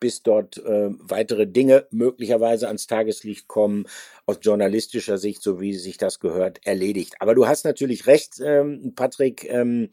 bis 0.00 0.22
dort 0.22 0.58
äh, 0.58 0.90
weitere 0.98 1.46
Dinge 1.46 1.86
möglicherweise 1.90 2.68
ans 2.68 2.86
Tageslicht 2.86 3.48
kommen, 3.48 3.86
aus 4.26 4.38
journalistischer 4.42 5.18
Sicht, 5.18 5.42
so 5.42 5.60
wie 5.60 5.74
sich 5.74 5.98
das 5.98 6.20
gehört, 6.20 6.64
erledigt. 6.66 7.14
Aber 7.20 7.34
du 7.34 7.46
hast 7.46 7.64
natürlich 7.64 8.06
recht, 8.06 8.40
ähm, 8.40 8.92
Patrick, 8.94 9.48
ähm, 9.48 9.90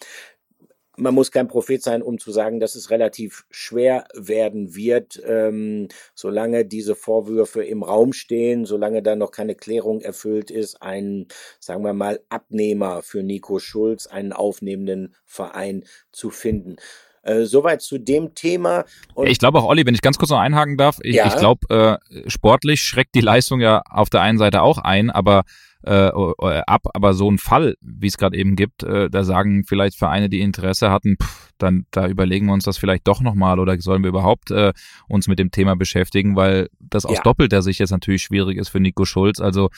man 0.97 1.13
muss 1.13 1.31
kein 1.31 1.47
Prophet 1.47 1.81
sein, 1.81 2.01
um 2.01 2.17
zu 2.17 2.31
sagen, 2.31 2.59
dass 2.59 2.75
es 2.75 2.89
relativ 2.89 3.45
schwer 3.49 4.05
werden 4.13 4.75
wird, 4.75 5.21
ähm, 5.25 5.87
solange 6.13 6.65
diese 6.65 6.95
Vorwürfe 6.95 7.63
im 7.63 7.83
Raum 7.83 8.13
stehen, 8.13 8.65
solange 8.65 9.01
da 9.01 9.15
noch 9.15 9.31
keine 9.31 9.55
Klärung 9.55 10.01
erfüllt 10.01 10.51
ist, 10.51 10.81
einen, 10.81 11.27
sagen 11.59 11.83
wir 11.83 11.93
mal, 11.93 12.21
Abnehmer 12.29 13.01
für 13.01 13.23
Nico 13.23 13.59
Schulz, 13.59 14.07
einen 14.07 14.33
aufnehmenden 14.33 15.15
Verein 15.25 15.83
zu 16.11 16.29
finden. 16.29 16.77
Äh, 17.25 17.45
soweit 17.45 17.81
zu 17.81 17.97
dem 17.97 18.35
Thema. 18.35 18.85
Und 19.15 19.27
ich 19.27 19.39
glaube 19.39 19.57
auch, 19.57 19.65
Olli, 19.65 19.83
wenn 19.87 19.95
ich 19.95 20.01
ganz 20.01 20.19
kurz 20.19 20.29
noch 20.29 20.39
einhaken 20.39 20.77
darf, 20.77 20.99
ich, 21.01 21.15
ja. 21.15 21.25
ich 21.25 21.35
glaube, 21.35 21.99
äh, 22.13 22.29
sportlich 22.29 22.81
schreckt 22.81 23.15
die 23.15 23.21
Leistung 23.21 23.61
ja 23.61 23.81
auf 23.89 24.11
der 24.11 24.21
einen 24.21 24.37
Seite 24.37 24.61
auch 24.61 24.77
ein, 24.77 25.09
aber 25.09 25.43
äh, 25.85 26.61
ab, 26.67 26.87
aber 26.93 27.13
so 27.13 27.29
ein 27.29 27.37
Fall, 27.37 27.75
wie 27.81 28.07
es 28.07 28.17
gerade 28.17 28.37
eben 28.37 28.55
gibt, 28.55 28.83
äh, 28.83 29.09
da 29.09 29.23
sagen 29.23 29.63
vielleicht 29.65 29.97
Vereine, 29.97 30.29
die 30.29 30.41
Interesse 30.41 30.91
hatten, 30.91 31.17
pff, 31.21 31.51
dann 31.57 31.85
da 31.91 32.07
überlegen 32.07 32.47
wir 32.47 32.53
uns 32.53 32.65
das 32.65 32.77
vielleicht 32.77 33.07
doch 33.07 33.21
nochmal 33.21 33.59
oder 33.59 33.79
sollen 33.79 34.03
wir 34.03 34.09
überhaupt 34.09 34.51
äh, 34.51 34.73
uns 35.07 35.27
mit 35.27 35.39
dem 35.39 35.51
Thema 35.51 35.75
beschäftigen, 35.75 36.35
weil 36.35 36.69
das 36.79 37.05
aus 37.05 37.17
ja. 37.17 37.23
doppelter 37.23 37.61
Sicht 37.61 37.79
jetzt 37.79 37.91
natürlich 37.91 38.23
schwierig 38.23 38.57
ist 38.57 38.69
für 38.69 38.79
Nico 38.79 39.05
Schulz. 39.05 39.39
Also 39.39 39.69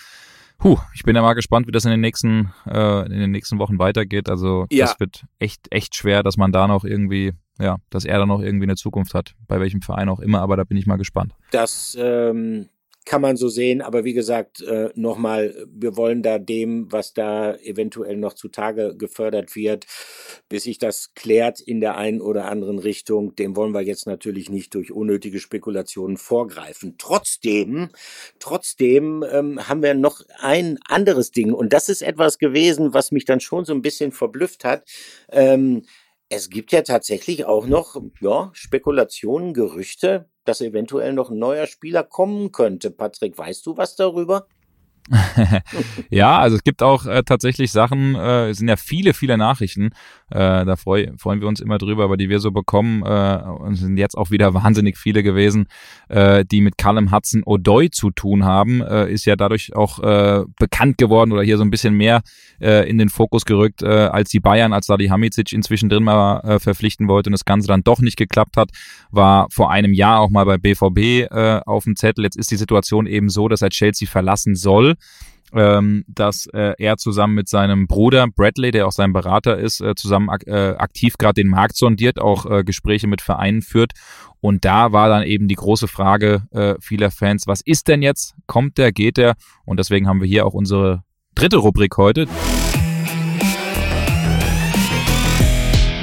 Puh, 0.59 0.79
ich 0.95 1.03
bin 1.03 1.15
ja 1.15 1.21
mal 1.21 1.35
gespannt, 1.35 1.67
wie 1.67 1.71
das 1.71 1.85
in 1.85 1.91
den 1.91 2.01
nächsten, 2.01 2.51
äh, 2.65 3.05
in 3.05 3.19
den 3.19 3.31
nächsten 3.31 3.59
Wochen 3.59 3.77
weitergeht. 3.77 4.27
Also 4.27 4.65
ja. 4.71 4.85
das 4.85 4.99
wird 4.99 5.25
echt, 5.37 5.67
echt 5.69 5.95
schwer, 5.95 6.23
dass 6.23 6.35
man 6.35 6.51
da 6.51 6.67
noch 6.67 6.83
irgendwie, 6.83 7.33
ja, 7.59 7.77
dass 7.91 8.05
er 8.05 8.17
da 8.17 8.25
noch 8.25 8.41
irgendwie 8.41 8.65
eine 8.65 8.75
Zukunft 8.75 9.13
hat, 9.13 9.35
bei 9.47 9.59
welchem 9.59 9.81
Verein 9.81 10.09
auch 10.09 10.19
immer, 10.19 10.41
aber 10.41 10.57
da 10.57 10.63
bin 10.63 10.77
ich 10.77 10.87
mal 10.87 10.95
gespannt. 10.95 11.33
Das 11.51 11.95
ähm, 11.99 12.69
kann 13.07 13.21
man 13.21 13.37
so 13.37 13.47
sehen, 13.47 13.81
aber 13.81 14.03
wie 14.03 14.13
gesagt, 14.13 14.61
äh, 14.61 14.89
nochmal, 14.95 15.65
wir 15.71 15.95
wollen 15.95 16.21
da 16.21 16.39
dem, 16.39 16.91
was 16.91 17.13
da 17.13 17.55
eventuell 17.55 18.17
noch 18.17 18.33
zutage 18.33 18.95
gefördert 18.97 19.55
wird, 19.55 19.85
bis 20.49 20.63
sich 20.63 20.77
das 20.77 21.13
klärt 21.15 21.61
in 21.61 21.79
der 21.79 21.97
einen 21.97 22.21
oder 22.21 22.45
anderen 22.45 22.79
Richtung, 22.79 23.35
dem 23.35 23.55
wollen 23.55 23.73
wir 23.73 23.81
jetzt 23.81 24.07
natürlich 24.07 24.49
nicht 24.49 24.75
durch 24.75 24.91
unnötige 24.91 25.39
Spekulationen 25.39 26.17
vorgreifen. 26.17 26.95
Trotzdem, 26.97 27.89
trotzdem 28.39 29.23
ähm, 29.31 29.67
haben 29.67 29.81
wir 29.81 29.93
noch 29.93 30.21
ein 30.39 30.77
anderes 30.85 31.31
Ding 31.31 31.53
und 31.53 31.71
das 31.73 31.89
ist 31.89 32.01
etwas 32.01 32.37
gewesen, 32.37 32.93
was 32.93 33.11
mich 33.11 33.25
dann 33.25 33.39
schon 33.39 33.63
so 33.63 33.73
ein 33.73 33.81
bisschen 33.81 34.11
verblüfft 34.11 34.65
hat. 34.65 34.83
Ähm, 35.31 35.83
es 36.29 36.49
gibt 36.49 36.71
ja 36.71 36.81
tatsächlich 36.81 37.45
auch 37.45 37.67
noch 37.67 38.01
ja, 38.19 38.49
Spekulationen, 38.53 39.53
Gerüchte, 39.53 40.29
dass 40.43 40.61
eventuell 40.61 41.13
noch 41.13 41.29
ein 41.29 41.39
neuer 41.39 41.67
Spieler 41.67 42.03
kommen 42.03 42.51
könnte. 42.51 42.91
Patrick, 42.91 43.37
weißt 43.37 43.65
du 43.65 43.77
was 43.77 43.95
darüber? 43.95 44.47
ja, 46.09 46.37
also 46.37 46.57
es 46.57 46.63
gibt 46.63 46.83
auch 46.83 47.05
äh, 47.05 47.23
tatsächlich 47.23 47.71
Sachen, 47.71 48.15
äh, 48.15 48.49
es 48.49 48.57
sind 48.57 48.67
ja 48.67 48.75
viele, 48.75 49.13
viele 49.13 49.37
Nachrichten, 49.37 49.91
äh, 50.29 50.65
da 50.65 50.75
freu, 50.75 51.07
freuen 51.17 51.39
wir 51.39 51.47
uns 51.47 51.61
immer 51.61 51.77
drüber, 51.77 52.03
aber 52.03 52.17
die 52.17 52.29
wir 52.29 52.39
so 52.39 52.51
bekommen, 52.51 53.03
äh, 53.03 53.41
und 53.59 53.75
sind 53.75 53.97
jetzt 53.97 54.17
auch 54.17 54.31
wieder 54.31 54.53
wahnsinnig 54.53 54.97
viele 54.97 55.23
gewesen, 55.23 55.67
äh, 56.09 56.43
die 56.45 56.61
mit 56.61 56.77
Callum 56.77 57.11
Hudson 57.11 57.43
O'Doy 57.43 57.91
zu 57.91 58.11
tun 58.11 58.43
haben, 58.43 58.81
äh, 58.81 59.11
ist 59.11 59.25
ja 59.25 59.35
dadurch 59.35 59.75
auch 59.75 59.99
äh, 59.99 60.43
bekannt 60.59 60.97
geworden 60.97 61.31
oder 61.31 61.43
hier 61.43 61.57
so 61.57 61.63
ein 61.63 61.69
bisschen 61.69 61.95
mehr 61.95 62.21
äh, 62.59 62.89
in 62.89 62.97
den 62.97 63.09
Fokus 63.09 63.45
gerückt, 63.45 63.83
äh, 63.83 63.87
als 63.87 64.29
die 64.29 64.39
Bayern, 64.39 64.73
als 64.73 64.87
Sadi 64.87 65.07
Hamicic 65.07 65.53
inzwischen 65.53 65.89
drin 65.89 66.03
mal 66.03 66.39
äh, 66.41 66.59
verpflichten 66.59 67.07
wollte 67.07 67.29
und 67.29 67.33
das 67.33 67.45
Ganze 67.45 67.67
dann 67.67 67.83
doch 67.83 67.99
nicht 67.99 68.17
geklappt 68.17 68.57
hat, 68.57 68.71
war 69.11 69.47
vor 69.51 69.71
einem 69.71 69.93
Jahr 69.93 70.19
auch 70.19 70.29
mal 70.29 70.45
bei 70.45 70.57
BVB 70.57 71.31
äh, 71.31 71.61
auf 71.65 71.85
dem 71.85 71.95
Zettel. 71.95 72.25
Jetzt 72.25 72.37
ist 72.37 72.51
die 72.51 72.57
Situation 72.57 73.05
eben 73.07 73.29
so, 73.29 73.47
dass 73.47 73.61
er 73.61 73.69
Chelsea 73.69 74.07
verlassen 74.07 74.55
soll 74.55 74.96
ähm, 75.53 76.03
dass 76.07 76.47
äh, 76.47 76.73
er 76.77 76.97
zusammen 76.97 77.33
mit 77.35 77.47
seinem 77.47 77.87
Bruder 77.87 78.27
Bradley, 78.27 78.71
der 78.71 78.87
auch 78.87 78.91
sein 78.91 79.13
Berater 79.13 79.57
ist, 79.57 79.81
äh, 79.81 79.95
zusammen 79.95 80.29
ak 80.29 80.45
äh, 80.47 80.75
aktiv 80.77 81.17
gerade 81.17 81.41
den 81.41 81.49
Markt 81.49 81.77
sondiert, 81.77 82.19
auch 82.19 82.45
äh, 82.45 82.63
Gespräche 82.63 83.07
mit 83.07 83.21
Vereinen 83.21 83.61
führt. 83.61 83.93
Und 84.41 84.65
da 84.65 84.91
war 84.91 85.09
dann 85.09 85.23
eben 85.23 85.47
die 85.47 85.55
große 85.55 85.87
Frage 85.87 86.43
äh, 86.51 86.75
vieler 86.79 87.11
Fans, 87.11 87.47
was 87.47 87.61
ist 87.61 87.87
denn 87.87 88.01
jetzt? 88.01 88.35
Kommt 88.45 88.77
der, 88.77 88.91
geht 88.91 89.17
der? 89.17 89.35
Und 89.65 89.79
deswegen 89.79 90.07
haben 90.07 90.21
wir 90.21 90.27
hier 90.27 90.45
auch 90.45 90.53
unsere 90.53 91.03
dritte 91.33 91.57
Rubrik 91.57 91.97
heute. 91.97 92.27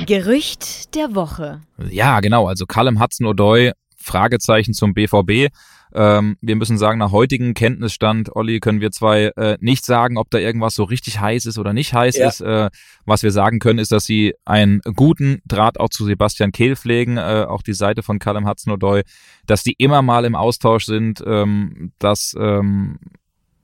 Gerücht 0.07 0.95
der 0.95 1.14
Woche. 1.14 1.62
Ja, 1.90 2.20
genau. 2.20 2.47
Also 2.47 2.66
Callum 2.66 3.01
Hudson-Odoi, 3.01 3.72
Fragezeichen 4.05 4.74
zum 4.74 4.94
BVB. 4.94 5.52
Ähm, 5.96 6.36
wir 6.40 6.57
müssen 6.57 6.76
sagen, 6.76 6.98
nach 6.98 7.12
heutigem 7.12 7.55
Kenntnisstand, 7.55 8.34
Olli, 8.34 8.59
können 8.59 8.80
wir 8.80 8.90
zwei 8.90 9.26
äh, 9.36 9.57
nicht 9.61 9.84
sagen, 9.84 10.18
ob 10.18 10.28
da 10.30 10.38
irgendwas 10.38 10.74
so 10.74 10.82
richtig 10.84 11.20
heiß 11.20 11.46
ist 11.46 11.57
oder 11.57 11.72
nicht 11.72 11.94
heiß 11.94 12.16
ja. 12.16 12.28
ist. 12.28 12.40
Äh, 12.40 12.70
was 13.07 13.22
wir 13.22 13.30
sagen 13.30 13.61
können, 13.61 13.78
ist, 13.78 13.92
dass 13.92 14.05
sie 14.05 14.34
einen 14.44 14.80
guten 14.96 15.40
Draht 15.46 15.78
auch 15.78 15.90
zu 15.90 16.05
Sebastian 16.05 16.50
Kehl 16.50 16.74
pflegen, 16.74 17.16
äh, 17.16 17.46
auch 17.48 17.62
die 17.62 17.74
Seite 17.74 18.02
von 18.02 18.18
Callum 18.18 18.48
Hudson-Odoi, 18.48 19.02
dass 19.46 19.62
die 19.62 19.74
immer 19.78 20.02
mal 20.02 20.24
im 20.24 20.34
Austausch 20.34 20.84
sind, 20.84 21.22
ähm, 21.24 21.92
dass 21.98 22.34
ähm, 22.38 22.98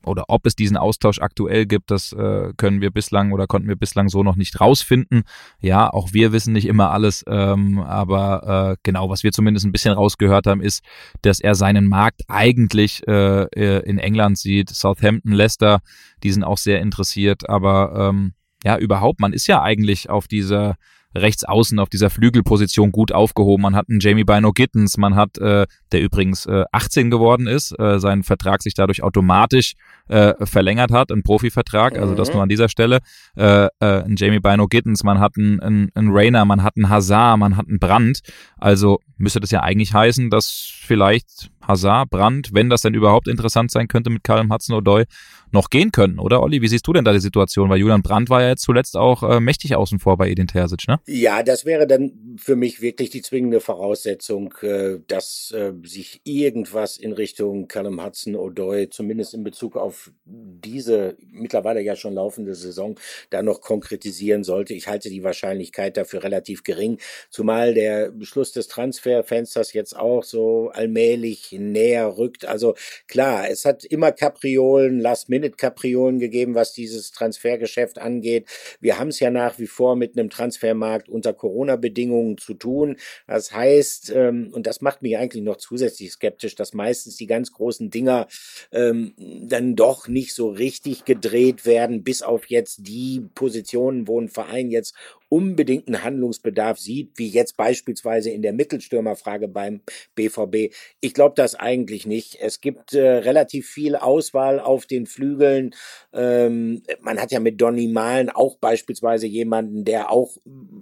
oder 0.05 0.25
ob 0.29 0.47
es 0.47 0.57
diesen 0.57 0.77
Austausch 0.77 1.21
aktuell 1.21 1.67
gibt, 1.67 1.91
das 1.91 2.13
äh, 2.13 2.53
können 2.57 2.81
wir 2.81 2.91
bislang 2.91 3.33
oder 3.33 3.47
konnten 3.47 3.69
wir 3.69 3.77
bislang 3.77 4.09
so 4.09 4.23
noch 4.23 4.37
nicht 4.37 4.61
rausfinden. 4.61 5.23
Ja, 5.61 5.91
auch 5.93 6.13
wir 6.13 6.33
wissen 6.33 6.53
nicht 6.53 6.67
immer 6.67 6.91
alles, 6.91 7.25
ähm, 7.29 7.79
aber 7.81 8.73
äh, 8.73 8.77
genau, 8.83 9.11
was 9.11 9.23
wir 9.23 9.33
zumindest 9.33 9.67
ein 9.67 9.73
bisschen 9.73 9.93
rausgehört 9.93 10.47
haben, 10.47 10.63
ist, 10.63 10.83
dass 11.23 11.41
er 11.41 11.55
seinen 11.55 11.87
Markt 11.87 12.23
eigentlich 12.29 13.07
äh, 13.07 13.43
äh 13.45 13.81
in 13.89 13.99
England 13.99 14.39
sieht. 14.39 14.71
Southampton, 14.71 15.33
Leicester, 15.33 15.81
die 16.23 16.33
sind 16.33 16.45
auch 16.45 16.59
sehr 16.59 16.81
interessiert, 16.81 17.49
aber 17.49 18.11
ähm, 18.11 18.33
ja, 18.65 18.77
überhaupt, 18.77 19.21
man 19.21 19.33
ist 19.33 19.47
ja 19.47 19.63
eigentlich 19.63 20.11
auf 20.11 20.29
dieser 20.29 20.77
rechts 21.15 21.45
außen 21.45 21.79
auf 21.79 21.89
dieser 21.89 22.11
Flügelposition 22.11 22.93
gut 22.93 23.13
aufgehoben. 23.13 23.63
Man 23.63 23.75
hat 23.75 23.89
einen 23.89 24.01
Jamie 24.01 24.25
Bino 24.25 24.53
Gittens, 24.53 24.97
man 24.97 25.17
hat, 25.17 25.39
äh, 25.39 25.67
der 25.93 26.01
übrigens 26.03 26.47
äh, 26.47 26.65
18 26.73 27.11
geworden 27.11 27.47
ist, 27.47 27.77
äh, 27.79 27.99
seinen 27.99 28.23
Vertrag 28.23 28.63
sich 28.63 28.75
dadurch 28.75 29.03
automatisch 29.03 29.75
äh, 30.09 30.35
verlängert 30.47 30.93
hat, 30.93 31.11
ein 31.11 31.23
Profivertrag, 31.23 31.99
also 31.99 32.15
das 32.15 32.29
mhm. 32.29 32.35
nur 32.35 32.43
an 32.45 32.49
dieser 32.49 32.69
Stelle. 32.69 33.01
Äh, 33.37 33.67
äh, 33.67 33.69
ein 33.81 34.17
Jamie 34.17 34.41
Bino 34.41 34.67
Gittens, 34.69 35.03
man 35.05 35.21
hat 35.21 35.33
einen, 35.37 35.61
einen, 35.61 35.91
einen 35.95 36.11
Rainer, 36.13 36.45
man 36.45 36.63
hat 36.63 36.75
einen 36.77 36.89
Hazard, 36.89 37.39
man 37.39 37.57
hat 37.57 37.69
einen 37.69 37.79
Brand. 37.79 38.21
Also 38.59 39.01
müsste 39.19 39.41
das 39.41 39.51
ja 39.51 39.61
eigentlich 39.61 39.95
heißen, 39.95 40.31
dass 40.31 40.73
vielleicht 40.87 41.51
Hazard, 41.71 42.11
Brand, 42.11 42.51
wenn 42.53 42.69
das 42.69 42.83
denn 42.83 42.95
überhaupt 42.95 43.29
interessant 43.29 43.71
sein 43.71 43.89
könnte 43.89 44.11
mit 44.11 44.25
Callum 44.25 44.53
Hudson-Odoi, 44.53 45.05
noch 45.53 45.71
gehen 45.71 45.91
können, 45.93 46.19
oder 46.19 46.43
Olli? 46.43 46.63
Wie 46.63 46.69
siehst 46.69 46.87
du 46.87 46.93
denn 46.93 47.05
da 47.05 47.13
die 47.13 47.21
Situation? 47.21 47.69
Weil 47.71 47.79
Julian 47.79 48.03
Brandt 48.03 48.31
war 48.31 48.43
ja 48.43 48.51
jetzt 48.51 48.63
zuletzt 48.63 48.97
auch 48.97 49.23
äh, 49.23 49.41
mächtig 49.41 49.75
außen 49.75 49.99
vor 49.99 50.17
bei 50.17 50.31
Edin 50.31 50.47
Terzic, 50.47 50.87
ne? 50.87 51.01
Ja, 51.07 51.43
das 51.43 51.65
wäre 51.65 51.87
dann 51.87 52.37
für 52.37 52.57
mich 52.57 52.81
wirklich 52.81 53.11
die 53.11 53.23
zwingende 53.23 53.61
Voraussetzung, 53.61 54.55
äh, 54.63 54.99
dass 55.07 55.53
äh, 55.57 55.73
sich 55.83 56.21
irgendwas 56.25 56.97
in 56.97 57.13
Richtung 57.13 57.69
Callum 57.69 58.03
Hudson-Odoi, 58.05 58.89
zumindest 58.91 59.35
in 59.35 59.43
Bezug 59.43 59.77
auf 59.77 60.13
diese 60.25 61.17
mittlerweile 61.33 61.83
ja 61.83 61.97
schon 61.97 62.15
laufende 62.15 62.55
Saison, 62.55 62.99
da 63.31 63.43
noch 63.43 63.61
konkretisieren 63.61 64.45
sollte. 64.45 64.75
Ich 64.75 64.87
halte 64.87 65.11
die 65.11 65.25
Wahrscheinlichkeit 65.25 65.97
dafür 65.97 66.23
relativ 66.23 66.63
gering, 66.63 66.99
zumal 67.29 67.75
der 67.75 68.11
Beschluss 68.11 68.53
des 68.53 68.69
Transferfensters 68.69 69.73
jetzt 69.73 69.97
auch 69.97 70.23
so 70.23 70.71
allmählich 70.73 71.53
näher 71.61 72.17
rückt. 72.19 72.45
Also 72.47 72.75
klar, 73.07 73.49
es 73.49 73.65
hat 73.65 73.85
immer 73.85 74.13
Kapriolen, 74.13 75.01
Last-Minute-Kapriolen 75.01 76.19
gegeben, 76.19 76.55
was 76.55 76.73
dieses 76.73 77.13
Transfergeschäft 77.13 77.99
angeht. 77.99 78.49
Wir 78.81 78.99
haben 78.99 79.09
es 79.09 79.21
ja 79.21 79.31
nach 79.31 79.59
wie 79.59 79.67
vor 79.67 79.97
mit 79.97 80.19
einem 80.19 80.31
Transfermarkt 80.31 81.09
unter 81.09 81.33
Corona-Bedingungen 81.33 82.39
zu 82.39 82.55
tun. 82.55 82.97
Das 83.27 83.53
heißt, 83.53 84.13
ähm, 84.15 84.51
und 84.53 84.67
das 84.67 84.81
macht 84.81 85.03
mich 85.03 85.17
eigentlich 85.17 85.45
noch 85.45 85.57
zusätzlich 85.57 86.13
skeptisch, 86.13 86.55
dass 86.55 86.75
meistens 86.75 87.17
die 87.17 87.27
ganz 87.27 87.53
großen 87.53 87.91
Dinger 87.91 88.27
ähm, 88.73 89.15
dann 89.17 89.77
doch 89.77 90.09
nicht 90.09 90.35
so 90.35 90.49
richtig 90.49 91.05
gedreht 91.05 91.67
werden, 91.67 92.03
bis 92.03 92.23
auf 92.23 92.47
jetzt 92.47 92.87
die 92.87 93.23
Positionen, 93.35 94.09
wo 94.09 94.21
ein 94.21 94.29
Verein 94.29 94.71
jetzt 94.71 94.95
unbedingten 95.31 96.03
Handlungsbedarf 96.03 96.79
sieht, 96.79 97.13
wie 97.17 97.29
jetzt 97.29 97.57
beispielsweise 97.57 98.31
in 98.31 98.43
der 98.43 98.53
Mittelstürmerfrage 98.53 99.49
beim 99.49 99.81
BVB. 100.17 100.75
Ich 101.01 101.15
glaube 101.15 101.35
das 101.37 101.55
eigentlich 101.55 102.05
nicht. 102.05 102.39
Es 102.41 102.61
gibt 102.61 102.93
äh, 102.93 103.01
relativ 103.01 103.69
viel 103.69 103.97
Auswahl 103.97 104.61
auf 104.61 104.87
den 104.87 105.07
Flügeln. 105.07 105.75
Ähm, 106.13 106.83
man 107.01 107.21
hat 107.21 107.31
ja 107.31 107.41
mit 107.41 107.61
Donny 107.61 107.87
Malen 107.87 108.29
auch 108.29 108.57
beispielsweise 108.57 109.29
jemanden, 109.29 109.85
der 109.85 110.11
auch 110.11 110.37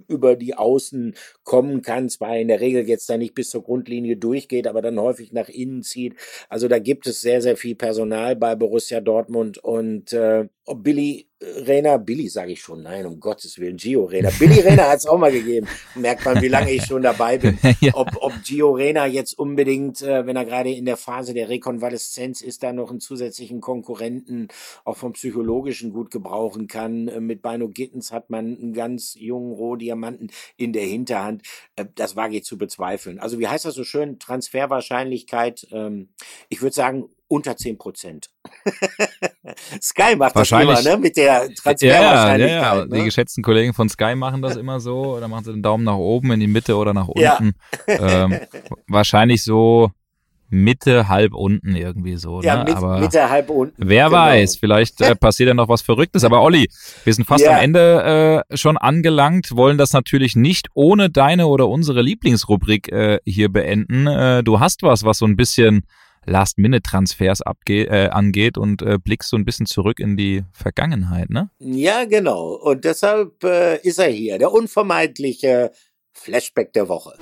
über 0.07 0.35
die 0.35 0.55
Außen 0.55 1.15
kommen 1.43 1.83
kann, 1.83 2.09
zwar 2.09 2.35
in 2.37 2.47
der 2.47 2.59
Regel 2.59 2.87
jetzt 2.89 3.09
da 3.09 3.17
nicht 3.17 3.35
bis 3.35 3.51
zur 3.51 3.63
Grundlinie 3.63 4.17
durchgeht, 4.17 4.65
aber 4.67 4.81
dann 4.81 4.99
häufig 4.99 5.31
nach 5.31 5.49
innen 5.49 5.83
zieht. 5.83 6.15
Also 6.49 6.67
da 6.67 6.79
gibt 6.79 7.05
es 7.05 7.21
sehr, 7.21 7.41
sehr 7.41 7.55
viel 7.55 7.75
Personal 7.75 8.35
bei 8.35 8.55
Borussia 8.55 8.99
Dortmund 8.99 9.59
und 9.59 10.11
äh, 10.11 10.47
Billy 10.75 11.29
Rena, 11.41 11.95
Billy 11.97 12.27
sage 12.27 12.51
ich 12.51 12.61
schon, 12.61 12.83
nein, 12.83 13.05
um 13.05 13.19
Gottes 13.19 13.57
Willen, 13.59 13.77
Gio 13.77 14.03
Rena. 14.03 14.29
Billy 14.37 14.59
Rena 14.59 14.89
hat 14.89 14.97
es 14.97 15.05
auch 15.05 15.17
mal 15.17 15.31
gegeben. 15.31 15.67
Merkt 15.95 16.25
man, 16.25 16.41
wie 16.41 16.49
lange 16.49 16.71
ich 16.71 16.83
schon 16.83 17.01
dabei 17.01 17.37
bin. 17.37 17.57
ja. 17.79 17.93
Ob, 17.93 18.09
ob 18.19 18.33
Gio 18.43 18.71
Rena 18.71 19.05
jetzt 19.05 19.39
unbedingt, 19.39 20.01
äh, 20.01 20.25
wenn 20.25 20.35
er 20.35 20.43
gerade 20.43 20.71
in 20.71 20.83
der 20.83 20.97
Phase 20.97 21.33
der 21.33 21.47
Rekonvaleszenz 21.47 22.41
ist, 22.41 22.61
da 22.61 22.73
noch 22.73 22.89
einen 22.89 22.99
zusätzlichen 22.99 23.61
Konkurrenten 23.61 24.49
auch 24.83 24.97
vom 24.97 25.13
Psychologischen 25.13 25.93
gut 25.93 26.11
gebrauchen 26.11 26.67
kann. 26.67 27.07
Äh, 27.07 27.21
mit 27.21 27.41
Bino 27.41 27.69
Gittens 27.69 28.11
hat 28.11 28.29
man 28.29 28.57
einen 28.57 28.73
ganz 28.73 29.15
jungen 29.17 29.53
Rohdiamanten 29.53 30.31
in 30.57 30.73
der 30.73 30.83
Hinterhand. 30.83 31.43
Äh, 31.77 31.85
das 31.95 32.17
wage 32.17 32.35
ich 32.35 32.43
zu 32.43 32.57
bezweifeln. 32.57 33.17
Also 33.17 33.39
wie 33.39 33.47
heißt 33.47 33.63
das 33.63 33.75
so 33.75 33.85
schön? 33.85 34.19
Transferwahrscheinlichkeit. 34.19 35.67
Ähm, 35.71 36.09
ich 36.49 36.61
würde 36.61 36.75
sagen, 36.75 37.09
unter 37.29 37.55
10 37.55 37.77
Prozent. 37.77 38.29
Sky 39.81 40.15
macht 40.17 40.35
das 40.35 40.51
immer, 40.51 40.81
ne? 40.81 40.97
Mit 40.97 41.15
der 41.15 41.53
Transferwahrscheinlichkeit. 41.53 42.39
Ja, 42.39 42.73
ja, 42.73 42.79
ja. 42.79 42.85
Ne? 42.85 42.97
Die 42.97 43.03
geschätzten 43.05 43.43
Kollegen 43.43 43.73
von 43.73 43.87
Sky 43.87 44.15
machen 44.15 44.41
das 44.41 44.57
immer 44.57 44.79
so. 44.79 45.15
Oder 45.15 45.27
machen 45.27 45.45
sie 45.45 45.53
den 45.53 45.63
Daumen 45.63 45.85
nach 45.85 45.95
oben, 45.95 46.31
in 46.31 46.39
die 46.39 46.47
Mitte 46.47 46.75
oder 46.75 46.93
nach 46.93 47.07
unten. 47.07 47.53
Ja. 47.87 48.25
Ähm, 48.25 48.39
wahrscheinlich 48.87 49.43
so 49.43 49.91
Mitte, 50.49 51.07
halb 51.07 51.35
unten 51.35 51.75
irgendwie 51.75 52.17
so. 52.17 52.41
Ja, 52.41 52.57
ne? 52.57 52.63
mit, 52.65 52.75
Aber 52.75 52.99
Mitte, 52.99 53.29
halb 53.29 53.49
unten. 53.49 53.75
Wer 53.77 54.05
genau. 54.05 54.17
weiß, 54.17 54.55
vielleicht 54.55 54.99
äh, 55.01 55.15
passiert 55.19 55.47
ja 55.47 55.53
noch 55.53 55.69
was 55.69 55.81
Verrücktes. 55.81 56.23
Aber 56.23 56.41
Olli, 56.41 56.67
wir 57.03 57.13
sind 57.13 57.25
fast 57.25 57.45
ja. 57.45 57.51
am 57.51 57.61
Ende 57.61 58.43
äh, 58.49 58.57
schon 58.57 58.77
angelangt, 58.77 59.55
wollen 59.55 59.77
das 59.77 59.93
natürlich 59.93 60.35
nicht 60.35 60.67
ohne 60.73 61.09
deine 61.09 61.47
oder 61.47 61.67
unsere 61.67 62.01
Lieblingsrubrik 62.01 62.91
äh, 62.91 63.19
hier 63.25 63.49
beenden. 63.49 64.07
Äh, 64.07 64.43
du 64.43 64.59
hast 64.59 64.81
was, 64.81 65.03
was 65.03 65.19
so 65.19 65.25
ein 65.25 65.35
bisschen 65.35 65.83
Last-Minute-Transfers 66.25 67.41
äh, 67.67 68.09
angeht 68.09 68.57
und 68.57 68.81
äh, 68.81 68.97
blickst 68.97 69.29
so 69.29 69.37
ein 69.37 69.45
bisschen 69.45 69.65
zurück 69.65 69.99
in 69.99 70.17
die 70.17 70.43
Vergangenheit, 70.51 71.29
ne? 71.29 71.49
Ja, 71.59 72.05
genau. 72.05 72.53
Und 72.53 72.85
deshalb 72.85 73.43
äh, 73.43 73.77
ist 73.81 73.99
er 73.99 74.09
hier, 74.09 74.37
der 74.37 74.51
unvermeidliche 74.51 75.71
Flashback 76.13 76.73
der 76.73 76.89
Woche. 76.89 77.13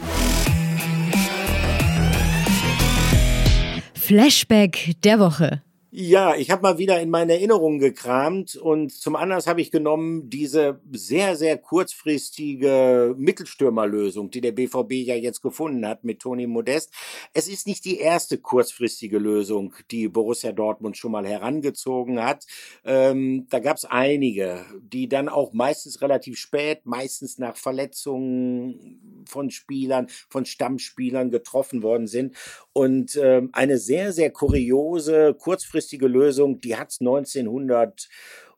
Flashback 3.93 4.95
der 5.03 5.19
Woche. 5.19 5.61
Ja, 5.89 6.35
ich 6.35 6.51
habe 6.51 6.63
mal 6.63 6.77
wieder 6.77 6.99
in 6.99 7.09
meine 7.09 7.31
Erinnerungen 7.31 7.79
gekramt 7.79 8.57
und 8.57 8.91
zum 8.91 9.15
Anlass 9.15 9.47
habe 9.47 9.61
ich 9.61 9.71
genommen 9.71 10.29
diese 10.29 10.81
sehr, 10.91 11.37
sehr 11.37 11.57
kurzfristige 11.57 13.15
Mittelstürmerlösung, 13.17 14.29
die 14.29 14.41
der 14.41 14.51
BVB 14.51 14.91
ja 15.07 15.15
jetzt 15.15 15.41
gefunden 15.41 15.87
hat 15.87 16.03
mit 16.03 16.19
Toni 16.19 16.45
Modest. 16.45 16.91
Es 17.33 17.47
ist 17.47 17.67
nicht 17.67 17.85
die 17.85 17.99
erste 17.99 18.37
kurzfristige 18.37 19.17
Lösung, 19.17 19.75
die 19.89 20.09
Borussia 20.09 20.51
Dortmund 20.51 20.97
schon 20.97 21.13
mal 21.13 21.25
herangezogen 21.25 22.21
hat. 22.21 22.45
Ähm, 22.83 23.47
da 23.49 23.59
gab 23.59 23.77
es 23.77 23.85
einige, 23.85 24.65
die 24.81 25.07
dann 25.07 25.29
auch 25.29 25.53
meistens 25.53 26.01
relativ 26.01 26.37
spät, 26.37 26.81
meistens 26.83 27.37
nach 27.37 27.55
Verletzungen 27.55 29.23
von 29.25 29.51
Spielern, 29.51 30.07
von 30.27 30.43
Stammspielern 30.43 31.31
getroffen 31.31 31.81
worden 31.81 32.07
sind. 32.07 32.35
Und 32.73 33.15
ähm, 33.15 33.51
eine 33.53 33.77
sehr, 33.77 34.11
sehr 34.11 34.31
kuriose, 34.31 35.33
kurzfristige 35.33 35.76
kurzfristige 35.77 36.07
Lösung, 36.07 36.59
die 36.59 36.75
hat 36.75 36.89
es 36.89 36.99
1900 36.99 38.09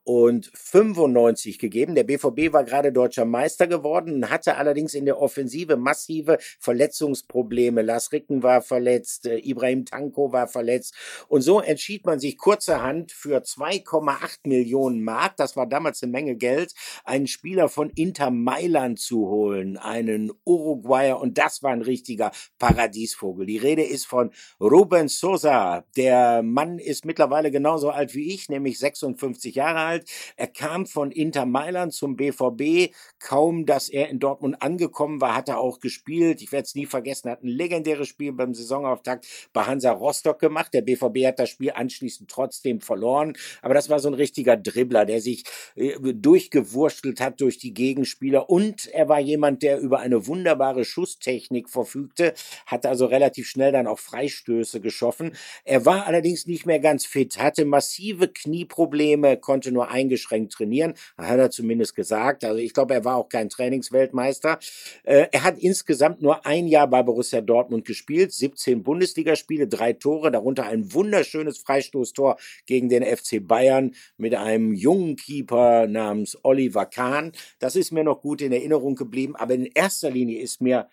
und 0.04 0.50
95 0.54 1.60
gegeben. 1.60 1.96
Der 1.96 2.04
BVB 2.04 2.54
war 2.54 2.64
gerade 2.64 2.92
deutscher 2.92 3.26
Meister 3.26 3.68
geworden, 3.68 4.30
hatte 4.30 4.58
allerdings 4.58 4.94
in 4.94 5.06
der 5.06 5.22
Offensive 5.22 5.78
massive 5.78 6.38
Verletzungsprobleme. 6.60 7.82
Lars 7.82 8.12
Ricken 8.12 8.42
war 8.42 8.62
verletzt, 8.62 9.28
äh, 9.28 9.38
Ibrahim 9.38 9.86
Tanko 9.86 10.32
war 10.32 10.48
verletzt. 10.48 10.96
Und 11.28 11.42
so 11.42 11.60
entschied 11.60 12.06
man 12.06 12.20
sich 12.20 12.38
kurzerhand 12.38 13.12
für 13.12 13.44
2,8 13.44 14.48
Millionen 14.48 15.04
Mark, 15.04 15.36
das 15.38 15.56
war 15.56 15.68
damals 15.68 16.02
eine 16.02 16.12
Menge 16.12 16.36
Geld, 16.36 16.74
einen 17.04 17.28
Spieler 17.28 17.70
von 17.70 17.90
Inter 17.92 18.32
Mailand 18.32 19.00
zu 19.00 19.28
holen, 19.28 19.78
einen 19.78 20.32
Uruguayer. 20.46 21.20
Und 21.20 21.38
das 21.38 21.62
war 21.64 21.72
ein 21.72 21.82
richtiger 21.82 22.32
Paradiesvogel. 22.58 23.46
Die 23.46 23.58
Rede 23.58 23.84
ist 23.84 24.06
von 24.06 24.32
Ruben 24.60 25.08
Sosa. 25.08 25.86
Der 25.96 26.42
Mann 26.44 26.80
ist 26.80 27.06
mittlerweile 27.06 27.52
genauso 27.52 27.90
alt 27.90 28.16
wie 28.16 28.34
ich, 28.34 28.50
nämlich 28.50 28.80
56 28.80 29.56
Jahre 29.56 29.80
alt. 29.80 29.99
Anstalt. 30.00 30.10
Er 30.36 30.48
kam 30.48 30.86
von 30.86 31.12
Inter 31.12 31.46
Mailand 31.46 31.94
zum 31.94 32.16
BVB. 32.16 32.94
Kaum, 33.20 33.66
dass 33.66 33.90
er 33.90 34.10
in 34.10 34.20
Dortmund 34.20 34.62
angekommen 34.62 35.22
war, 35.22 35.36
hat 35.36 35.50
er 35.50 35.60
auch 35.60 35.80
gespielt. 35.80 36.42
Ich 36.42 36.52
werde 36.52 36.66
es 36.66 36.76
nie 36.76 36.86
vergessen, 36.86 37.28
er 37.28 37.34
hat 37.34 37.44
ein 37.44 37.48
legendäres 37.48 38.08
Spiel 38.08 38.32
beim 38.32 38.54
Saisonauftakt 38.54 39.26
bei 39.54 39.64
Hansa 39.64 39.92
Rostock 39.92 40.40
gemacht. 40.40 40.74
Der 40.74 40.82
BVB 40.82 41.26
hat 41.26 41.40
das 41.40 41.50
Spiel 41.50 41.72
anschließend 41.72 42.30
trotzdem 42.30 42.82
verloren. 42.82 43.34
Aber 43.62 43.74
das 43.74 43.90
war 43.90 44.00
so 44.00 44.08
ein 44.08 44.14
richtiger 44.14 44.58
Dribbler, 44.58 45.06
der 45.06 45.22
sich 45.22 45.44
äh, 45.76 45.98
durchgewurstelt 46.00 47.22
hat 47.22 47.42
durch 47.42 47.58
die 47.58 47.74
Gegenspieler. 47.74 48.50
Und 48.50 48.88
er 48.88 49.10
war 49.10 49.20
jemand, 49.20 49.64
der 49.64 49.80
über 49.80 50.00
eine 50.00 50.28
wunderbare 50.28 50.86
Schusstechnik 50.86 51.70
verfügte, 51.70 52.34
hat 52.66 52.86
also 52.86 53.06
relativ 53.06 53.48
schnell 53.48 53.72
dann 53.72 53.88
auch 53.88 54.00
Freistöße 54.00 54.82
geschossen. 54.82 55.34
Er 55.66 55.86
war 55.86 56.08
allerdings 56.08 56.48
nicht 56.48 56.66
mehr 56.66 56.80
ganz 56.80 57.06
fit, 57.06 57.40
hatte 57.40 57.66
massive 57.66 58.28
Knieprobleme, 58.28 59.38
konnte 59.38 59.72
nur 59.72 59.79
eingeschränkt 59.88 60.52
trainieren, 60.52 60.94
hat 61.18 61.40
er 61.40 61.50
zumindest 61.50 61.96
gesagt. 61.96 62.44
Also 62.44 62.58
ich 62.58 62.74
glaube, 62.74 62.94
er 62.94 63.06
war 63.06 63.16
auch 63.16 63.30
kein 63.30 63.50
Trainingsweltmeister. 63.50 64.60
Äh, 65.04 65.28
er 65.32 65.44
hat 65.44 65.58
insgesamt 65.58 66.22
nur 66.22 66.46
ein 66.46 66.68
Jahr 66.68 66.88
bei 66.88 67.02
Borussia 67.02 67.42
Dortmund 67.42 67.86
gespielt, 67.86 68.34
17 68.34 68.84
Bundesligaspiele, 68.84 69.68
drei 69.68 69.94
Tore, 69.94 70.32
darunter 70.32 70.66
ein 70.66 70.94
wunderschönes 70.94 71.60
Freistoßtor 71.60 72.38
gegen 72.66 72.90
den 72.90 73.04
FC 73.04 73.46
Bayern 73.46 73.94
mit 74.18 74.36
einem 74.36 74.74
jungen 74.74 75.16
Keeper 75.16 75.88
namens 75.88 76.38
Oliver 76.44 76.86
Kahn. 76.86 77.32
Das 77.60 77.76
ist 77.76 77.92
mir 77.92 78.04
noch 78.04 78.22
gut 78.22 78.42
in 78.42 78.52
Erinnerung 78.52 78.96
geblieben, 78.96 79.36
aber 79.36 79.54
in 79.54 79.66
erster 79.66 80.10
Linie 80.10 80.40
ist 80.42 80.62
mir 80.62 80.90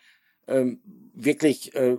ähm, 0.49 0.80
wirklich 1.14 1.74
äh, 1.74 1.97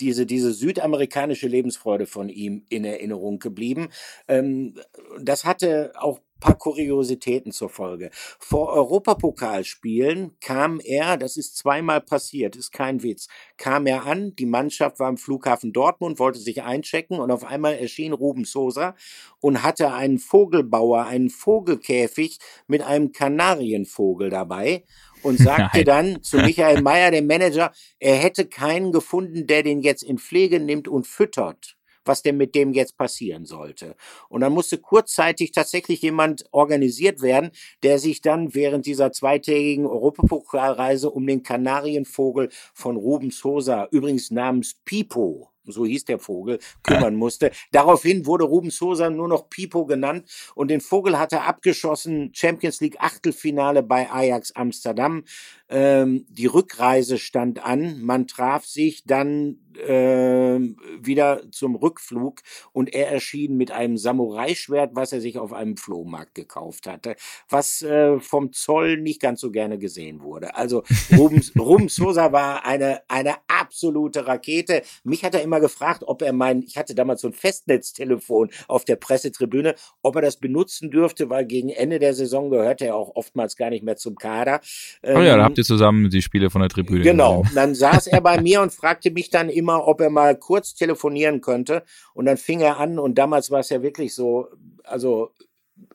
diese, 0.00 0.26
diese 0.26 0.52
südamerikanische 0.52 1.48
Lebensfreude 1.48 2.06
von 2.06 2.28
ihm 2.28 2.64
in 2.68 2.84
Erinnerung 2.84 3.38
geblieben. 3.38 3.88
Ähm, 4.28 4.74
das 5.20 5.44
hatte 5.44 5.92
auch 5.96 6.20
paar 6.44 6.58
Kuriositäten 6.58 7.52
zur 7.52 7.70
Folge. 7.70 8.10
Vor 8.38 8.68
Europapokalspielen 8.68 10.36
kam 10.40 10.78
er, 10.84 11.16
das 11.16 11.38
ist 11.38 11.56
zweimal 11.56 12.02
passiert, 12.02 12.54
ist 12.54 12.70
kein 12.70 13.02
Witz, 13.02 13.28
kam 13.56 13.86
er 13.86 14.04
an, 14.04 14.36
die 14.36 14.44
Mannschaft 14.44 14.98
war 14.98 15.08
am 15.08 15.16
Flughafen 15.16 15.72
Dortmund, 15.72 16.18
wollte 16.18 16.38
sich 16.38 16.62
einchecken 16.62 17.18
und 17.18 17.30
auf 17.30 17.44
einmal 17.44 17.76
erschien 17.76 18.12
Ruben 18.12 18.44
Sosa 18.44 18.94
und 19.40 19.62
hatte 19.62 19.94
einen 19.94 20.18
Vogelbauer, 20.18 21.06
einen 21.06 21.30
Vogelkäfig 21.30 22.38
mit 22.66 22.82
einem 22.82 23.12
Kanarienvogel 23.12 24.28
dabei 24.28 24.84
und 25.24 25.38
sagte 25.38 25.78
Nein. 25.78 25.84
dann 25.84 26.22
zu 26.22 26.36
Michael 26.44 26.82
Mayer, 26.82 27.10
dem 27.10 27.26
Manager, 27.26 27.72
er 27.98 28.16
hätte 28.16 28.46
keinen 28.46 28.92
gefunden, 28.92 29.46
der 29.46 29.62
den 29.62 29.80
jetzt 29.80 30.02
in 30.02 30.18
Pflege 30.18 30.60
nimmt 30.60 30.88
und 30.88 31.06
füttert 31.06 31.76
was 32.04 32.22
denn 32.22 32.36
mit 32.36 32.54
dem 32.54 32.72
jetzt 32.72 32.96
passieren 32.96 33.46
sollte. 33.46 33.96
Und 34.28 34.42
dann 34.42 34.52
musste 34.52 34.78
kurzzeitig 34.78 35.52
tatsächlich 35.52 36.02
jemand 36.02 36.44
organisiert 36.50 37.22
werden, 37.22 37.50
der 37.82 37.98
sich 37.98 38.20
dann 38.20 38.54
während 38.54 38.86
dieser 38.86 39.12
zweitägigen 39.12 39.86
Europapokalreise 39.86 41.10
um 41.10 41.26
den 41.26 41.42
Kanarienvogel 41.42 42.50
von 42.74 42.96
Ruben 42.96 43.30
Sosa, 43.30 43.88
übrigens 43.90 44.30
namens 44.30 44.76
Pipo, 44.84 45.53
so 45.66 45.84
hieß 45.84 46.04
der 46.04 46.18
Vogel, 46.18 46.58
kümmern 46.82 47.14
musste. 47.14 47.50
Daraufhin 47.72 48.26
wurde 48.26 48.44
Ruben 48.44 48.70
Sosa 48.70 49.10
nur 49.10 49.28
noch 49.28 49.48
Pipo 49.48 49.86
genannt 49.86 50.28
und 50.54 50.68
den 50.68 50.80
Vogel 50.80 51.18
hat 51.18 51.32
er 51.32 51.46
abgeschossen, 51.46 52.30
Champions 52.34 52.80
League 52.80 52.96
Achtelfinale 52.98 53.82
bei 53.82 54.10
Ajax 54.10 54.52
Amsterdam. 54.52 55.24
Ähm, 55.68 56.26
die 56.28 56.46
Rückreise 56.46 57.18
stand 57.18 57.64
an, 57.64 58.00
man 58.00 58.26
traf 58.26 58.64
sich 58.64 59.04
dann 59.04 59.58
äh, 59.78 60.60
wieder 61.00 61.42
zum 61.50 61.74
Rückflug 61.74 62.40
und 62.72 62.92
er 62.92 63.10
erschien 63.10 63.56
mit 63.56 63.70
einem 63.70 63.96
Samurai-Schwert, 63.96 64.90
was 64.94 65.12
er 65.12 65.20
sich 65.20 65.38
auf 65.38 65.52
einem 65.52 65.76
Flohmarkt 65.76 66.34
gekauft 66.34 66.86
hatte, 66.86 67.16
was 67.48 67.82
äh, 67.82 68.18
vom 68.20 68.52
Zoll 68.52 68.98
nicht 68.98 69.20
ganz 69.20 69.40
so 69.40 69.50
gerne 69.50 69.78
gesehen 69.78 70.22
wurde. 70.22 70.56
Also 70.56 70.82
Ruben, 71.16 71.42
Ruben 71.58 71.88
Sosa 71.88 72.32
war 72.32 72.64
eine, 72.64 73.02
eine 73.08 73.36
absolute 73.48 74.26
Rakete. 74.26 74.82
Mich 75.04 75.24
hat 75.24 75.34
er 75.34 75.42
immer 75.42 75.60
gefragt, 75.60 76.04
ob 76.06 76.22
er 76.22 76.32
mein, 76.32 76.62
ich 76.62 76.76
hatte 76.76 76.94
damals 76.94 77.20
so 77.20 77.28
ein 77.28 77.32
Festnetztelefon 77.32 78.50
auf 78.68 78.84
der 78.84 78.96
Pressetribüne, 78.96 79.74
ob 80.02 80.16
er 80.16 80.22
das 80.22 80.36
benutzen 80.36 80.90
dürfte, 80.90 81.30
weil 81.30 81.46
gegen 81.46 81.70
Ende 81.70 81.98
der 81.98 82.14
Saison 82.14 82.50
gehörte 82.50 82.86
er 82.86 82.96
auch 82.96 83.14
oftmals 83.14 83.56
gar 83.56 83.70
nicht 83.70 83.84
mehr 83.84 83.96
zum 83.96 84.16
Kader. 84.16 84.60
Ähm, 85.02 85.16
oh 85.16 85.20
ja, 85.20 85.32
da 85.32 85.38
ähm, 85.38 85.44
habt 85.44 85.58
ihr 85.58 85.64
zusammen 85.64 86.10
die 86.10 86.22
Spiele 86.22 86.50
von 86.50 86.60
der 86.60 86.70
Tribüne. 86.70 87.02
Genau. 87.02 87.42
Gesehen. 87.42 87.54
Dann 87.54 87.74
saß 87.74 88.06
er 88.08 88.20
bei 88.20 88.40
mir 88.42 88.62
und 88.62 88.72
fragte 88.72 89.10
mich 89.10 89.30
dann 89.30 89.48
immer, 89.48 89.63
ob 89.68 90.00
er 90.00 90.10
mal 90.10 90.38
kurz 90.38 90.74
telefonieren 90.74 91.40
könnte. 91.40 91.82
Und 92.14 92.26
dann 92.26 92.36
fing 92.36 92.60
er 92.60 92.78
an 92.78 92.98
und 92.98 93.16
damals 93.16 93.50
war 93.50 93.60
es 93.60 93.70
ja 93.70 93.82
wirklich 93.82 94.14
so, 94.14 94.48
also 94.84 95.32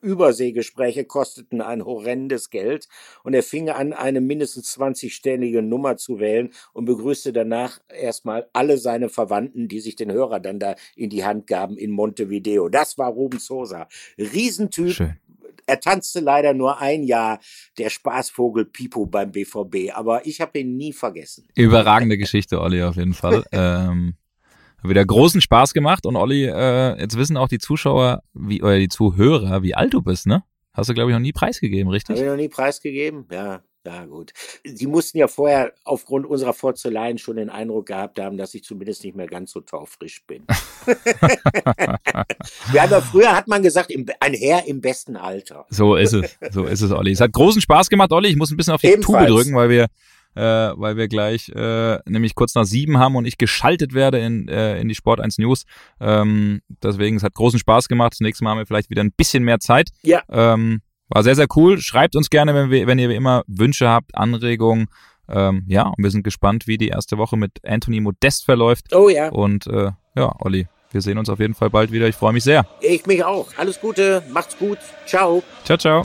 Überseegespräche 0.02 1.06
kosteten 1.06 1.62
ein 1.62 1.86
horrendes 1.86 2.50
Geld 2.50 2.88
und 3.24 3.34
er 3.34 3.44
fing 3.44 3.70
an, 3.70 3.94
eine 3.94 4.22
mindestens 4.22 4.78
20-stellige 4.78 5.62
Nummer 5.62 5.98
zu 5.98 6.20
wählen 6.20 6.52
und 6.74 6.86
begrüßte 6.86 7.34
danach 7.34 7.80
erstmal 7.88 8.50
alle 8.54 8.78
seine 8.78 9.10
Verwandten, 9.10 9.68
die 9.68 9.80
sich 9.80 9.96
den 9.96 10.12
Hörer 10.12 10.40
dann 10.40 10.60
da 10.60 10.76
in 10.96 11.10
die 11.10 11.24
Hand 11.24 11.48
gaben 11.48 11.78
in 11.78 11.92
Montevideo. 11.92 12.70
Das 12.70 12.98
war 12.98 13.10
Ruben 13.10 13.40
Sosa. 13.40 13.88
Riesentyp. 14.18 14.92
Schön. 14.92 15.20
Er 15.66 15.80
tanzte 15.80 16.20
leider 16.20 16.54
nur 16.54 16.80
ein 16.80 17.04
Jahr, 17.04 17.40
der 17.78 17.90
Spaßvogel 17.90 18.66
Pipo 18.66 19.06
beim 19.06 19.32
BVB, 19.32 19.94
aber 19.94 20.26
ich 20.26 20.42
habe 20.42 20.60
ihn 20.60 20.78
nie 20.78 20.94
vergessen. 20.94 21.48
Überragende 21.56 22.18
Geschichte, 22.18 22.62
Olli, 22.62 22.84
auf 22.84 22.96
jeden 22.96 23.14
Fall. 23.14 23.44
ähm, 23.52 24.16
wieder 24.84 25.06
großen 25.06 25.42
Spaß 25.42 25.74
gemacht 25.74 26.06
und 26.06 26.16
Olli, 26.16 26.46
äh, 26.46 27.00
jetzt 27.00 27.18
wissen 27.18 27.38
auch 27.38 27.48
die 27.48 27.60
Zuschauer, 27.60 28.24
wie, 28.34 28.62
oder 28.62 28.78
die 28.78 28.90
Zuhörer, 28.90 29.62
wie 29.64 29.76
alt 29.76 29.94
du 29.94 30.02
bist, 30.02 30.26
ne? 30.26 30.44
Hast 30.72 30.90
du, 30.90 30.94
glaube 30.94 31.12
ich, 31.12 31.16
noch 31.16 31.22
nie 31.22 31.34
preisgegeben, 31.34 31.92
richtig? 31.92 32.16
Habe 32.16 32.26
ich 32.26 32.32
noch 32.32 32.38
nie 32.38 32.48
preisgegeben, 32.48 33.26
ja. 33.32 33.62
Ja, 33.90 34.06
gut. 34.06 34.34
Sie 34.64 34.86
mussten 34.86 35.18
ja 35.18 35.28
vorher 35.28 35.74
aufgrund 35.84 36.28
unserer 36.28 36.54
Vorzeleien 36.54 37.18
schon 37.18 37.38
den 37.38 37.50
Eindruck 37.50 37.88
gehabt 37.88 38.20
haben, 38.20 38.38
dass 38.38 38.54
ich 38.54 38.64
zumindest 38.64 39.04
nicht 39.04 39.16
mehr 39.16 39.26
ganz 39.26 39.52
so 39.52 39.62
taufrisch 39.62 40.24
bin. 40.28 40.46
Ja 42.74 43.02
früher, 43.02 43.36
hat 43.36 43.48
man 43.48 43.62
gesagt, 43.64 43.92
ein 44.20 44.34
Herr 44.34 44.68
im 44.68 44.82
besten 44.82 45.16
Alter. 45.16 45.66
So 45.70 45.96
ist 45.96 46.14
es. 46.14 46.38
So 46.52 46.66
ist 46.66 46.82
es, 46.82 46.92
Olli. 46.92 47.12
Es 47.12 47.22
hat 47.22 47.32
großen 47.32 47.62
Spaß 47.62 47.90
gemacht, 47.90 48.12
Olli. 48.12 48.30
Ich 48.30 48.36
muss 48.36 48.52
ein 48.52 48.58
bisschen 48.58 48.74
auf 48.74 48.82
die 48.82 48.88
Ebenfalls. 48.88 49.28
Tube 49.28 49.38
drücken, 49.38 49.56
weil 49.56 49.70
wir 49.70 49.88
äh, 50.36 50.42
weil 50.42 50.98
wir 50.98 51.08
gleich 51.08 51.50
äh, 51.50 52.00
nämlich 52.06 52.36
kurz 52.36 52.54
nach 52.56 52.66
sieben 52.66 52.98
haben 52.98 53.16
und 53.16 53.26
ich 53.26 53.38
geschaltet 53.38 53.94
werde 53.94 54.20
in, 54.20 54.48
äh, 54.48 54.80
in 54.80 54.88
die 54.88 54.96
Sport 54.96 55.20
1 55.20 55.38
News. 55.40 55.66
Ähm, 56.00 56.62
deswegen, 56.84 57.18
es 57.18 57.24
hat 57.24 57.34
großen 57.34 57.60
Spaß 57.60 57.88
gemacht. 57.88 58.14
Das 58.14 58.20
nächste 58.20 58.44
Mal 58.44 58.52
haben 58.52 58.60
wir 58.60 58.66
vielleicht 58.66 58.90
wieder 58.90 59.04
ein 59.04 59.12
bisschen 59.12 59.44
mehr 59.44 59.60
Zeit. 59.60 59.90
Ja. 60.04 60.22
Ähm, 60.30 60.82
war 61.10 61.24
sehr, 61.24 61.36
sehr 61.36 61.48
cool. 61.56 61.80
Schreibt 61.80 62.16
uns 62.16 62.30
gerne, 62.30 62.54
wenn, 62.54 62.72
wir, 62.72 62.88
wenn 62.88 63.00
ihr 63.00 63.10
wie 63.10 63.16
immer 63.16 63.44
Wünsche 63.48 63.90
habt, 63.90 64.16
Anregungen. 64.16 64.88
Ähm, 65.28 65.66
ja, 65.68 65.84
und 65.84 66.04
wir 66.04 66.12
sind 66.12 66.24
gespannt, 66.24 66.68
wie 66.68 66.78
die 66.78 66.88
erste 66.88 67.18
Woche 67.18 67.38
mit 67.38 67.52
Anthony 67.66 68.00
Modest 68.00 68.46
verläuft. 68.46 68.94
Oh 68.94 69.10
ja. 69.10 69.30
Und 69.30 69.68
äh, 69.68 69.92
ja, 70.16 70.36
Olli, 70.40 70.68
wir 70.92 71.02
sehen 71.02 71.18
uns 71.18 71.30
auf 71.30 71.40
jeden 71.40 71.54
Fall 71.54 71.70
bald 71.70 71.92
wieder. 71.92 72.08
Ich 72.08 72.16
freue 72.16 72.34
mich 72.34 72.44
sehr. 72.44 72.66
Ich 72.82 73.06
mich 73.06 73.24
auch. 73.24 73.48
Alles 73.58 73.80
Gute, 73.80 74.24
macht's 74.32 74.58
gut. 74.58 74.80
Ciao. 75.06 75.44
Ciao, 75.64 75.78
ciao. 75.78 76.04